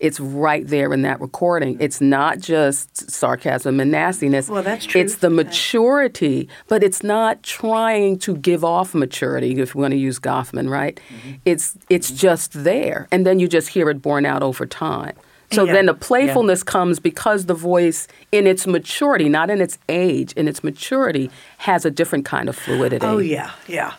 It's 0.00 0.20
right 0.20 0.64
there 0.64 0.92
in 0.92 1.02
that 1.02 1.20
recording. 1.20 1.76
It's 1.80 2.00
not 2.00 2.38
just 2.38 3.10
sarcasm 3.10 3.80
and 3.80 3.90
nastiness. 3.90 4.48
Well, 4.48 4.62
that's 4.62 4.86
true. 4.86 5.00
It's 5.00 5.16
the 5.16 5.28
maturity, 5.30 6.48
but 6.68 6.84
it's 6.84 7.02
not 7.02 7.42
trying 7.42 8.18
to 8.20 8.36
give 8.36 8.64
off 8.64 8.94
maturity. 8.94 9.58
If 9.60 9.74
we 9.74 9.80
want 9.82 9.92
to 9.92 9.98
use 9.98 10.20
Goffman, 10.20 10.70
right? 10.70 11.00
Mm-hmm. 11.08 11.34
It's 11.44 11.76
it's 11.88 12.10
just 12.12 12.52
there, 12.64 13.08
and 13.10 13.26
then 13.26 13.40
you 13.40 13.48
just 13.48 13.70
hear 13.70 13.90
it 13.90 14.00
borne 14.00 14.24
out 14.24 14.42
over 14.42 14.66
time. 14.66 15.14
So 15.50 15.64
Yeah. 15.64 15.72
then 15.72 15.86
the 15.86 15.94
playfulness 15.94 16.62
comes 16.62 17.00
because 17.00 17.46
the 17.46 17.54
voice, 17.54 18.06
in 18.30 18.46
its 18.46 18.66
maturity, 18.66 19.28
not 19.30 19.48
in 19.50 19.60
its 19.60 19.78
age, 19.88 20.32
in 20.34 20.46
its 20.46 20.62
maturity, 20.62 21.30
has 21.58 21.84
a 21.86 21.90
different 21.90 22.24
kind 22.26 22.48
of 22.48 22.56
fluidity. 22.56 23.04
Oh 23.06 23.18
yeah, 23.18 23.50
yeah. 23.66 23.94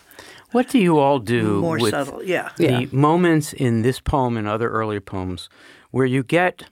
What 0.51 0.67
do 0.69 0.79
you 0.79 0.97
all 0.97 1.19
do 1.19 1.61
More 1.61 1.77
with 1.77 1.91
subtle. 1.91 2.23
Yeah. 2.23 2.49
the 2.57 2.63
Yeah. 2.63 2.85
moments 2.91 3.53
in 3.53 3.81
this 3.83 3.99
poem 3.99 4.35
and 4.37 4.47
other 4.47 4.69
earlier 4.69 5.01
poems 5.01 5.49
where 5.91 6.05
you 6.05 6.23
get 6.23 6.65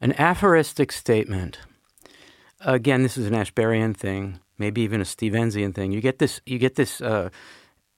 an 0.00 0.12
aphoristic 0.18 0.90
statement? 0.92 1.58
Again, 2.60 3.02
this 3.02 3.16
is 3.16 3.26
an 3.26 3.34
Ashberyan 3.34 3.96
thing, 3.96 4.40
maybe 4.58 4.82
even 4.82 5.00
a 5.00 5.04
Stevensian 5.04 5.72
thing. 5.72 5.92
You 5.92 6.00
get 6.00 6.18
this, 6.18 6.40
you 6.44 6.58
get 6.58 6.74
this, 6.74 7.00
uh, 7.00 7.30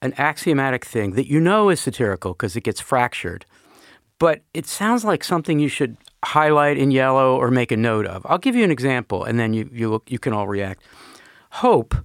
an 0.01 0.13
axiomatic 0.17 0.85
thing 0.85 1.13
that 1.13 1.27
you 1.27 1.39
know 1.39 1.69
is 1.69 1.79
satirical 1.79 2.33
because 2.33 2.55
it 2.55 2.63
gets 2.63 2.79
fractured, 2.81 3.45
but 4.19 4.41
it 4.53 4.65
sounds 4.67 5.03
like 5.03 5.23
something 5.23 5.59
you 5.59 5.69
should 5.69 5.97
highlight 6.25 6.77
in 6.77 6.91
yellow 6.91 7.35
or 7.37 7.49
make 7.51 7.71
a 7.71 7.77
note 7.77 8.05
of. 8.05 8.25
I'll 8.29 8.37
give 8.37 8.55
you 8.55 8.63
an 8.63 8.71
example, 8.71 9.23
and 9.23 9.39
then 9.39 9.53
you 9.53 9.69
you 9.73 10.01
you 10.07 10.19
can 10.19 10.33
all 10.33 10.47
react. 10.47 10.83
Hope, 11.51 11.95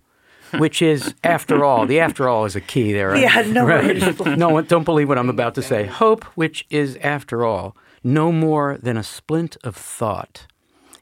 which 0.56 0.82
is 0.82 1.14
after 1.22 1.64
all, 1.64 1.86
the 1.86 2.00
after 2.00 2.28
all 2.28 2.44
is 2.44 2.56
a 2.56 2.60
key 2.60 2.92
there. 2.92 3.10
Right? 3.10 3.22
Yeah, 3.22 3.42
no 3.42 3.66
right? 3.66 4.26
no 4.38 4.48
one 4.48 4.64
don't 4.64 4.84
believe 4.84 5.08
what 5.08 5.18
I'm 5.18 5.30
about 5.30 5.54
to 5.56 5.62
say. 5.62 5.86
Hope, 5.86 6.24
which 6.36 6.66
is 6.70 6.96
after 6.96 7.44
all, 7.44 7.76
no 8.02 8.32
more 8.32 8.78
than 8.82 8.96
a 8.96 9.02
splint 9.02 9.56
of 9.64 9.76
thought, 9.76 10.46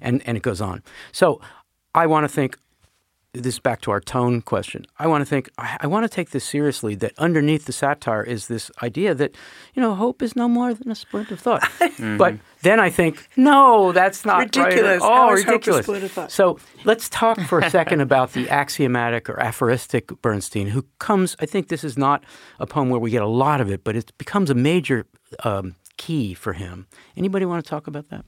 and 0.00 0.22
and 0.26 0.36
it 0.36 0.42
goes 0.42 0.60
on. 0.60 0.82
So, 1.12 1.40
I 1.94 2.06
want 2.06 2.24
to 2.24 2.28
think 2.28 2.58
this 3.42 3.58
back 3.58 3.80
to 3.82 3.90
our 3.90 4.00
tone 4.00 4.42
question. 4.42 4.86
I 4.98 5.06
want 5.06 5.22
to 5.22 5.26
think. 5.26 5.50
I, 5.58 5.76
I 5.80 5.86
want 5.86 6.04
to 6.04 6.08
take 6.08 6.30
this 6.30 6.44
seriously. 6.44 6.94
That 6.94 7.12
underneath 7.18 7.66
the 7.66 7.72
satire 7.72 8.22
is 8.22 8.48
this 8.48 8.70
idea 8.82 9.14
that, 9.14 9.36
you 9.74 9.82
know, 9.82 9.94
hope 9.94 10.22
is 10.22 10.36
no 10.36 10.48
more 10.48 10.74
than 10.74 10.90
a 10.90 10.94
splint 10.94 11.30
of 11.30 11.40
thought. 11.40 11.68
But 12.18 12.36
then 12.62 12.78
I 12.78 12.90
think, 12.90 13.28
no, 13.36 13.92
that's 13.92 14.24
not 14.24 14.38
right. 14.38 14.56
Ridiculous. 14.56 15.02
Oh, 15.02 15.08
hope 15.08 15.30
a 15.30 15.34
ridiculous. 15.34 15.88
of 15.88 16.10
thought? 16.12 16.30
So 16.30 16.58
let's 16.84 17.08
talk 17.08 17.40
for 17.40 17.58
a 17.60 17.70
second 17.70 18.00
about 18.00 18.32
the 18.32 18.48
axiomatic 18.50 19.28
or 19.30 19.40
aphoristic 19.40 20.08
Bernstein, 20.20 20.68
who 20.68 20.84
comes. 20.98 21.36
I 21.40 21.46
think 21.46 21.68
this 21.68 21.84
is 21.84 21.96
not 21.96 22.24
a 22.58 22.66
poem 22.66 22.90
where 22.90 23.00
we 23.00 23.10
get 23.10 23.22
a 23.22 23.26
lot 23.28 23.60
of 23.60 23.70
it, 23.70 23.82
but 23.82 23.96
it 23.96 24.12
becomes 24.18 24.50
a 24.50 24.54
major 24.54 25.06
um, 25.44 25.74
key 25.96 26.34
for 26.34 26.52
him. 26.52 26.86
Anybody 27.16 27.44
want 27.44 27.64
to 27.64 27.68
talk 27.68 27.86
about 27.86 28.08
that? 28.10 28.24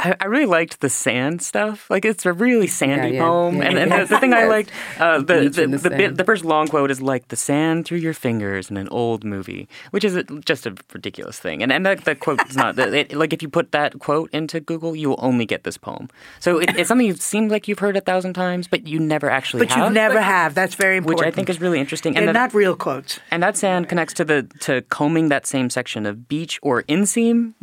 I, 0.00 0.14
I 0.20 0.26
really 0.26 0.46
liked 0.46 0.80
the 0.80 0.88
sand 0.88 1.42
stuff. 1.42 1.90
Like 1.90 2.04
it's 2.04 2.24
a 2.24 2.32
really 2.32 2.68
sandy 2.68 3.16
yeah. 3.16 3.22
poem, 3.22 3.56
Yeah, 3.56 3.64
and, 3.64 3.78
and 3.78 3.90
yeah. 3.90 4.04
the, 4.04 4.14
the 4.14 4.20
thing 4.20 4.32
I 4.32 4.44
liked, 4.56 4.70
uh, 5.00 5.18
the 5.18 5.48
the, 5.48 5.66
the 5.66 5.78
the, 5.78 5.90
bit, 5.90 6.16
the 6.16 6.24
first 6.24 6.44
long 6.44 6.68
quote 6.68 6.90
is 6.92 7.02
like 7.02 7.28
the 7.28 7.36
sand 7.36 7.84
through 7.84 7.98
your 7.98 8.14
fingers 8.14 8.70
in 8.70 8.76
an 8.76 8.86
old 8.90 9.24
movie, 9.24 9.68
which 9.90 10.04
is 10.04 10.14
a, 10.14 10.22
just 10.22 10.66
a 10.66 10.76
ridiculous 10.92 11.40
thing. 11.40 11.62
And 11.64 11.72
and 11.72 11.84
that, 11.84 12.04
that 12.04 12.20
quote 12.20 12.40
is 12.48 12.56
not 12.56 12.78
it, 12.78 13.12
like 13.12 13.32
if 13.32 13.42
you 13.42 13.48
put 13.48 13.72
that 13.72 13.98
quote 13.98 14.30
into 14.32 14.60
Google, 14.60 14.94
you 14.94 15.08
will 15.08 15.18
only 15.20 15.44
get 15.46 15.64
this 15.64 15.76
poem. 15.76 16.08
So 16.38 16.58
it, 16.60 16.76
it's 16.78 16.86
something 16.88 17.06
you 17.06 17.14
seem 17.14 17.48
like 17.48 17.66
you've 17.66 17.80
heard 17.80 17.96
a 17.96 18.00
thousand 18.00 18.34
times, 18.34 18.68
but 18.68 18.86
you 18.86 19.00
never 19.00 19.28
actually 19.28 19.66
But 19.66 19.74
have. 19.74 19.88
you 19.88 19.94
never 19.94 20.20
have. 20.22 20.54
That's 20.54 20.76
very 20.76 20.98
important. 20.98 21.26
which. 21.26 21.32
I 21.32 21.34
think 21.34 21.48
is 21.50 21.60
really 21.60 21.80
interesting. 21.80 22.14
They're 22.14 22.26
that- 22.26 22.32
not 22.34 22.54
real 22.54 22.76
quotes. 22.76 23.18
and 23.32 23.42
that 23.42 23.56
sand 23.56 23.88
connects 23.88 24.14
to 24.14 24.24
the 24.24 24.42
to 24.60 24.82
combing 24.90 25.28
that 25.30 25.44
same 25.44 25.70
section 25.70 26.06
of 26.06 26.28
beach 26.28 26.60
or 26.62 26.84
inseam, 26.84 27.54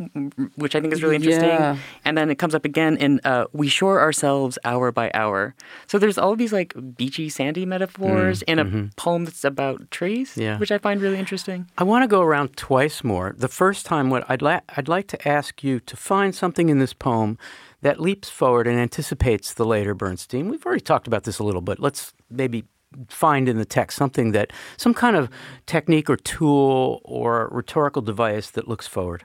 which 0.56 0.74
I 0.76 0.80
think 0.82 0.92
is 0.92 1.02
really 1.02 1.16
interesting. 1.16 1.48
Yeah. 1.48 1.78
And 2.04 2.18
then 2.18 2.25
it 2.30 2.36
comes 2.38 2.54
up 2.54 2.64
again 2.64 2.96
in 2.96 3.20
uh, 3.24 3.46
"We 3.52 3.68
shore 3.68 4.00
ourselves 4.00 4.58
hour 4.64 4.92
by 4.92 5.10
hour." 5.14 5.54
So 5.86 5.98
there's 5.98 6.18
all 6.18 6.36
these 6.36 6.52
like 6.52 6.74
beachy, 6.96 7.28
sandy 7.28 7.66
metaphors 7.66 8.42
in 8.42 8.58
a 8.58 8.90
poem 8.96 9.24
that's 9.24 9.44
about 9.44 9.90
trees, 9.90 10.36
Yeah. 10.36 10.58
which 10.58 10.70
I 10.72 10.78
find 10.78 11.00
really 11.00 11.18
interesting. 11.18 11.66
I 11.78 11.84
want 11.84 12.02
to 12.02 12.08
go 12.08 12.22
around 12.22 12.56
twice 12.56 13.02
more. 13.04 13.34
The 13.36 13.48
first 13.48 13.86
time, 13.86 14.10
what 14.10 14.24
I'd 14.28 14.42
la- 14.42 14.60
I'd 14.76 14.88
like 14.88 15.06
to 15.08 15.28
ask 15.28 15.62
you 15.64 15.80
to 15.80 15.96
find 15.96 16.34
something 16.34 16.68
in 16.68 16.78
this 16.78 16.92
poem 16.92 17.38
that 17.82 18.00
leaps 18.00 18.28
forward 18.30 18.66
and 18.66 18.78
anticipates 18.78 19.54
the 19.54 19.64
later 19.64 19.94
Bernstein. 19.94 20.48
We've 20.48 20.64
already 20.66 20.80
talked 20.80 21.06
about 21.06 21.24
this 21.24 21.38
a 21.38 21.44
little 21.44 21.60
bit. 21.60 21.78
Let's 21.78 22.12
maybe 22.30 22.64
find 23.08 23.48
in 23.48 23.58
the 23.58 23.64
text 23.66 23.98
something 23.98 24.32
that 24.32 24.52
some 24.78 24.94
kind 24.94 25.16
of 25.16 25.28
technique 25.66 26.08
or 26.08 26.16
tool 26.16 27.00
or 27.04 27.48
rhetorical 27.52 28.00
device 28.00 28.48
that 28.50 28.66
looks 28.68 28.86
forward. 28.86 29.24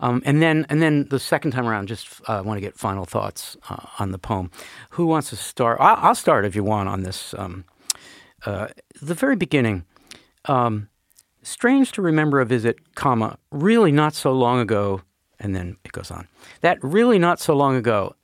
Um, 0.00 0.22
and 0.26 0.42
then, 0.42 0.66
and 0.68 0.82
then 0.82 1.08
the 1.08 1.18
second 1.18 1.52
time 1.52 1.66
around, 1.66 1.88
just 1.88 2.20
uh, 2.26 2.42
want 2.44 2.58
to 2.58 2.60
get 2.60 2.76
final 2.76 3.04
thoughts 3.04 3.56
uh, 3.70 3.86
on 3.98 4.10
the 4.10 4.18
poem. 4.18 4.50
Who 4.90 5.06
wants 5.06 5.30
to 5.30 5.36
start? 5.36 5.78
I'll, 5.80 5.96
I'll 5.96 6.14
start 6.14 6.44
if 6.44 6.54
you 6.54 6.64
want 6.64 6.88
on 6.88 7.02
this. 7.02 7.34
Um, 7.38 7.64
uh, 8.44 8.68
the 9.00 9.14
very 9.14 9.36
beginning. 9.36 9.84
Um, 10.44 10.88
strange 11.42 11.92
to 11.92 12.02
remember 12.02 12.40
a 12.40 12.46
visit, 12.46 12.94
comma, 12.94 13.38
really 13.50 13.92
not 13.92 14.14
so 14.14 14.32
long 14.32 14.60
ago, 14.60 15.02
and 15.38 15.54
then 15.54 15.76
it 15.84 15.92
goes 15.92 16.10
on. 16.10 16.28
That 16.60 16.78
really 16.82 17.18
not 17.18 17.40
so 17.40 17.54
long 17.54 17.76
ago. 17.76 18.14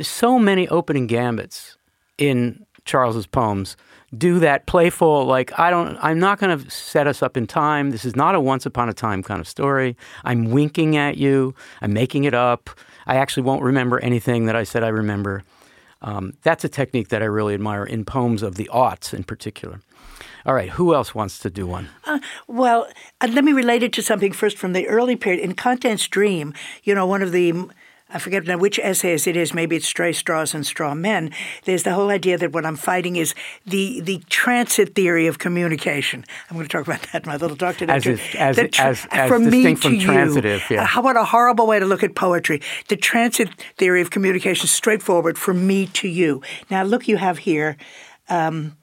So 0.00 0.38
many 0.38 0.68
opening 0.68 1.06
gambits 1.06 1.76
in 2.18 2.66
Charles's 2.88 3.26
poems 3.26 3.76
do 4.16 4.38
that 4.38 4.66
playful 4.66 5.26
like 5.26 5.56
I 5.58 5.68
don't 5.70 5.98
I'm 6.00 6.18
not 6.18 6.38
going 6.38 6.58
to 6.58 6.70
set 6.70 7.06
us 7.06 7.22
up 7.22 7.36
in 7.36 7.46
time. 7.46 7.90
This 7.90 8.04
is 8.06 8.16
not 8.16 8.34
a 8.34 8.40
once 8.40 8.64
upon 8.64 8.88
a 8.88 8.94
time 8.94 9.22
kind 9.22 9.40
of 9.40 9.46
story. 9.46 9.96
I'm 10.24 10.50
winking 10.50 10.96
at 10.96 11.18
you. 11.18 11.54
I'm 11.82 11.92
making 11.92 12.24
it 12.24 12.34
up. 12.34 12.70
I 13.06 13.16
actually 13.16 13.42
won't 13.42 13.62
remember 13.62 14.00
anything 14.00 14.46
that 14.46 14.56
I 14.56 14.64
said 14.64 14.82
I 14.82 14.88
remember. 14.88 15.44
Um, 16.00 16.34
that's 16.42 16.64
a 16.64 16.68
technique 16.68 17.08
that 17.08 17.22
I 17.22 17.26
really 17.26 17.54
admire 17.54 17.84
in 17.84 18.04
poems 18.04 18.42
of 18.42 18.54
the 18.54 18.70
aughts 18.72 19.12
in 19.12 19.24
particular. 19.24 19.80
All 20.46 20.54
right, 20.54 20.70
who 20.70 20.94
else 20.94 21.14
wants 21.14 21.38
to 21.40 21.50
do 21.50 21.66
one? 21.66 21.90
Well, 22.46 22.88
uh, 23.20 23.28
let 23.30 23.44
me 23.44 23.52
relate 23.52 23.82
it 23.82 23.92
to 23.94 24.02
something 24.02 24.32
first 24.32 24.56
from 24.56 24.72
the 24.72 24.88
early 24.88 25.14
period. 25.14 25.42
In 25.42 25.54
Content's 25.54 26.08
Dream, 26.08 26.54
you 26.82 26.94
know, 26.94 27.04
one 27.06 27.20
of 27.20 27.32
the 27.32 27.52
I 28.10 28.18
forget 28.18 28.44
now 28.46 28.56
which 28.56 28.78
essays 28.78 29.26
it 29.26 29.36
is. 29.36 29.52
Maybe 29.52 29.76
it's 29.76 29.86
Stray 29.86 30.12
Straws 30.14 30.54
and 30.54 30.64
Straw 30.66 30.94
Men. 30.94 31.30
There's 31.64 31.82
the 31.82 31.92
whole 31.92 32.08
idea 32.08 32.38
that 32.38 32.52
what 32.52 32.64
I'm 32.64 32.76
fighting 32.76 33.16
is 33.16 33.34
the 33.66 34.00
the 34.00 34.22
transit 34.30 34.94
theory 34.94 35.26
of 35.26 35.38
communication. 35.38 36.24
I'm 36.48 36.56
going 36.56 36.66
to 36.66 36.72
talk 36.72 36.86
about 36.86 37.02
that 37.12 37.24
in 37.24 37.28
my 37.28 37.36
little 37.36 37.56
doctorate. 37.56 37.90
As 37.90 38.06
lecture. 38.06 38.22
is- 38.22 38.34
as- 38.36 38.56
The 38.56 38.80
as- 38.82 39.06
as 39.10 39.28
from 39.28 39.44
me 39.44 39.50
distinct 39.50 39.82
to 39.82 39.88
from 39.88 39.94
you. 39.96 40.06
transitive, 40.06 40.62
yeah. 40.70 40.82
Uh, 40.82 40.86
how 40.86 41.00
about 41.02 41.16
a 41.18 41.24
horrible 41.24 41.66
way 41.66 41.78
to 41.78 41.84
look 41.84 42.02
at 42.02 42.14
poetry? 42.14 42.62
The 42.88 42.96
transit 42.96 43.50
theory 43.76 44.00
of 44.00 44.08
communication, 44.10 44.68
straightforward, 44.68 45.36
from 45.36 45.66
me 45.66 45.86
to 45.88 46.08
you. 46.08 46.40
Now, 46.70 46.84
look, 46.84 47.08
you 47.08 47.18
have 47.18 47.38
here. 47.38 47.76
Um, 48.30 48.77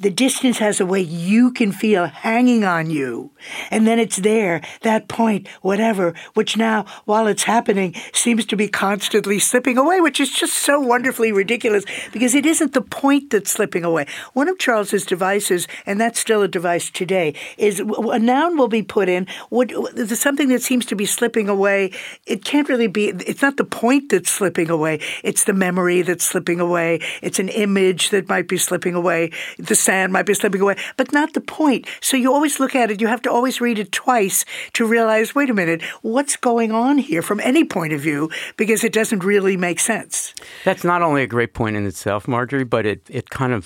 the 0.00 0.10
distance 0.10 0.58
has 0.58 0.80
a 0.80 0.86
way 0.86 1.00
you 1.00 1.50
can 1.50 1.72
feel 1.72 2.06
hanging 2.06 2.64
on 2.64 2.90
you. 2.90 3.30
And 3.70 3.86
then 3.86 3.98
it's 3.98 4.16
there, 4.16 4.60
that 4.82 5.08
point, 5.08 5.48
whatever, 5.62 6.14
which 6.34 6.56
now, 6.56 6.84
while 7.04 7.26
it's 7.26 7.44
happening, 7.44 7.94
seems 8.12 8.44
to 8.46 8.56
be 8.56 8.68
constantly 8.68 9.38
slipping 9.38 9.78
away, 9.78 10.00
which 10.00 10.20
is 10.20 10.30
just 10.30 10.54
so 10.54 10.80
wonderfully 10.80 11.32
ridiculous 11.32 11.84
because 12.12 12.34
it 12.34 12.46
isn't 12.46 12.74
the 12.74 12.82
point 12.82 13.30
that's 13.30 13.50
slipping 13.50 13.84
away. 13.84 14.06
One 14.34 14.48
of 14.48 14.58
Charles's 14.58 15.04
devices, 15.04 15.66
and 15.86 16.00
that's 16.00 16.18
still 16.18 16.42
a 16.42 16.48
device 16.48 16.90
today, 16.90 17.34
is 17.56 17.80
a 17.80 18.18
noun 18.18 18.56
will 18.56 18.68
be 18.68 18.82
put 18.82 19.08
in. 19.08 19.26
What, 19.48 19.72
something 20.08 20.48
that 20.48 20.62
seems 20.62 20.86
to 20.86 20.96
be 20.96 21.06
slipping 21.06 21.48
away. 21.48 21.92
It 22.26 22.44
can't 22.44 22.68
really 22.68 22.86
be, 22.86 23.08
it's 23.08 23.42
not 23.42 23.56
the 23.56 23.64
point 23.64 24.10
that's 24.10 24.30
slipping 24.30 24.70
away, 24.70 25.00
it's 25.24 25.44
the 25.44 25.52
memory 25.52 26.02
that's 26.02 26.24
slipping 26.24 26.60
away, 26.60 27.00
it's 27.22 27.38
an 27.38 27.48
image 27.48 28.10
that 28.10 28.28
might 28.28 28.48
be 28.48 28.58
slipping 28.58 28.94
away. 28.94 29.32
The 29.58 29.74
sand 29.88 30.12
might 30.12 30.26
be 30.26 30.34
slipping 30.34 30.60
away, 30.60 30.76
but 30.98 31.12
not 31.12 31.32
the 31.32 31.40
point. 31.40 31.86
So 32.00 32.16
you 32.16 32.28
always 32.34 32.60
look 32.60 32.74
at 32.74 32.90
it, 32.90 33.00
you 33.00 33.08
have 33.08 33.22
to 33.22 33.30
always 33.32 33.56
read 33.60 33.78
it 33.78 33.90
twice 33.90 34.44
to 34.74 34.84
realize, 34.86 35.34
wait 35.34 35.48
a 35.50 35.54
minute, 35.54 35.80
what's 36.02 36.36
going 36.36 36.70
on 36.72 36.98
here 36.98 37.22
from 37.22 37.40
any 37.40 37.64
point 37.64 37.92
of 37.96 38.00
view, 38.00 38.28
because 38.56 38.84
it 38.84 38.92
doesn't 38.92 39.24
really 39.24 39.56
make 39.56 39.80
sense. 39.80 40.34
That's 40.64 40.84
not 40.84 41.00
only 41.02 41.22
a 41.22 41.26
great 41.26 41.52
point 41.54 41.76
in 41.76 41.86
itself, 41.86 42.28
Marjorie, 42.28 42.64
but 42.76 42.84
it, 42.86 43.00
it 43.08 43.30
kind 43.30 43.52
of 43.52 43.62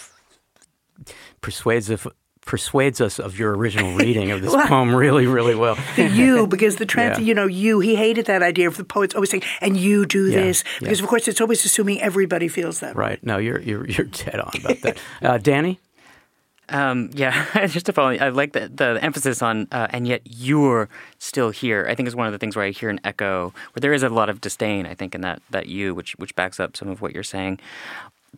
persuades 1.40 1.90
us, 1.90 2.06
persuades 2.44 3.00
us 3.00 3.18
of 3.18 3.38
your 3.38 3.56
original 3.56 3.94
reading 4.04 4.30
of 4.30 4.42
this 4.42 4.52
Well- 4.54 4.66
poem 4.68 4.94
really, 4.94 5.26
really 5.26 5.54
well. 5.54 5.76
The 5.96 6.06
you, 6.08 6.46
because 6.46 6.76
the 6.76 6.86
trans, 6.92 7.18
Yeah. 7.18 7.24
you 7.24 7.34
know, 7.34 7.46
you, 7.46 7.80
he 7.80 7.94
hated 7.96 8.26
that 8.26 8.42
idea 8.42 8.68
of 8.68 8.76
the 8.76 8.84
poets 8.84 9.14
always 9.14 9.30
saying, 9.30 9.42
and 9.60 9.76
you 9.76 10.06
do 10.06 10.26
Yeah, 10.30 10.40
this, 10.40 10.62
yeah. 10.64 10.80
because 10.80 11.00
of 11.00 11.06
course 11.08 11.28
it's 11.28 11.40
always 11.40 11.64
assuming 11.64 12.00
everybody 12.00 12.48
feels 12.48 12.80
that. 12.80 12.94
Right. 12.96 13.18
No, 13.24 13.38
you're, 13.38 13.60
you're, 13.60 13.86
you're 13.86 14.06
dead 14.06 14.38
on 14.40 14.50
about 14.60 14.80
that. 14.82 14.98
Uh, 15.20 15.38
Danny? 15.38 15.78
Um, 16.72 17.10
yeah, 17.12 17.66
just 17.66 17.86
to 17.86 17.92
follow, 17.92 18.10
I 18.10 18.30
like 18.30 18.52
the, 18.52 18.68
the 18.68 18.98
emphasis 19.02 19.42
on, 19.42 19.68
uh, 19.70 19.88
and 19.90 20.08
yet 20.08 20.22
you're 20.24 20.88
still 21.18 21.50
here. 21.50 21.86
I 21.88 21.94
think 21.94 22.08
is 22.08 22.16
one 22.16 22.26
of 22.26 22.32
the 22.32 22.38
things 22.38 22.56
where 22.56 22.64
I 22.64 22.70
hear 22.70 22.88
an 22.88 23.00
echo, 23.04 23.52
where 23.72 23.80
there 23.80 23.92
is 23.92 24.02
a 24.02 24.08
lot 24.08 24.28
of 24.30 24.40
disdain. 24.40 24.86
I 24.86 24.94
think 24.94 25.14
in 25.14 25.20
that 25.20 25.42
that 25.50 25.66
you, 25.66 25.94
which 25.94 26.12
which 26.16 26.34
backs 26.34 26.58
up 26.58 26.76
some 26.76 26.88
of 26.88 27.02
what 27.02 27.12
you're 27.12 27.22
saying. 27.22 27.60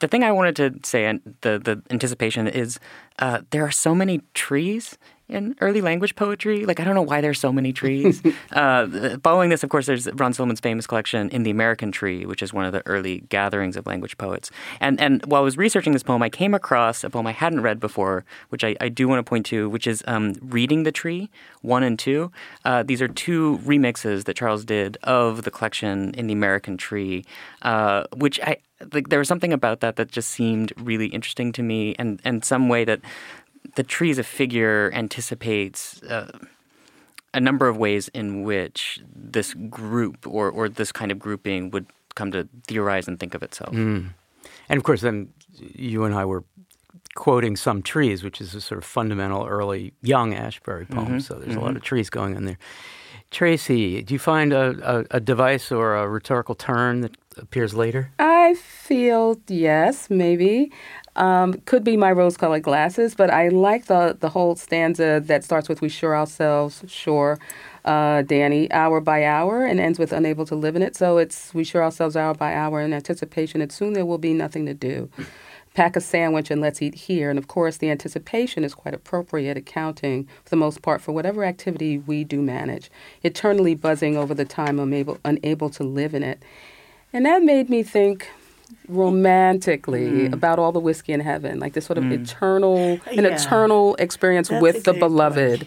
The 0.01 0.09
thing 0.09 0.25
I 0.25 0.33
wanted 0.33 0.57
to 0.57 0.75
say, 0.83 1.07
and 1.07 1.21
the 1.43 1.59
the 1.59 1.81
anticipation 1.91 2.49
is, 2.49 2.81
uh, 3.21 3.43
there 3.51 3.65
are 3.65 3.71
so 3.71 3.95
many 3.95 4.21
trees 4.35 4.99
in 5.29 5.55
early 5.61 5.81
language 5.81 6.17
poetry. 6.17 6.67
Like 6.67 6.81
I 6.81 6.85
don't 6.85 6.95
know 6.95 7.03
why 7.03 7.21
there's 7.21 7.41
so 7.41 7.53
many 7.53 7.73
trees. 7.73 8.23
uh, 8.53 9.17
following 9.23 9.51
this, 9.51 9.63
of 9.63 9.71
course, 9.71 9.87
there's 9.87 10.11
Ron 10.13 10.33
Silliman's 10.33 10.61
famous 10.61 10.87
collection 10.87 11.31
in 11.31 11.43
the 11.43 11.51
American 11.51 11.91
Tree, 11.93 12.27
which 12.27 12.43
is 12.43 12.53
one 12.53 12.65
of 12.65 12.73
the 12.73 12.87
early 12.87 13.21
gatherings 13.29 13.77
of 13.77 13.87
language 13.87 14.19
poets. 14.19 14.51
And 14.81 15.01
and 15.01 15.25
while 15.27 15.41
I 15.41 15.45
was 15.45 15.57
researching 15.57 15.93
this 15.93 16.03
poem, 16.03 16.23
I 16.23 16.29
came 16.29 16.55
across 16.55 17.05
a 17.05 17.11
poem 17.11 17.27
I 17.27 17.33
hadn't 17.33 17.63
read 17.63 17.81
before, 17.81 18.25
which 18.51 18.65
I, 18.65 18.77
I 18.81 18.89
do 18.89 19.09
want 19.09 19.25
to 19.25 19.29
point 19.29 19.47
to, 19.47 19.69
which 19.69 19.87
is 19.87 20.03
um, 20.07 20.35
"Reading 20.43 20.83
the 20.83 20.93
Tree" 20.93 21.31
one 21.63 21.83
and 21.83 21.99
two. 21.99 22.31
Uh, 22.65 22.83
these 22.83 23.01
are 23.01 23.09
two 23.09 23.59
remixes 23.65 24.25
that 24.25 24.37
Charles 24.37 24.65
did 24.65 24.99
of 25.03 25.43
the 25.43 25.51
collection 25.51 26.13
in 26.15 26.27
the 26.27 26.35
American 26.35 26.77
Tree, 26.77 27.25
uh, 27.63 28.05
which 28.17 28.41
I 28.41 28.59
like. 28.93 29.09
There 29.09 29.19
was 29.19 29.29
something 29.29 29.53
about 29.53 29.81
that 29.81 29.97
that 29.97 30.11
just 30.11 30.31
seemed 30.31 30.73
really 30.77 31.07
interesting 31.07 31.53
to 31.53 31.63
me, 31.63 31.95
and 31.99 32.21
and 32.25 32.45
some 32.45 32.69
way 32.69 32.85
that 32.85 33.01
the 33.77 33.83
tree 33.83 34.11
as 34.11 34.19
a 34.19 34.23
figure 34.23 34.91
anticipates 34.95 36.03
uh, 36.05 36.31
a 37.33 37.41
number 37.41 37.69
of 37.69 37.77
ways 37.77 38.09
in 38.09 38.43
which 38.43 39.01
this 39.15 39.55
group 39.55 40.27
or, 40.27 40.51
or 40.51 40.69
this 40.69 40.93
kind 40.93 41.11
of 41.11 41.19
grouping 41.19 41.71
would 41.71 41.87
come 42.15 42.31
to 42.31 42.49
theorize 42.67 43.09
and 43.09 43.19
think 43.19 43.35
of 43.35 43.43
itself. 43.43 43.75
Mm. 43.75 44.11
And 44.69 44.79
of 44.79 44.85
course, 44.85 45.01
then 45.01 45.29
you 45.59 46.05
and 46.05 46.15
I 46.15 46.25
were 46.25 46.45
quoting 47.15 47.57
some 47.57 47.83
trees, 47.83 48.23
which 48.23 48.41
is 48.41 48.55
a 48.55 48.61
sort 48.61 48.79
of 48.79 48.85
fundamental 48.85 49.47
early 49.47 49.93
young 50.03 50.33
Ashbery 50.33 50.89
poem. 50.89 51.07
Mm-hmm. 51.07 51.19
So 51.19 51.35
there's 51.35 51.57
a 51.57 51.61
lot 51.61 51.69
mm-hmm. 51.69 51.77
of 51.77 51.83
trees 51.83 52.11
going 52.11 52.37
on 52.37 52.45
there. 52.45 52.59
Tracie, 53.31 54.03
do 54.03 54.15
you 54.15 54.19
find 54.19 54.53
a, 54.53 55.05
a, 55.11 55.17
a 55.17 55.21
device 55.21 55.73
or 55.73 55.97
a 55.97 56.09
rhetorical 56.09 56.55
turn 56.55 57.01
that 57.01 57.17
appears 57.37 57.75
later? 57.75 58.11
I 58.19 58.55
feel 58.55 59.41
yes, 59.49 60.09
maybe. 60.11 60.73
Um, 61.17 61.55
could 61.65 61.85
be 61.85 61.97
my 61.97 62.11
rose-colored 62.11 62.65
glasses, 62.65 63.15
but 63.15 63.31
I 63.31 63.49
like 63.49 63.87
the 63.87 64.17
the 64.19 64.29
whole 64.29 64.57
stanza 64.57 65.23
that 65.25 65.45
starts 65.45 65.69
with 65.69 65.81
"We 65.81 65.89
sure 65.89 66.17
ourselves 66.17 66.83
sure." 66.89 67.39
uh, 67.85 68.23
Danny, 68.23 68.71
hour 68.73 69.01
by 69.01 69.25
hour, 69.25 69.65
and 69.65 69.79
ends 69.79 69.99
with 69.99 70.13
unable 70.13 70.47
to 70.47 70.55
live 70.55 70.77
in 70.77 70.83
it. 70.83 70.97
So 70.97 71.19
it's 71.19 71.53
we 71.53 71.65
sure 71.65 71.83
ourselves 71.83 72.17
hour 72.17 72.35
by 72.35 72.55
hour 72.55 72.81
in 72.81 72.93
anticipation 72.93 73.61
that 73.61 73.73
soon 73.73 73.93
there 73.93 74.07
will 74.07 74.19
be 74.19 74.33
nothing 74.33 74.67
to 74.67 74.75
do. 74.75 75.11
Pack 75.75 75.97
a 75.97 76.01
sandwich 76.01 76.53
and 76.53 76.61
let's 76.61 76.81
eat 76.81 76.95
here. 76.95 77.31
And 77.31 77.39
of 77.39 77.49
course, 77.49 77.79
the 77.79 77.91
anticipation 77.91 78.63
is 78.63 78.75
quite 78.75 78.95
appropriate, 78.95 79.57
accounting 79.57 80.29
for 80.45 80.51
the 80.51 80.57
most 80.57 80.83
part 80.83 81.01
for 81.01 81.13
whatever 81.13 81.45
activity 81.45 81.99
we 81.99 82.23
do 82.23 82.41
manage. 82.41 82.91
Eternally 83.23 83.75
buzzing 83.75 84.17
over 84.17 84.35
the 84.35 84.45
time 84.45 84.79
unable, 84.79 85.19
unable 85.25 85.69
to 85.71 85.83
live 85.83 86.15
in 86.15 86.23
it. 86.23 86.43
And 87.15 87.25
that 87.25 87.45
made 87.45 87.71
me 87.71 87.85
think 87.85 88.29
romantically 88.89 90.29
mm. 90.29 90.33
about 90.33 90.59
all 90.59 90.73
the 90.73 90.81
whiskey 90.81 91.13
in 91.13 91.21
heaven, 91.21 91.61
like 91.61 91.73
this 91.73 91.87
sort 91.87 91.97
of 91.97 92.05
mm. 92.05 92.21
eternal, 92.21 93.01
an 93.07 93.25
yeah. 93.25 93.37
eternal 93.37 93.95
experience 93.97 94.49
That's 94.49 94.61
with 94.61 94.85
the 94.85 94.95
beloved. 94.95 95.67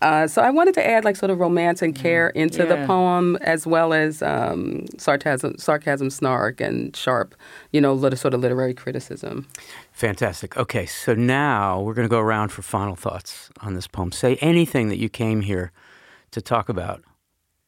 Uh, 0.00 0.26
so 0.26 0.42
I 0.42 0.50
wanted 0.50 0.74
to 0.74 0.84
add 0.84 1.04
like 1.04 1.14
sort 1.14 1.30
of 1.30 1.38
romance 1.38 1.82
and 1.82 1.94
care 1.94 2.32
mm. 2.34 2.40
into 2.40 2.64
yeah. 2.64 2.74
the 2.74 2.86
poem, 2.86 3.36
as 3.42 3.66
well 3.66 3.92
as 3.92 4.22
um, 4.22 4.86
sarcasm, 4.96 5.58
sarcasm, 5.58 6.08
snark, 6.08 6.60
and 6.60 6.96
sharp, 6.96 7.34
you 7.70 7.80
know, 7.80 7.92
little 7.92 8.16
sort 8.16 8.32
of 8.32 8.40
literary 8.40 8.72
criticism. 8.72 9.46
Fantastic. 9.92 10.56
Okay, 10.56 10.86
so 10.86 11.14
now 11.14 11.82
we're 11.82 11.94
going 11.94 12.08
to 12.08 12.10
go 12.10 12.18
around 12.18 12.48
for 12.48 12.62
final 12.62 12.96
thoughts 12.96 13.50
on 13.60 13.74
this 13.74 13.86
poem. 13.86 14.10
Say 14.10 14.36
anything 14.36 14.88
that 14.88 14.98
you 14.98 15.10
came 15.10 15.42
here 15.42 15.70
to 16.30 16.40
talk 16.40 16.70
about, 16.70 17.04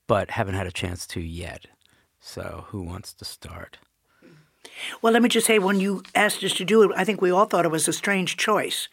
but 0.06 0.30
haven't 0.30 0.54
had 0.54 0.66
a 0.66 0.72
chance 0.72 1.06
to 1.08 1.20
yet. 1.20 1.66
So, 2.26 2.64
who 2.68 2.82
wants 2.82 3.12
to 3.12 3.24
start? 3.26 3.76
Well, 5.02 5.12
let 5.12 5.20
me 5.20 5.28
just 5.28 5.46
say, 5.46 5.58
when 5.58 5.78
you 5.78 6.02
asked 6.14 6.42
us 6.42 6.54
to 6.54 6.64
do 6.64 6.82
it, 6.82 6.90
I 6.96 7.04
think 7.04 7.20
we 7.20 7.30
all 7.30 7.44
thought 7.44 7.66
it 7.66 7.70
was 7.70 7.86
a 7.86 7.92
strange 7.92 8.38
choice. 8.38 8.88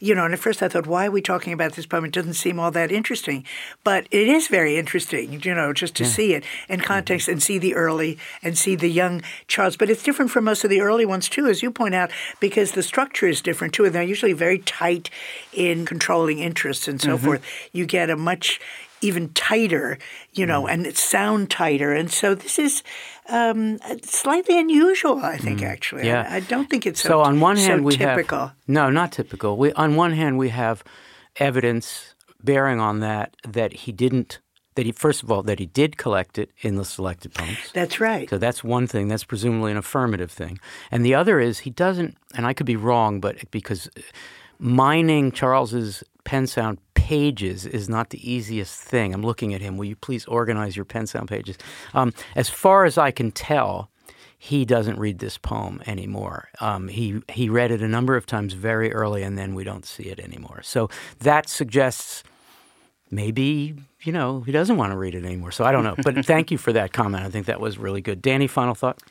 You 0.00 0.14
know, 0.14 0.24
and 0.24 0.32
at 0.32 0.40
first 0.40 0.62
I 0.62 0.68
thought, 0.68 0.86
why 0.86 1.06
are 1.06 1.10
we 1.10 1.20
talking 1.20 1.52
about 1.52 1.74
this 1.74 1.84
poem? 1.84 2.06
It 2.06 2.12
doesn't 2.12 2.34
seem 2.34 2.58
all 2.58 2.70
that 2.70 2.90
interesting. 2.90 3.44
But 3.84 4.06
it 4.10 4.28
is 4.28 4.48
very 4.48 4.78
interesting, 4.78 5.42
you 5.42 5.54
know, 5.54 5.74
just 5.74 5.94
to 5.96 6.04
yeah. 6.04 6.08
see 6.08 6.32
it 6.32 6.44
in 6.70 6.80
context 6.80 7.26
mm-hmm. 7.26 7.32
and 7.32 7.42
see 7.42 7.58
the 7.58 7.74
early 7.74 8.18
and 8.42 8.56
see 8.56 8.76
the 8.76 8.90
young 8.90 9.22
Charles. 9.46 9.76
But 9.76 9.90
it's 9.90 10.02
different 10.02 10.30
from 10.30 10.44
most 10.44 10.64
of 10.64 10.70
the 10.70 10.80
early 10.80 11.04
ones, 11.04 11.28
too, 11.28 11.48
as 11.48 11.62
you 11.62 11.70
point 11.70 11.94
out, 11.94 12.10
because 12.40 12.72
the 12.72 12.82
structure 12.82 13.26
is 13.26 13.42
different, 13.42 13.74
too. 13.74 13.84
And 13.84 13.94
they're 13.94 14.02
usually 14.02 14.32
very 14.32 14.58
tight 14.58 15.10
in 15.52 15.84
controlling 15.84 16.38
interests 16.38 16.88
and 16.88 16.98
so 16.98 17.16
mm-hmm. 17.16 17.26
forth. 17.26 17.46
You 17.72 17.84
get 17.84 18.08
a 18.08 18.16
much 18.16 18.58
even 19.00 19.30
tighter, 19.30 19.98
you 20.32 20.46
know, 20.46 20.64
mm. 20.64 20.70
and 20.70 20.96
sound 20.96 21.50
tighter. 21.50 21.92
And 21.92 22.10
so 22.10 22.34
this 22.34 22.58
is 22.58 22.82
um, 23.28 23.78
slightly 24.02 24.58
unusual, 24.58 25.18
I 25.24 25.36
think, 25.36 25.60
mm. 25.60 25.66
actually. 25.66 26.06
Yeah. 26.06 26.26
I, 26.28 26.36
I, 26.36 26.40
don't 26.40 26.68
think 26.68 26.86
it's 26.86 27.00
so, 27.00 27.08
so 27.08 27.20
on 27.22 27.40
one 27.40 27.56
hand 27.56 27.80
so 27.80 27.84
we 27.84 27.96
typical. 27.96 28.38
have 28.38 28.56
no, 28.66 28.90
not 28.90 29.12
typical. 29.12 29.56
We, 29.56 29.72
on 29.72 29.96
one 29.96 30.12
hand, 30.12 30.38
we 30.38 30.50
have 30.50 30.84
evidence 31.36 32.14
bearing 32.42 32.80
on 32.80 33.00
that 33.00 33.36
that 33.46 33.72
he 33.72 33.92
didn't. 33.92 34.40
That 34.76 34.86
he 34.86 34.92
first 34.92 35.24
of 35.24 35.30
all 35.32 35.42
that 35.42 35.58
he 35.58 35.66
did 35.66 35.98
collect 35.98 36.38
it 36.38 36.52
in 36.60 36.76
the 36.76 36.84
selected 36.84 37.34
poems. 37.34 37.58
That's 37.74 38.00
right. 38.00 38.30
So 38.30 38.38
that's 38.38 38.62
one 38.62 38.86
thing. 38.86 39.08
That's 39.08 39.24
presumably 39.24 39.72
an 39.72 39.76
affirmative 39.76 40.30
thing. 40.30 40.60
And 40.92 41.04
the 41.04 41.12
other 41.12 41.40
is 41.40 41.60
he 41.60 41.70
doesn't. 41.70 42.16
And 42.34 42.46
I 42.46 42.54
could 42.54 42.66
be 42.66 42.76
wrong, 42.76 43.20
but 43.20 43.50
because 43.50 43.90
mining 44.60 45.32
Charles's 45.32 46.04
PennSound 46.24 46.78
pages 46.94 47.66
is 47.66 47.88
not 47.88 48.10
the 48.10 48.30
easiest 48.30 48.78
thing. 48.80 49.12
I'm 49.12 49.22
looking 49.22 49.54
at 49.54 49.60
him. 49.60 49.76
Will 49.76 49.86
you 49.86 49.96
please 49.96 50.24
organize 50.26 50.76
your 50.76 50.84
PennSound 50.84 51.28
pages? 51.28 51.56
Um, 51.94 52.12
as 52.36 52.48
far 52.48 52.84
as 52.84 52.98
I 52.98 53.10
can 53.10 53.32
tell, 53.32 53.90
he 54.38 54.64
doesn't 54.64 54.98
read 54.98 55.18
this 55.18 55.36
poem 55.36 55.82
anymore. 55.86 56.48
Um, 56.60 56.88
he 56.88 57.20
he 57.28 57.48
read 57.48 57.70
it 57.70 57.82
a 57.82 57.88
number 57.88 58.16
of 58.16 58.26
times 58.26 58.54
very 58.54 58.92
early, 58.92 59.22
and 59.22 59.36
then 59.36 59.54
we 59.54 59.64
don't 59.64 59.84
see 59.84 60.04
it 60.04 60.20
anymore. 60.20 60.60
So 60.62 60.88
that 61.18 61.48
suggests 61.48 62.22
maybe 63.10 63.74
you 64.02 64.12
know 64.12 64.40
he 64.40 64.52
doesn't 64.52 64.76
want 64.76 64.92
to 64.92 64.96
read 64.96 65.14
it 65.14 65.24
anymore. 65.24 65.50
So 65.50 65.64
I 65.64 65.72
don't 65.72 65.84
know. 65.84 65.96
But 66.02 66.24
thank 66.24 66.50
you 66.50 66.58
for 66.58 66.72
that 66.72 66.92
comment. 66.92 67.24
I 67.24 67.28
think 67.28 67.46
that 67.46 67.60
was 67.60 67.76
really 67.76 68.00
good. 68.00 68.22
Danny, 68.22 68.46
final 68.46 68.74
thought. 68.74 69.02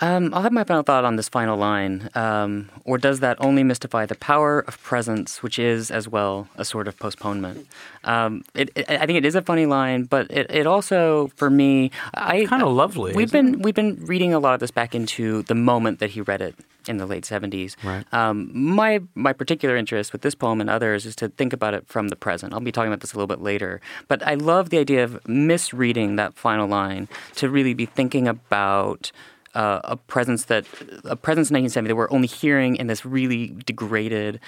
Um, 0.00 0.32
I'll 0.32 0.42
have 0.42 0.52
my 0.52 0.64
final 0.64 0.82
thought 0.82 1.04
on 1.04 1.16
this 1.16 1.28
final 1.28 1.56
line. 1.56 2.08
Um, 2.14 2.70
or 2.84 2.98
does 2.98 3.20
that 3.20 3.36
only 3.40 3.64
mystify 3.64 4.06
the 4.06 4.14
power 4.14 4.60
of 4.60 4.80
presence, 4.82 5.42
which 5.42 5.58
is 5.58 5.90
as 5.90 6.08
well 6.08 6.48
a 6.56 6.64
sort 6.64 6.88
of 6.88 6.98
postponement? 6.98 7.66
Um, 8.04 8.44
it, 8.54 8.70
it, 8.74 8.88
I 8.88 9.06
think 9.06 9.18
it 9.18 9.24
is 9.24 9.34
a 9.34 9.42
funny 9.42 9.66
line, 9.66 10.04
but 10.04 10.30
it, 10.30 10.50
it 10.50 10.66
also, 10.66 11.28
for 11.36 11.50
me, 11.50 11.90
I 12.14 12.46
kind 12.46 12.62
of 12.62 12.72
lovely. 12.72 13.12
We've 13.12 13.32
been 13.32 13.60
we've 13.60 13.74
been 13.74 13.96
reading 14.06 14.32
a 14.32 14.38
lot 14.38 14.54
of 14.54 14.60
this 14.60 14.70
back 14.70 14.94
into 14.94 15.42
the 15.44 15.54
moment 15.54 15.98
that 15.98 16.10
he 16.10 16.20
read 16.20 16.40
it 16.40 16.54
in 16.86 16.96
the 16.96 17.06
late 17.06 17.24
seventies. 17.24 17.76
Right. 17.82 18.04
Um, 18.14 18.50
my 18.54 19.00
my 19.14 19.32
particular 19.32 19.76
interest 19.76 20.12
with 20.12 20.22
this 20.22 20.34
poem 20.34 20.60
and 20.60 20.70
others 20.70 21.06
is 21.06 21.16
to 21.16 21.28
think 21.28 21.52
about 21.52 21.74
it 21.74 21.86
from 21.88 22.08
the 22.08 22.16
present. 22.16 22.54
I'll 22.54 22.60
be 22.60 22.72
talking 22.72 22.88
about 22.88 23.00
this 23.00 23.12
a 23.12 23.16
little 23.16 23.26
bit 23.26 23.40
later, 23.40 23.80
but 24.06 24.26
I 24.26 24.34
love 24.34 24.70
the 24.70 24.78
idea 24.78 25.04
of 25.04 25.26
misreading 25.28 26.16
that 26.16 26.34
final 26.34 26.68
line 26.68 27.08
to 27.36 27.50
really 27.50 27.74
be 27.74 27.86
thinking 27.86 28.28
about 28.28 29.12
uh, 29.54 29.80
a 29.84 29.96
presence 29.96 30.46
that 30.46 30.66
a 31.04 31.16
presence 31.16 31.50
in 31.50 31.54
1970 31.54 31.88
that 31.88 31.96
we're 31.96 32.10
only 32.10 32.28
hearing 32.28 32.76
in 32.76 32.86
this 32.86 33.04
really 33.04 33.48
degraded 33.64 34.40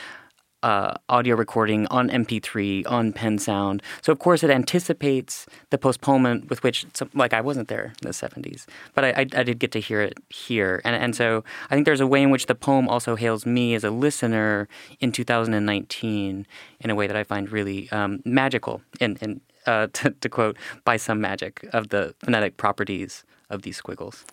uh, 0.62 0.94
audio 1.09 1.34
recording 1.36 1.86
on 1.86 2.11
MP3 2.11 2.84
on 2.90 3.12
PennSound. 3.12 3.80
So 4.03 4.12
of 4.12 4.18
course 4.18 4.42
it 4.42 4.51
anticipates 4.51 5.46
the 5.70 5.78
postponement 5.78 6.51
with 6.51 6.62
which, 6.62 6.84
like 7.14 7.32
I 7.32 7.40
wasn't 7.40 7.68
there 7.68 7.94
in 8.03 8.07
the 8.07 8.11
70s, 8.11 8.66
but 8.94 9.05
I, 9.05 9.09
I, 9.09 9.20
I, 9.20 9.42
did 9.42 9.59
get 9.59 9.72
to 9.72 9.80
hear 9.80 10.03
it 10.03 10.18
here, 10.28 10.82
and 10.84 10.94
and 10.94 11.16
so 11.16 11.44
I 11.70 11.74
think 11.74 11.86
there's 11.86 12.01
a 12.01 12.07
way 12.07 12.22
in 12.22 12.30
which 12.30 12.46
the 12.46 12.55
poem 12.55 12.88
also 12.88 13.16
hails 13.16 13.46
me 13.46 13.74
as 13.74 13.84
a 13.84 13.90
listener 13.90 14.68
in 15.01 15.12
2019 15.12 16.46
in 16.80 16.90
a 16.90 16.94
way 16.94 17.07
that 17.07 17.16
I 17.16 17.24
find 17.24 17.51
really 17.51 17.90
um, 17.90 18.20
magical. 18.24 18.82
In, 19.01 19.16
in 19.20 19.40
uh, 19.66 19.88
to, 19.92 20.11
to 20.11 20.28
quote, 20.28 20.57
by 20.84 20.96
some 20.96 21.20
magic 21.20 21.66
of 21.72 21.88
the 21.88 22.14
phonetic 22.20 22.57
properties 22.57 23.24
of 23.51 23.62
these 23.62 23.76
squiggles. 23.76 24.24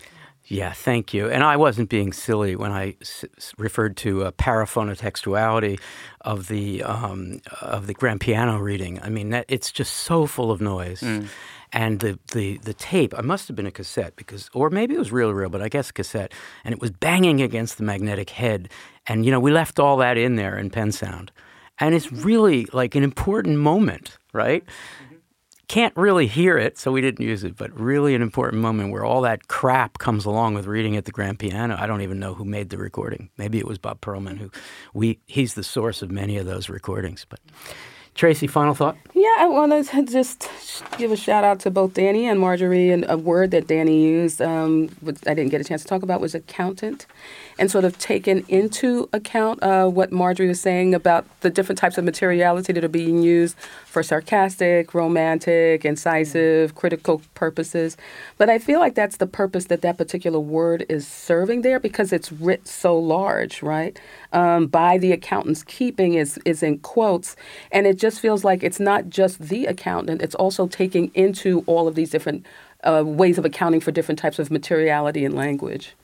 Yeah, 0.50 0.72
thank 0.72 1.14
you. 1.14 1.30
And 1.30 1.44
I 1.44 1.58
wasn't 1.58 1.90
being 1.90 2.14
silly 2.14 2.56
when 2.56 2.72
I 2.72 2.96
s- 3.02 3.26
referred 3.58 3.98
to 3.98 4.24
a 4.24 4.32
paraphonotextuality 4.32 5.78
of 6.22 6.48
the 6.48 6.84
um, 6.84 7.42
of 7.62 7.88
the 7.88 7.94
grand 7.94 8.22
piano 8.22 8.58
reading. 8.58 9.02
I 9.04 9.10
mean, 9.10 9.30
that, 9.32 9.46
it's 9.50 9.74
just 9.74 9.94
so 9.94 10.26
full 10.26 10.50
of 10.50 10.62
noise. 10.62 11.02
Mm. 11.02 11.28
And 11.74 12.00
the, 12.00 12.18
the, 12.32 12.60
the 12.60 12.74
tape, 12.74 13.14
I 13.18 13.22
must 13.22 13.50
have 13.50 13.58
been 13.58 13.66
a 13.66 13.72
cassette 13.72 14.16
because, 14.16 14.50
or 14.54 14.70
maybe 14.70 14.96
it 14.96 15.00
was 15.00 15.12
real, 15.12 15.34
real, 15.34 15.50
but 15.50 15.62
I 15.62 15.68
guess 15.68 15.92
cassette, 15.92 16.32
and 16.64 16.74
it 16.74 16.80
was 16.80 16.92
banging 16.92 17.42
against 17.42 17.78
the 17.78 17.84
magnetic 17.84 18.30
head. 18.30 18.70
And, 19.06 19.26
you 19.26 19.32
know, 19.32 19.40
we 19.42 19.52
left 19.52 19.78
all 19.78 19.98
that 19.98 20.18
in 20.18 20.38
there 20.38 20.58
in 20.58 20.70
PennSound. 20.70 21.30
And 21.78 21.94
it's 21.94 22.10
really 22.10 22.68
like 22.72 22.96
an 22.96 23.04
important 23.04 23.58
moment, 23.58 24.18
right? 24.32 24.64
Can't 25.68 25.96
really 25.98 26.28
hear 26.28 26.58
it, 26.58 26.78
so 26.78 26.94
we 26.94 27.02
didn't 27.02 27.26
use 27.26 27.44
it, 27.44 27.58
but 27.58 27.78
really 27.78 28.16
an 28.16 28.22
important 28.22 28.62
moment 28.62 28.90
where 28.92 29.04
all 29.04 29.22
that 29.22 29.50
crap 29.50 29.98
comes 29.98 30.24
along 30.24 30.54
with 30.54 30.66
reading 30.66 30.96
at 30.96 31.04
the 31.04 31.12
grand 31.12 31.40
piano. 31.40 31.76
I 31.78 31.88
don't 31.88 32.02
even 32.02 32.20
know 32.20 32.34
who 32.34 32.46
made 32.46 32.70
the 32.70 32.78
recording. 32.78 33.30
Maybe 33.38 33.58
it 33.58 33.68
was 33.68 33.78
Bob 33.78 34.00
Perelman, 34.00 34.38
who 34.38 34.50
we 34.94 35.20
he's 35.26 35.56
the 35.56 35.64
source 35.64 36.02
of 36.02 36.10
many 36.10 36.38
of 36.38 36.46
those 36.46 36.70
recordings. 36.70 37.26
But 37.28 37.42
Tracie, 38.18 38.48
final 38.48 38.74
thought? 38.74 38.98
Yeah, 39.14 39.36
I 39.38 39.46
want 39.46 39.72
to 39.88 40.04
just 40.12 40.50
give 40.98 41.12
a 41.12 41.16
shout 41.16 41.44
out 41.44 41.60
to 41.62 41.72
both 41.72 41.94
Danny 41.94 42.28
and 42.28 42.40
Marjorie. 42.40 42.90
And 42.90 43.06
a 43.08 43.16
word 43.16 43.52
that 43.52 43.68
Danny 43.68 44.04
used, 44.04 44.42
um, 44.42 44.90
which 45.02 45.18
I 45.28 45.36
didn't 45.36 45.52
get 45.52 45.62
a 45.62 45.64
chance 45.64 45.84
to 45.84 45.88
talk 45.88 46.02
about, 46.02 46.20
was 46.20 46.34
accountant, 46.34 47.06
and 47.60 47.70
sort 47.70 47.86
of 47.86 47.98
taken 48.00 48.44
into 48.48 49.08
account 49.14 49.62
uh, 49.62 49.88
what 49.88 50.12
Marjorie 50.12 50.48
was 50.48 50.60
saying 50.60 50.96
about 50.96 51.26
the 51.42 51.52
different 51.52 51.78
types 51.78 52.00
of 52.00 52.04
materiality 52.06 52.74
that 52.74 52.84
are 52.84 52.90
being 52.90 53.22
used 53.22 53.56
for 53.86 54.02
sarcastic, 54.02 54.96
romantic, 54.96 55.86
incisive, 55.86 56.74
critical 56.74 57.22
purposes. 57.36 57.98
But 58.40 58.50
I 58.50 58.58
feel 58.58 58.80
like 58.80 58.96
that's 58.96 59.18
the 59.18 59.28
purpose 59.28 59.66
that 59.66 59.82
that 59.82 59.98
particular 59.98 60.40
word 60.40 60.88
is 60.90 61.08
serving 61.08 61.62
there 61.62 61.80
because 61.80 62.12
it's 62.12 62.32
writ 62.32 62.68
so 62.68 62.98
large, 62.98 63.62
right? 63.62 64.00
Um, 64.34 64.68
by 64.68 64.98
the 64.98 65.12
accountant's 65.12 65.64
keeping 65.64 66.16
is 66.16 66.38
is 66.46 66.62
in 66.62 66.80
quotes, 66.80 67.36
and 67.72 67.88
it 67.88 67.98
just 67.98 68.20
feels 68.20 68.44
like 68.44 68.64
it's 68.64 68.80
not 68.80 69.10
just 69.10 69.40
the 69.40 69.66
accountant, 69.66 70.22
it's 70.22 70.36
also 70.36 70.68
taking 70.68 71.12
into 71.14 71.64
all 71.66 71.88
of 71.88 71.96
these 71.96 72.10
different 72.10 72.46
uh, 72.84 73.04
ways 73.06 73.38
of 73.38 73.46
accounting 73.46 73.80
for 73.80 73.92
different 73.92 74.20
types 74.20 74.40
of 74.40 74.52
materiality 74.52 75.24
and 75.26 75.36
language. 75.36 75.96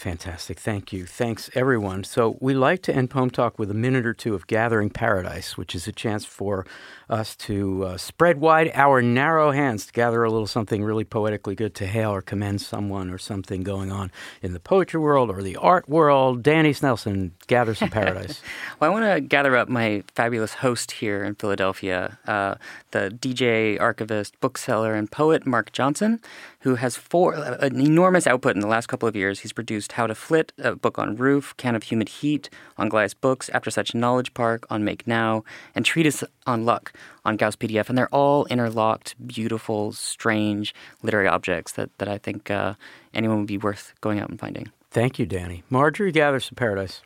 Fantastic. 0.00 0.58
Thank 0.58 0.94
you. 0.94 1.04
Thanks, 1.04 1.50
everyone. 1.54 2.04
So, 2.04 2.38
we 2.40 2.54
like 2.54 2.80
to 2.84 2.96
end 2.96 3.10
Poem 3.10 3.28
Talk 3.28 3.58
with 3.58 3.70
a 3.70 3.74
minute 3.74 4.06
or 4.06 4.14
two 4.14 4.34
of 4.34 4.46
Gathering 4.46 4.88
Paradise, 4.88 5.58
which 5.58 5.74
is 5.74 5.86
a 5.86 5.92
chance 5.92 6.24
for 6.24 6.64
us 7.10 7.36
to 7.36 7.84
uh, 7.84 7.96
spread 7.98 8.40
wide 8.40 8.70
our 8.74 9.02
narrow 9.02 9.50
hands 9.50 9.84
to 9.84 9.92
gather 9.92 10.24
a 10.24 10.30
little 10.30 10.46
something 10.46 10.82
really 10.82 11.04
poetically 11.04 11.54
good 11.54 11.74
to 11.74 11.86
hail 11.86 12.12
or 12.12 12.22
commend 12.22 12.62
someone 12.62 13.10
or 13.10 13.18
something 13.18 13.62
going 13.62 13.90
on 13.92 14.10
in 14.40 14.52
the 14.54 14.60
poetry 14.60 15.00
world 15.00 15.28
or 15.28 15.42
the 15.42 15.56
art 15.56 15.86
world. 15.86 16.42
Danny 16.42 16.72
Snelson, 16.72 17.32
gather 17.46 17.74
some 17.74 17.90
paradise. 17.90 18.40
well, 18.80 18.90
I 18.90 18.94
want 18.94 19.04
to 19.04 19.20
gather 19.20 19.54
up 19.54 19.68
my 19.68 20.02
fabulous 20.14 20.54
host 20.54 20.92
here 20.92 21.24
in 21.24 21.34
Philadelphia, 21.34 22.18
uh, 22.26 22.54
the 22.92 23.10
DJ, 23.10 23.78
archivist, 23.78 24.40
bookseller, 24.40 24.94
and 24.94 25.10
poet 25.10 25.46
Mark 25.46 25.72
Johnson, 25.72 26.20
who 26.60 26.74
has 26.76 26.96
four, 26.96 27.34
an 27.34 27.80
enormous 27.80 28.26
output 28.26 28.54
in 28.54 28.60
the 28.60 28.66
last 28.66 28.86
couple 28.86 29.08
of 29.08 29.16
years. 29.16 29.40
He's 29.40 29.52
produced 29.52 29.92
How 29.92 30.06
to 30.06 30.14
Flit, 30.14 30.52
a 30.58 30.76
book 30.76 30.98
on 30.98 31.16
Roof, 31.16 31.54
Can 31.56 31.74
of 31.74 31.84
Humid 31.84 32.08
Heat, 32.08 32.50
on 32.76 32.88
Goliath 32.88 33.20
Books, 33.20 33.48
After 33.50 33.70
Such 33.70 33.94
Knowledge 33.94 34.34
Park, 34.34 34.66
on 34.70 34.84
Make 34.84 35.06
Now, 35.06 35.42
and 35.74 35.84
Treatise 35.84 36.22
on 36.46 36.64
Luck 36.64 36.92
on 37.24 37.36
Gauss 37.36 37.56
PDF. 37.56 37.88
And 37.88 37.96
they're 37.96 38.14
all 38.14 38.44
interlocked, 38.46 39.14
beautiful, 39.26 39.92
strange 39.92 40.74
literary 41.02 41.28
objects 41.28 41.72
that, 41.72 41.96
that 41.98 42.08
I 42.08 42.18
think 42.18 42.50
uh, 42.50 42.74
anyone 43.14 43.38
would 43.38 43.46
be 43.46 43.58
worth 43.58 43.94
going 44.00 44.20
out 44.20 44.28
and 44.28 44.38
finding. 44.38 44.70
Thank 44.90 45.18
you, 45.18 45.26
Danny. 45.26 45.62
Marjorie 45.70 46.12
gathers 46.12 46.48
to 46.48 46.54
paradise. 46.54 47.02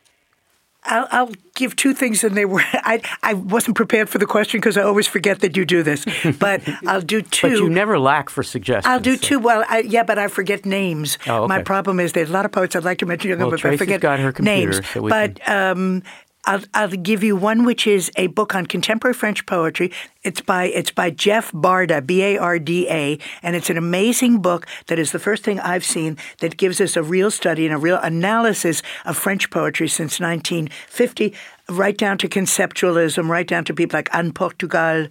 I'll, 0.84 1.08
I'll, 1.10 1.30
give 1.54 1.76
two 1.76 1.94
things, 1.94 2.24
and 2.24 2.36
they 2.36 2.44
were. 2.44 2.62
I 2.72 3.00
I 3.22 3.34
wasn't 3.34 3.76
prepared 3.76 4.08
for 4.08 4.18
the 4.18 4.26
question 4.26 4.60
because 4.60 4.76
I 4.76 4.82
always 4.82 5.06
forget 5.06 5.40
that 5.40 5.56
you 5.56 5.64
do 5.64 5.82
this. 5.82 6.04
But 6.38 6.62
I'll 6.86 7.00
do 7.00 7.22
two. 7.22 7.48
But 7.48 7.58
you 7.58 7.70
never 7.70 7.98
lack 7.98 8.28
for 8.28 8.42
suggestions. 8.42 8.86
I'll 8.90 9.00
do 9.00 9.16
two. 9.16 9.38
Well, 9.38 9.64
I, 9.68 9.78
yeah, 9.78 10.02
but 10.02 10.18
I 10.18 10.28
forget 10.28 10.66
names. 10.66 11.16
Oh, 11.26 11.44
okay. 11.44 11.46
My 11.46 11.62
problem 11.62 12.00
is 12.00 12.12
there's 12.12 12.28
a 12.28 12.32
lot 12.32 12.44
of 12.44 12.52
poets 12.52 12.74
I'd 12.74 12.84
like 12.84 12.98
to 12.98 13.06
mention, 13.06 13.38
well, 13.38 13.50
but 13.50 13.60
Tracie's 13.60 13.80
I 13.80 13.84
forget 13.84 14.00
got 14.00 14.18
her 14.18 14.32
computer, 14.32 14.72
names. 14.72 14.88
So 14.88 15.08
but 15.08 15.48
um, 15.48 16.02
I'll, 16.46 16.62
I'll 16.74 16.88
give 16.88 17.24
you 17.24 17.36
one, 17.36 17.64
which 17.64 17.86
is 17.86 18.10
a 18.16 18.26
book 18.28 18.54
on 18.54 18.66
contemporary 18.66 19.14
French 19.14 19.46
poetry. 19.46 19.92
It's 20.22 20.40
by 20.40 20.66
it's 20.66 20.90
by 20.90 21.10
Jeff 21.10 21.52
Barda, 21.52 22.04
B 22.04 22.22
A 22.22 22.38
R 22.38 22.58
D 22.58 22.88
A, 22.88 23.18
and 23.42 23.56
it's 23.56 23.70
an 23.70 23.76
amazing 23.76 24.40
book 24.40 24.66
that 24.86 24.98
is 24.98 25.12
the 25.12 25.18
first 25.18 25.42
thing 25.42 25.60
I've 25.60 25.84
seen 25.84 26.18
that 26.40 26.56
gives 26.56 26.80
us 26.80 26.96
a 26.96 27.02
real 27.02 27.30
study 27.30 27.66
and 27.66 27.74
a 27.74 27.78
real 27.78 27.98
analysis 28.02 28.82
of 29.04 29.16
French 29.16 29.50
poetry 29.50 29.88
since 29.88 30.20
1950, 30.20 31.34
right 31.68 31.96
down 31.96 32.18
to 32.18 32.28
conceptualism, 32.28 33.28
right 33.28 33.46
down 33.46 33.64
to 33.64 33.74
people 33.74 33.98
like 33.98 34.14
Anne 34.14 34.32
Portugal, 34.32 35.08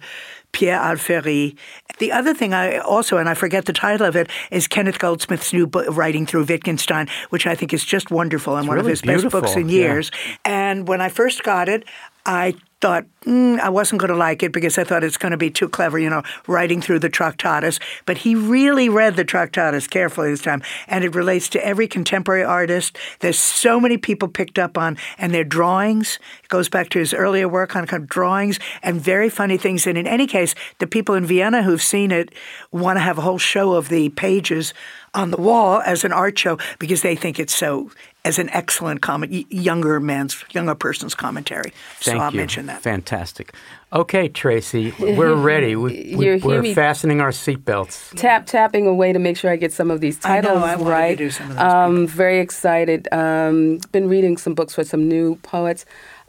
Pierre 0.52 0.78
Alferi. 0.78 1.56
The 1.98 2.12
other 2.12 2.34
thing 2.34 2.54
I 2.54 2.78
also, 2.78 3.18
and 3.18 3.28
I 3.28 3.34
forget 3.34 3.66
the 3.66 3.72
title 3.72 4.06
of 4.06 4.16
it, 4.16 4.30
is 4.50 4.66
Kenneth 4.68 4.98
Goldsmith's 4.98 5.52
new 5.52 5.66
book, 5.66 5.86
Writing 5.90 6.26
Through 6.26 6.44
Wittgenstein, 6.44 7.08
which 7.30 7.46
I 7.46 7.54
think 7.54 7.72
is 7.72 7.84
just 7.84 8.10
wonderful 8.10 8.56
and 8.56 8.64
it's 8.64 8.68
one 8.68 8.76
really 8.76 8.86
of 8.86 8.90
his 8.90 9.02
beautiful. 9.02 9.40
best 9.40 9.54
books 9.54 9.60
in 9.60 9.68
years. 9.68 10.10
Yeah. 10.14 10.36
And 10.44 10.88
when 10.88 11.00
I 11.00 11.08
first 11.08 11.42
got 11.42 11.68
it, 11.68 11.84
I 12.26 12.54
thought 12.84 13.06
mm, 13.22 13.58
I 13.60 13.70
wasn't 13.70 14.02
going 14.02 14.10
to 14.10 14.16
like 14.16 14.42
it 14.42 14.52
because 14.52 14.76
I 14.76 14.84
thought 14.84 15.02
it's 15.02 15.16
going 15.16 15.30
to 15.30 15.38
be 15.38 15.48
too 15.48 15.70
clever, 15.70 15.98
you 15.98 16.10
know, 16.10 16.22
writing 16.46 16.82
through 16.82 16.98
the 16.98 17.08
Tractatus. 17.08 17.80
But 18.04 18.18
he 18.18 18.34
really 18.34 18.90
read 18.90 19.16
the 19.16 19.24
Tractatus 19.24 19.88
carefully 19.88 20.28
this 20.28 20.42
time, 20.42 20.62
and 20.86 21.02
it 21.02 21.14
relates 21.14 21.48
to 21.50 21.66
every 21.66 21.88
contemporary 21.88 22.44
artist. 22.44 22.98
There's 23.20 23.38
so 23.38 23.80
many 23.80 23.96
people 23.96 24.28
picked 24.28 24.58
up 24.58 24.76
on, 24.76 24.98
and 25.16 25.32
their 25.32 25.44
drawings. 25.44 26.18
It 26.42 26.50
goes 26.50 26.68
back 26.68 26.90
to 26.90 26.98
his 26.98 27.14
earlier 27.14 27.48
work 27.48 27.74
on 27.74 27.86
kind 27.86 28.02
of 28.02 28.08
drawings 28.10 28.58
and 28.82 29.00
very 29.00 29.30
funny 29.30 29.56
things. 29.56 29.86
And 29.86 29.96
in 29.96 30.06
any 30.06 30.26
case, 30.26 30.54
the 30.78 30.86
people 30.86 31.14
in 31.14 31.24
Vienna 31.24 31.62
who've 31.62 31.80
seen 31.80 32.10
it 32.10 32.34
want 32.70 32.98
to 32.98 33.00
have 33.00 33.16
a 33.16 33.22
whole 33.22 33.38
show 33.38 33.72
of 33.72 33.88
the 33.88 34.10
pages 34.10 34.74
on 35.14 35.30
the 35.30 35.38
wall 35.38 35.80
as 35.86 36.04
an 36.04 36.12
art 36.12 36.38
show 36.38 36.58
because 36.78 37.00
they 37.00 37.16
think 37.16 37.38
it's 37.38 37.54
so 37.54 37.90
as 38.24 38.38
an 38.38 38.48
excellent 38.50 39.02
comment, 39.02 39.52
younger 39.52 40.00
man's, 40.00 40.42
younger 40.50 40.74
person's 40.74 41.14
commentary. 41.14 41.72
Thank 42.00 42.16
so 42.16 42.18
I'll 42.18 42.32
you. 42.32 42.38
mention 42.38 42.66
that. 42.66 42.82
Fantastic. 42.82 43.52
Okay, 43.92 44.28
Tracie, 44.28 44.92
we're 44.98 45.34
ready. 45.34 45.76
We, 45.76 46.14
we, 46.16 46.26
You're 46.26 46.60
are 46.60 46.74
fastening 46.74 47.20
our 47.20 47.30
seatbelts. 47.30 48.18
Tap 48.18 48.46
tapping 48.46 48.86
away 48.86 49.12
to 49.12 49.18
make 49.18 49.36
sure 49.36 49.50
I 49.50 49.56
get 49.56 49.72
some 49.72 49.90
of 49.90 50.00
these 50.00 50.18
titles 50.18 50.50
I 50.50 50.54
know, 50.54 50.60
titles 50.60 50.80
I 50.80 50.82
wanted 50.82 50.84
to 50.84 50.90
right. 50.90 51.18
do 51.18 51.30
some 51.30 51.50
of 51.50 51.56
those 51.56 51.64
um, 51.64 52.06
very 52.06 52.40
excited. 52.40 53.08
Um, 53.12 53.78
been 53.92 54.08
reading 54.08 54.36
some 54.36 54.54
books 54.54 54.76
with 54.76 54.88
some 54.88 55.06
new 55.06 55.36
poets. 55.36 55.84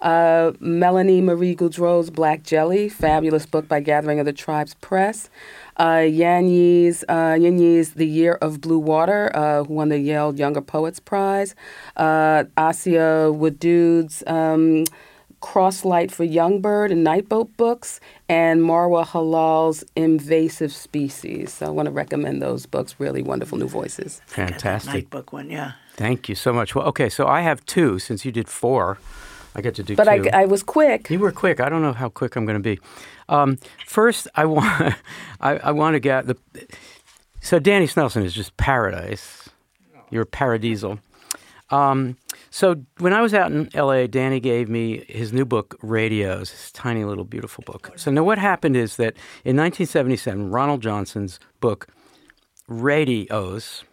Uh, 0.06 0.53
Melanie 0.60 1.20
Maria 1.20 1.56
Goodreaux's 1.56 2.12
Black 2.12 2.43
Jelly, 2.43 2.89
fabulous 2.89 3.47
book 3.47 3.68
by 3.68 3.80
Gathering 3.80 4.20
of 4.20 4.28
the 4.28 4.34
Tribes 4.34 4.76
Press. 4.76 5.32
Uh, 5.78 6.06
Yanyi's, 6.06 7.03
uh, 7.10 7.34
Yanyi's 7.34 7.95
The 7.95 8.06
Year 8.06 8.34
of 8.36 8.62
Blue 8.62 8.78
Water, 8.78 9.36
uh, 9.36 9.64
who 9.64 9.74
won 9.74 9.89
the 9.89 9.97
Yale 9.97 10.36
Younger 10.36 10.62
Poets 10.62 10.99
Prize. 10.99 11.56
Uh, 11.97 12.43
Asiya 12.56 13.36
Wadud's 13.36 14.24
um, 14.28 14.84
Crosslight 15.41 16.12
for 16.12 16.24
Youngbird 16.24 16.91
and 16.91 17.06
Nightboat 17.06 17.58
books, 17.58 17.99
and 18.30 18.62
Marwa 18.62 19.08
Helal's 19.08 19.84
Invasive 19.95 20.72
Species. 20.72 21.51
So 21.51 21.66
I 21.66 21.70
want 21.70 21.88
to 21.88 21.91
recommend 21.91 22.43
those 22.43 22.68
books. 22.68 22.95
Really 22.99 23.24
wonderful 23.24 23.58
new 23.58 23.68
voices. 23.68 24.22
Fantastic. 24.28 24.93
Night 24.93 25.10
book 25.10 25.34
one, 25.34 25.49
yeah. 25.49 25.72
Thank 25.93 26.30
you 26.30 26.36
so 26.36 26.53
much. 26.53 26.76
Well, 26.76 26.86
okay, 26.89 27.10
so 27.10 27.26
I 27.26 27.41
have 27.41 27.66
two 27.66 27.97
since 27.97 28.24
you 28.24 28.32
did 28.32 28.47
four. 28.47 28.99
I 29.56 29.62
get 29.62 29.76
to 29.76 29.84
do 29.84 29.95
But 29.95 30.03
two. 30.03 30.30
I, 30.32 30.41
I 30.41 30.45
was 30.45 30.64
quick. 30.64 31.10
You 31.10 31.20
were 31.20 31.32
quick. 31.32 31.60
I 31.60 31.70
don't 31.70 31.82
know 31.82 31.93
how 31.93 32.10
quick 32.10 32.36
I'm 32.36 32.45
going 32.45 32.62
to 32.62 32.64
be. 32.64 32.80
Um, 33.30 33.58
first, 33.86 34.28
I 34.36 34.45
want 34.45 34.95
I, 35.41 35.58
I 35.58 35.72
want 35.72 35.95
to 35.95 35.99
get 35.99 36.28
the. 36.28 36.38
So 37.41 37.60
Danny 37.60 37.88
Snelson 37.88 38.24
is 38.24 38.34
just 38.34 38.56
paradise. 38.58 39.49
You're 40.10 40.26
paradisal. 40.26 40.99
Um, 41.70 42.18
so 42.51 42.84
when 42.99 43.12
I 43.12 43.22
was 43.22 43.34
out 43.34 43.51
in 43.51 43.70
L.A., 43.74 44.08
Danny 44.08 44.39
gave 44.39 44.70
me 44.70 45.03
his 45.08 45.34
new 45.34 45.45
book, 45.45 45.78
Radios, 45.82 46.51
this 46.51 46.72
tiny 46.72 47.03
little 47.03 47.26
beautiful 47.26 47.64
book. 47.66 47.91
So 47.95 48.12
now 48.12 48.24
what 48.24 48.38
happened 48.38 48.78
is 48.78 48.97
that 48.97 49.16
in 49.43 49.58
1977, 49.58 50.51
Ronald 50.51 50.82
Johnson's 50.82 51.39
book, 51.60 51.88
Radios, 52.68 53.84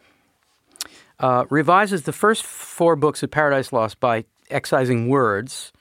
uh, 1.19 1.47
revises 1.51 2.03
the 2.03 2.13
first 2.13 2.43
four 2.43 2.95
books 2.95 3.23
of 3.23 3.31
Paradise 3.31 3.73
Lost 3.73 3.99
by 4.01 4.25
excising 4.53 5.09
words 5.09 5.73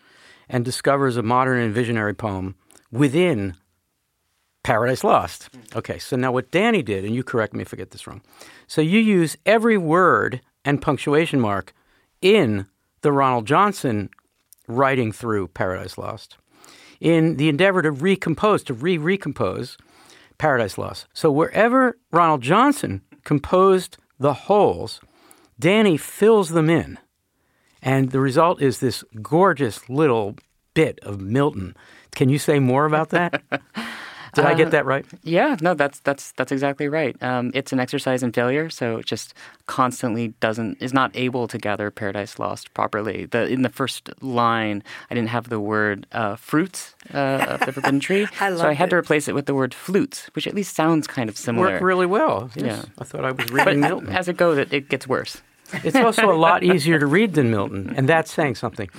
and 0.49 0.65
discovers 0.65 1.17
a 1.17 1.23
modern 1.23 1.59
and 1.59 1.73
visionary 1.73 2.13
poem 2.13 2.55
within 2.91 3.55
Paradise 4.63 5.03
Lost. 5.03 5.49
Okay, 5.75 5.97
so 5.97 6.15
now 6.15 6.31
what 6.31 6.51
Danny 6.51 6.83
did, 6.83 7.05
and 7.05 7.15
you 7.15 7.23
correct 7.23 7.53
me 7.53 7.61
if 7.61 7.73
I 7.73 7.77
get 7.77 7.91
this 7.91 8.05
wrong. 8.05 8.21
So 8.67 8.81
you 8.81 8.99
use 8.99 9.37
every 9.45 9.77
word 9.77 10.41
and 10.63 10.81
punctuation 10.81 11.39
mark 11.39 11.73
in 12.21 12.67
the 13.01 13.11
Ronald 13.11 13.47
Johnson 13.47 14.09
writing 14.67 15.11
through 15.11 15.47
Paradise 15.49 15.97
Lost 15.97 16.37
in 16.99 17.37
the 17.37 17.49
endeavor 17.49 17.81
to 17.81 17.91
recompose, 17.91 18.63
to 18.63 18.73
re 18.73 18.97
recompose 18.97 19.77
Paradise 20.37 20.77
Lost. 20.77 21.07
So 21.13 21.31
wherever 21.31 21.97
Ronald 22.11 22.41
Johnson 22.41 23.01
composed 23.23 23.97
the 24.19 24.33
holes, 24.33 25.01
Danny 25.59 25.97
fills 25.97 26.49
them 26.49 26.69
in. 26.69 26.99
And 27.81 28.11
the 28.11 28.19
result 28.19 28.61
is 28.61 28.79
this 28.79 29.03
gorgeous 29.21 29.89
little 29.89 30.35
bit 30.73 30.99
of 31.01 31.19
Milton. 31.19 31.75
Can 32.11 32.29
you 32.29 32.37
say 32.37 32.59
more 32.59 32.85
about 32.85 33.09
that? 33.09 33.41
Did 34.33 34.45
I 34.45 34.53
get 34.53 34.71
that 34.71 34.85
right? 34.85 35.05
Yeah, 35.23 35.57
no, 35.61 35.73
that's 35.73 35.99
that's 35.99 36.31
that's 36.33 36.53
exactly 36.53 36.87
right. 36.87 37.21
Um, 37.21 37.51
it's 37.53 37.73
an 37.73 37.81
exercise 37.81 38.23
in 38.23 38.31
failure, 38.31 38.69
so 38.69 38.97
it 38.97 39.05
just 39.05 39.33
constantly 39.65 40.29
doesn't 40.39 40.81
is 40.81 40.93
not 40.93 41.11
able 41.15 41.47
to 41.49 41.57
gather 41.57 41.91
Paradise 41.91 42.39
Lost 42.39 42.73
properly. 42.73 43.25
The 43.25 43.47
in 43.47 43.61
the 43.61 43.69
first 43.69 44.09
line, 44.21 44.83
I 45.09 45.15
didn't 45.15 45.29
have 45.29 45.49
the 45.49 45.59
word 45.59 46.07
uh, 46.13 46.37
fruits 46.37 46.95
uh, 47.13 47.45
of 47.49 47.59
the 47.65 47.73
forbidden 47.73 47.99
tree, 47.99 48.25
I 48.39 48.55
so 48.55 48.67
I 48.67 48.73
had 48.73 48.89
to 48.91 48.95
replace 48.95 49.27
it 49.27 49.35
with 49.35 49.47
the 49.47 49.53
word 49.53 49.73
flutes, 49.73 50.29
which 50.33 50.47
at 50.47 50.55
least 50.55 50.75
sounds 50.75 51.07
kind 51.07 51.29
of 51.29 51.37
similar. 51.37 51.71
Worked 51.71 51.83
really 51.83 52.05
well. 52.05 52.49
Yes. 52.55 52.65
Yeah. 52.65 52.83
I 52.99 53.03
thought 53.03 53.25
I 53.25 53.31
was 53.31 53.45
but 53.47 53.51
reading 53.51 53.81
Milton. 53.81 54.09
as 54.09 54.29
it 54.29 54.37
goes, 54.37 54.57
it, 54.57 54.71
it 54.71 54.87
gets 54.87 55.07
worse. 55.07 55.41
It's 55.83 55.95
also 55.95 56.31
a 56.31 56.35
lot 56.35 56.63
easier 56.63 56.99
to 56.99 57.05
read 57.05 57.33
than 57.33 57.49
Milton, 57.51 57.93
and 57.95 58.07
that's 58.07 58.31
saying 58.31 58.55
something. 58.55 58.89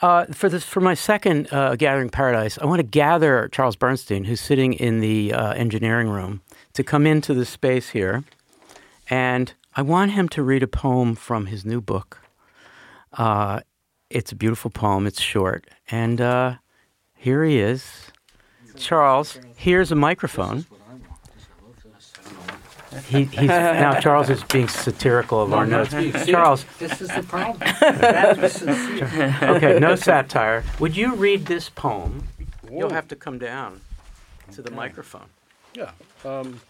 Uh, 0.00 0.26
for 0.26 0.48
this, 0.48 0.64
for 0.64 0.80
my 0.80 0.94
second 0.94 1.48
uh, 1.52 1.76
gathering 1.76 2.10
paradise, 2.10 2.58
I 2.58 2.66
want 2.66 2.80
to 2.80 2.86
gather 2.86 3.48
Charles 3.52 3.76
Bernstein, 3.76 4.24
who's 4.24 4.40
sitting 4.40 4.72
in 4.72 5.00
the 5.00 5.32
uh, 5.32 5.52
engineering 5.52 6.08
room, 6.08 6.40
to 6.72 6.82
come 6.82 7.06
into 7.06 7.34
the 7.34 7.44
space 7.44 7.90
here, 7.90 8.24
and 9.08 9.54
I 9.76 9.82
want 9.82 10.10
him 10.12 10.28
to 10.30 10.42
read 10.42 10.62
a 10.62 10.68
poem 10.68 11.14
from 11.14 11.46
his 11.46 11.64
new 11.64 11.80
book. 11.80 12.18
Uh, 13.12 13.60
it's 14.10 14.32
a 14.32 14.34
beautiful 14.34 14.70
poem. 14.70 15.06
It's 15.06 15.20
short, 15.20 15.68
and 15.90 16.20
uh, 16.20 16.56
here 17.14 17.44
he 17.44 17.58
is. 17.58 18.10
Charles, 18.76 19.38
here's 19.54 19.92
a 19.92 19.96
microphone. 19.96 20.66
He, 23.08 23.24
he's, 23.24 23.48
now 23.48 23.98
Charles 24.00 24.28
is 24.28 24.44
being 24.44 24.68
satirical 24.68 25.42
of 25.42 25.52
our 25.52 25.66
notes. 25.66 25.90
Charles, 26.26 26.64
This 26.78 27.00
is 27.00 27.08
the 27.08 27.22
problem. 27.22 27.62
okay, 29.56 29.78
no 29.78 29.96
satire. 29.96 30.62
Would 30.78 30.96
you 30.96 31.14
read 31.14 31.46
this 31.46 31.68
poem? 31.68 32.24
You'll 32.70 32.90
have 32.90 33.08
to 33.08 33.16
come 33.16 33.38
down 33.38 33.80
to 34.52 34.62
the 34.62 34.70
microphone. 34.70 35.28
Yeah. 35.74 35.92
Um, 36.24 36.60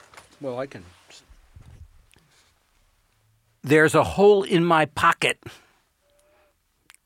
well, 0.40 0.58
I 0.58 0.66
can. 0.66 0.84
There's 3.64 3.94
a 3.94 4.04
hole 4.04 4.42
in 4.42 4.64
my 4.64 4.86
pocket 4.86 5.38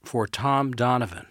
for 0.04 0.26
Tom 0.26 0.72
Donovan. 0.72 1.26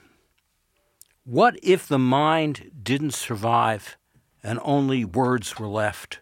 What 1.23 1.57
if 1.63 1.87
the 1.87 1.97
mind 1.97 2.71
didn't 2.83 3.15
survive 3.15 3.97
and 4.43 4.59
only 4.61 5.03
words 5.03 5.57
were 5.57 5.67
left? 5.67 6.19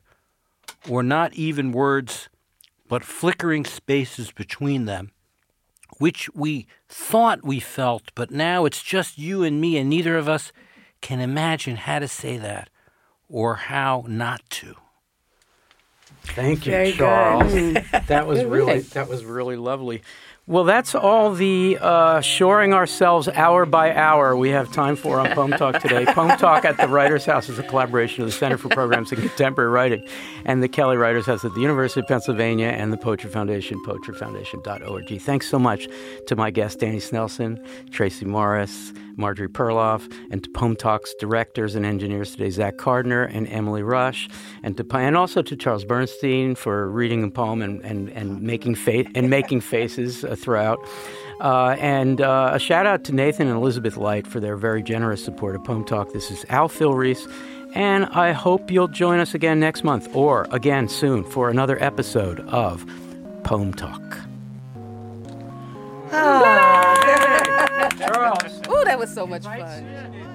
Or 0.89 1.03
not 1.03 1.33
even 1.33 1.71
words, 1.71 2.29
but 2.87 3.03
flickering 3.03 3.65
spaces 3.65 4.31
between 4.31 4.85
them, 4.85 5.11
which 5.97 6.29
we 6.33 6.67
thought 6.89 7.43
we 7.43 7.59
felt, 7.59 8.11
but 8.15 8.31
now 8.31 8.65
it's 8.65 8.83
just 8.83 9.17
you 9.17 9.43
and 9.43 9.61
me, 9.61 9.77
and 9.77 9.89
neither 9.89 10.17
of 10.17 10.27
us 10.27 10.51
can 11.01 11.19
imagine 11.19 11.75
how 11.75 11.99
to 11.99 12.07
say 12.07 12.37
that 12.37 12.69
or 13.29 13.55
how 13.55 14.05
not 14.07 14.41
to. 14.49 14.75
Thank 16.23 16.65
you, 16.65 16.71
Very. 16.71 16.91
Charles. 16.93 17.53
that 18.07 18.25
was 18.27 18.43
really 18.43 18.79
that 18.79 19.09
was 19.09 19.25
really 19.25 19.57
lovely. 19.57 20.01
Well, 20.45 20.65
that's 20.65 20.93
all 20.93 21.31
the 21.31 21.77
uh, 21.79 22.19
shoring 22.19 22.73
ourselves 22.73 23.29
hour 23.29 23.65
by 23.65 23.95
hour 23.95 24.35
we 24.35 24.49
have 24.49 24.69
time 24.73 24.97
for 24.97 25.17
on 25.21 25.31
Poem 25.31 25.51
Talk 25.51 25.79
today. 25.79 26.05
Poem 26.05 26.37
Talk 26.37 26.65
at 26.65 26.75
the 26.75 26.89
Writers 26.89 27.23
House 27.23 27.47
is 27.47 27.59
a 27.59 27.63
collaboration 27.63 28.23
of 28.23 28.27
the 28.27 28.33
Center 28.33 28.57
for 28.57 28.67
Programs 28.67 29.13
in 29.13 29.21
Contemporary 29.21 29.71
Writing 29.71 30.05
and 30.43 30.61
the 30.61 30.67
Kelly 30.67 30.97
Writers 30.97 31.27
House 31.27 31.45
at 31.45 31.53
the 31.53 31.61
University 31.61 32.01
of 32.01 32.07
Pennsylvania 32.07 32.67
and 32.67 32.91
the 32.91 32.97
Poetry 32.97 33.29
Foundation, 33.29 33.81
poetryfoundation.org. 33.85 35.21
Thanks 35.21 35.49
so 35.49 35.57
much 35.57 35.87
to 36.27 36.35
my 36.35 36.51
guests, 36.51 36.75
Danny 36.75 36.97
Snelson, 36.99 37.57
Tracie 37.91 38.25
Morris, 38.25 38.91
Marjorie 39.15 39.47
Perloff, 39.47 40.11
and 40.31 40.43
to 40.43 40.49
Poem 40.49 40.75
Talk's 40.75 41.13
directors 41.19 41.75
and 41.75 41.85
engineers 41.85 42.31
today, 42.31 42.49
Zach 42.49 42.75
Carduner 42.77 43.33
and 43.33 43.47
Emily 43.47 43.83
Rush, 43.83 44.27
and 44.63 44.75
to 44.77 44.85
and 44.93 45.15
also 45.15 45.41
to 45.41 45.55
Charles 45.55 45.85
Bernstein 45.85 46.55
for 46.55 46.89
reading 46.89 47.23
a 47.23 47.29
poem 47.29 47.61
and, 47.61 47.83
and, 47.85 48.09
and 48.09 48.41
making 48.41 48.75
fa- 48.75 49.05
and 49.15 49.29
making 49.29 49.61
faces 49.61 50.23
throughout. 50.35 50.79
Uh, 51.39 51.75
and 51.79 52.21
uh, 52.21 52.51
a 52.53 52.59
shout 52.59 52.85
out 52.85 53.03
to 53.05 53.11
Nathan 53.11 53.47
and 53.47 53.57
Elizabeth 53.57 53.97
Light 53.97 54.25
for 54.25 54.39
their 54.39 54.55
very 54.55 54.81
generous 54.81 55.23
support 55.23 55.55
of 55.55 55.63
Poem 55.63 55.83
Talk. 55.83 56.13
This 56.13 56.31
is 56.31 56.45
Al 56.49 56.69
Filreis, 56.69 57.29
and 57.75 58.05
I 58.05 58.31
hope 58.31 58.71
you'll 58.71 58.87
join 58.87 59.19
us 59.19 59.33
again 59.33 59.59
next 59.59 59.83
month 59.83 60.07
or 60.15 60.47
again 60.51 60.87
soon 60.87 61.23
for 61.23 61.49
another 61.49 61.81
episode 61.83 62.39
of 62.41 62.85
Poem 63.43 63.73
Talk. 63.73 64.01
Ooh, 68.69 68.83
that 68.85 68.97
was 68.97 69.13
so 69.13 69.25
much 69.25 69.43
fun. 69.43 70.32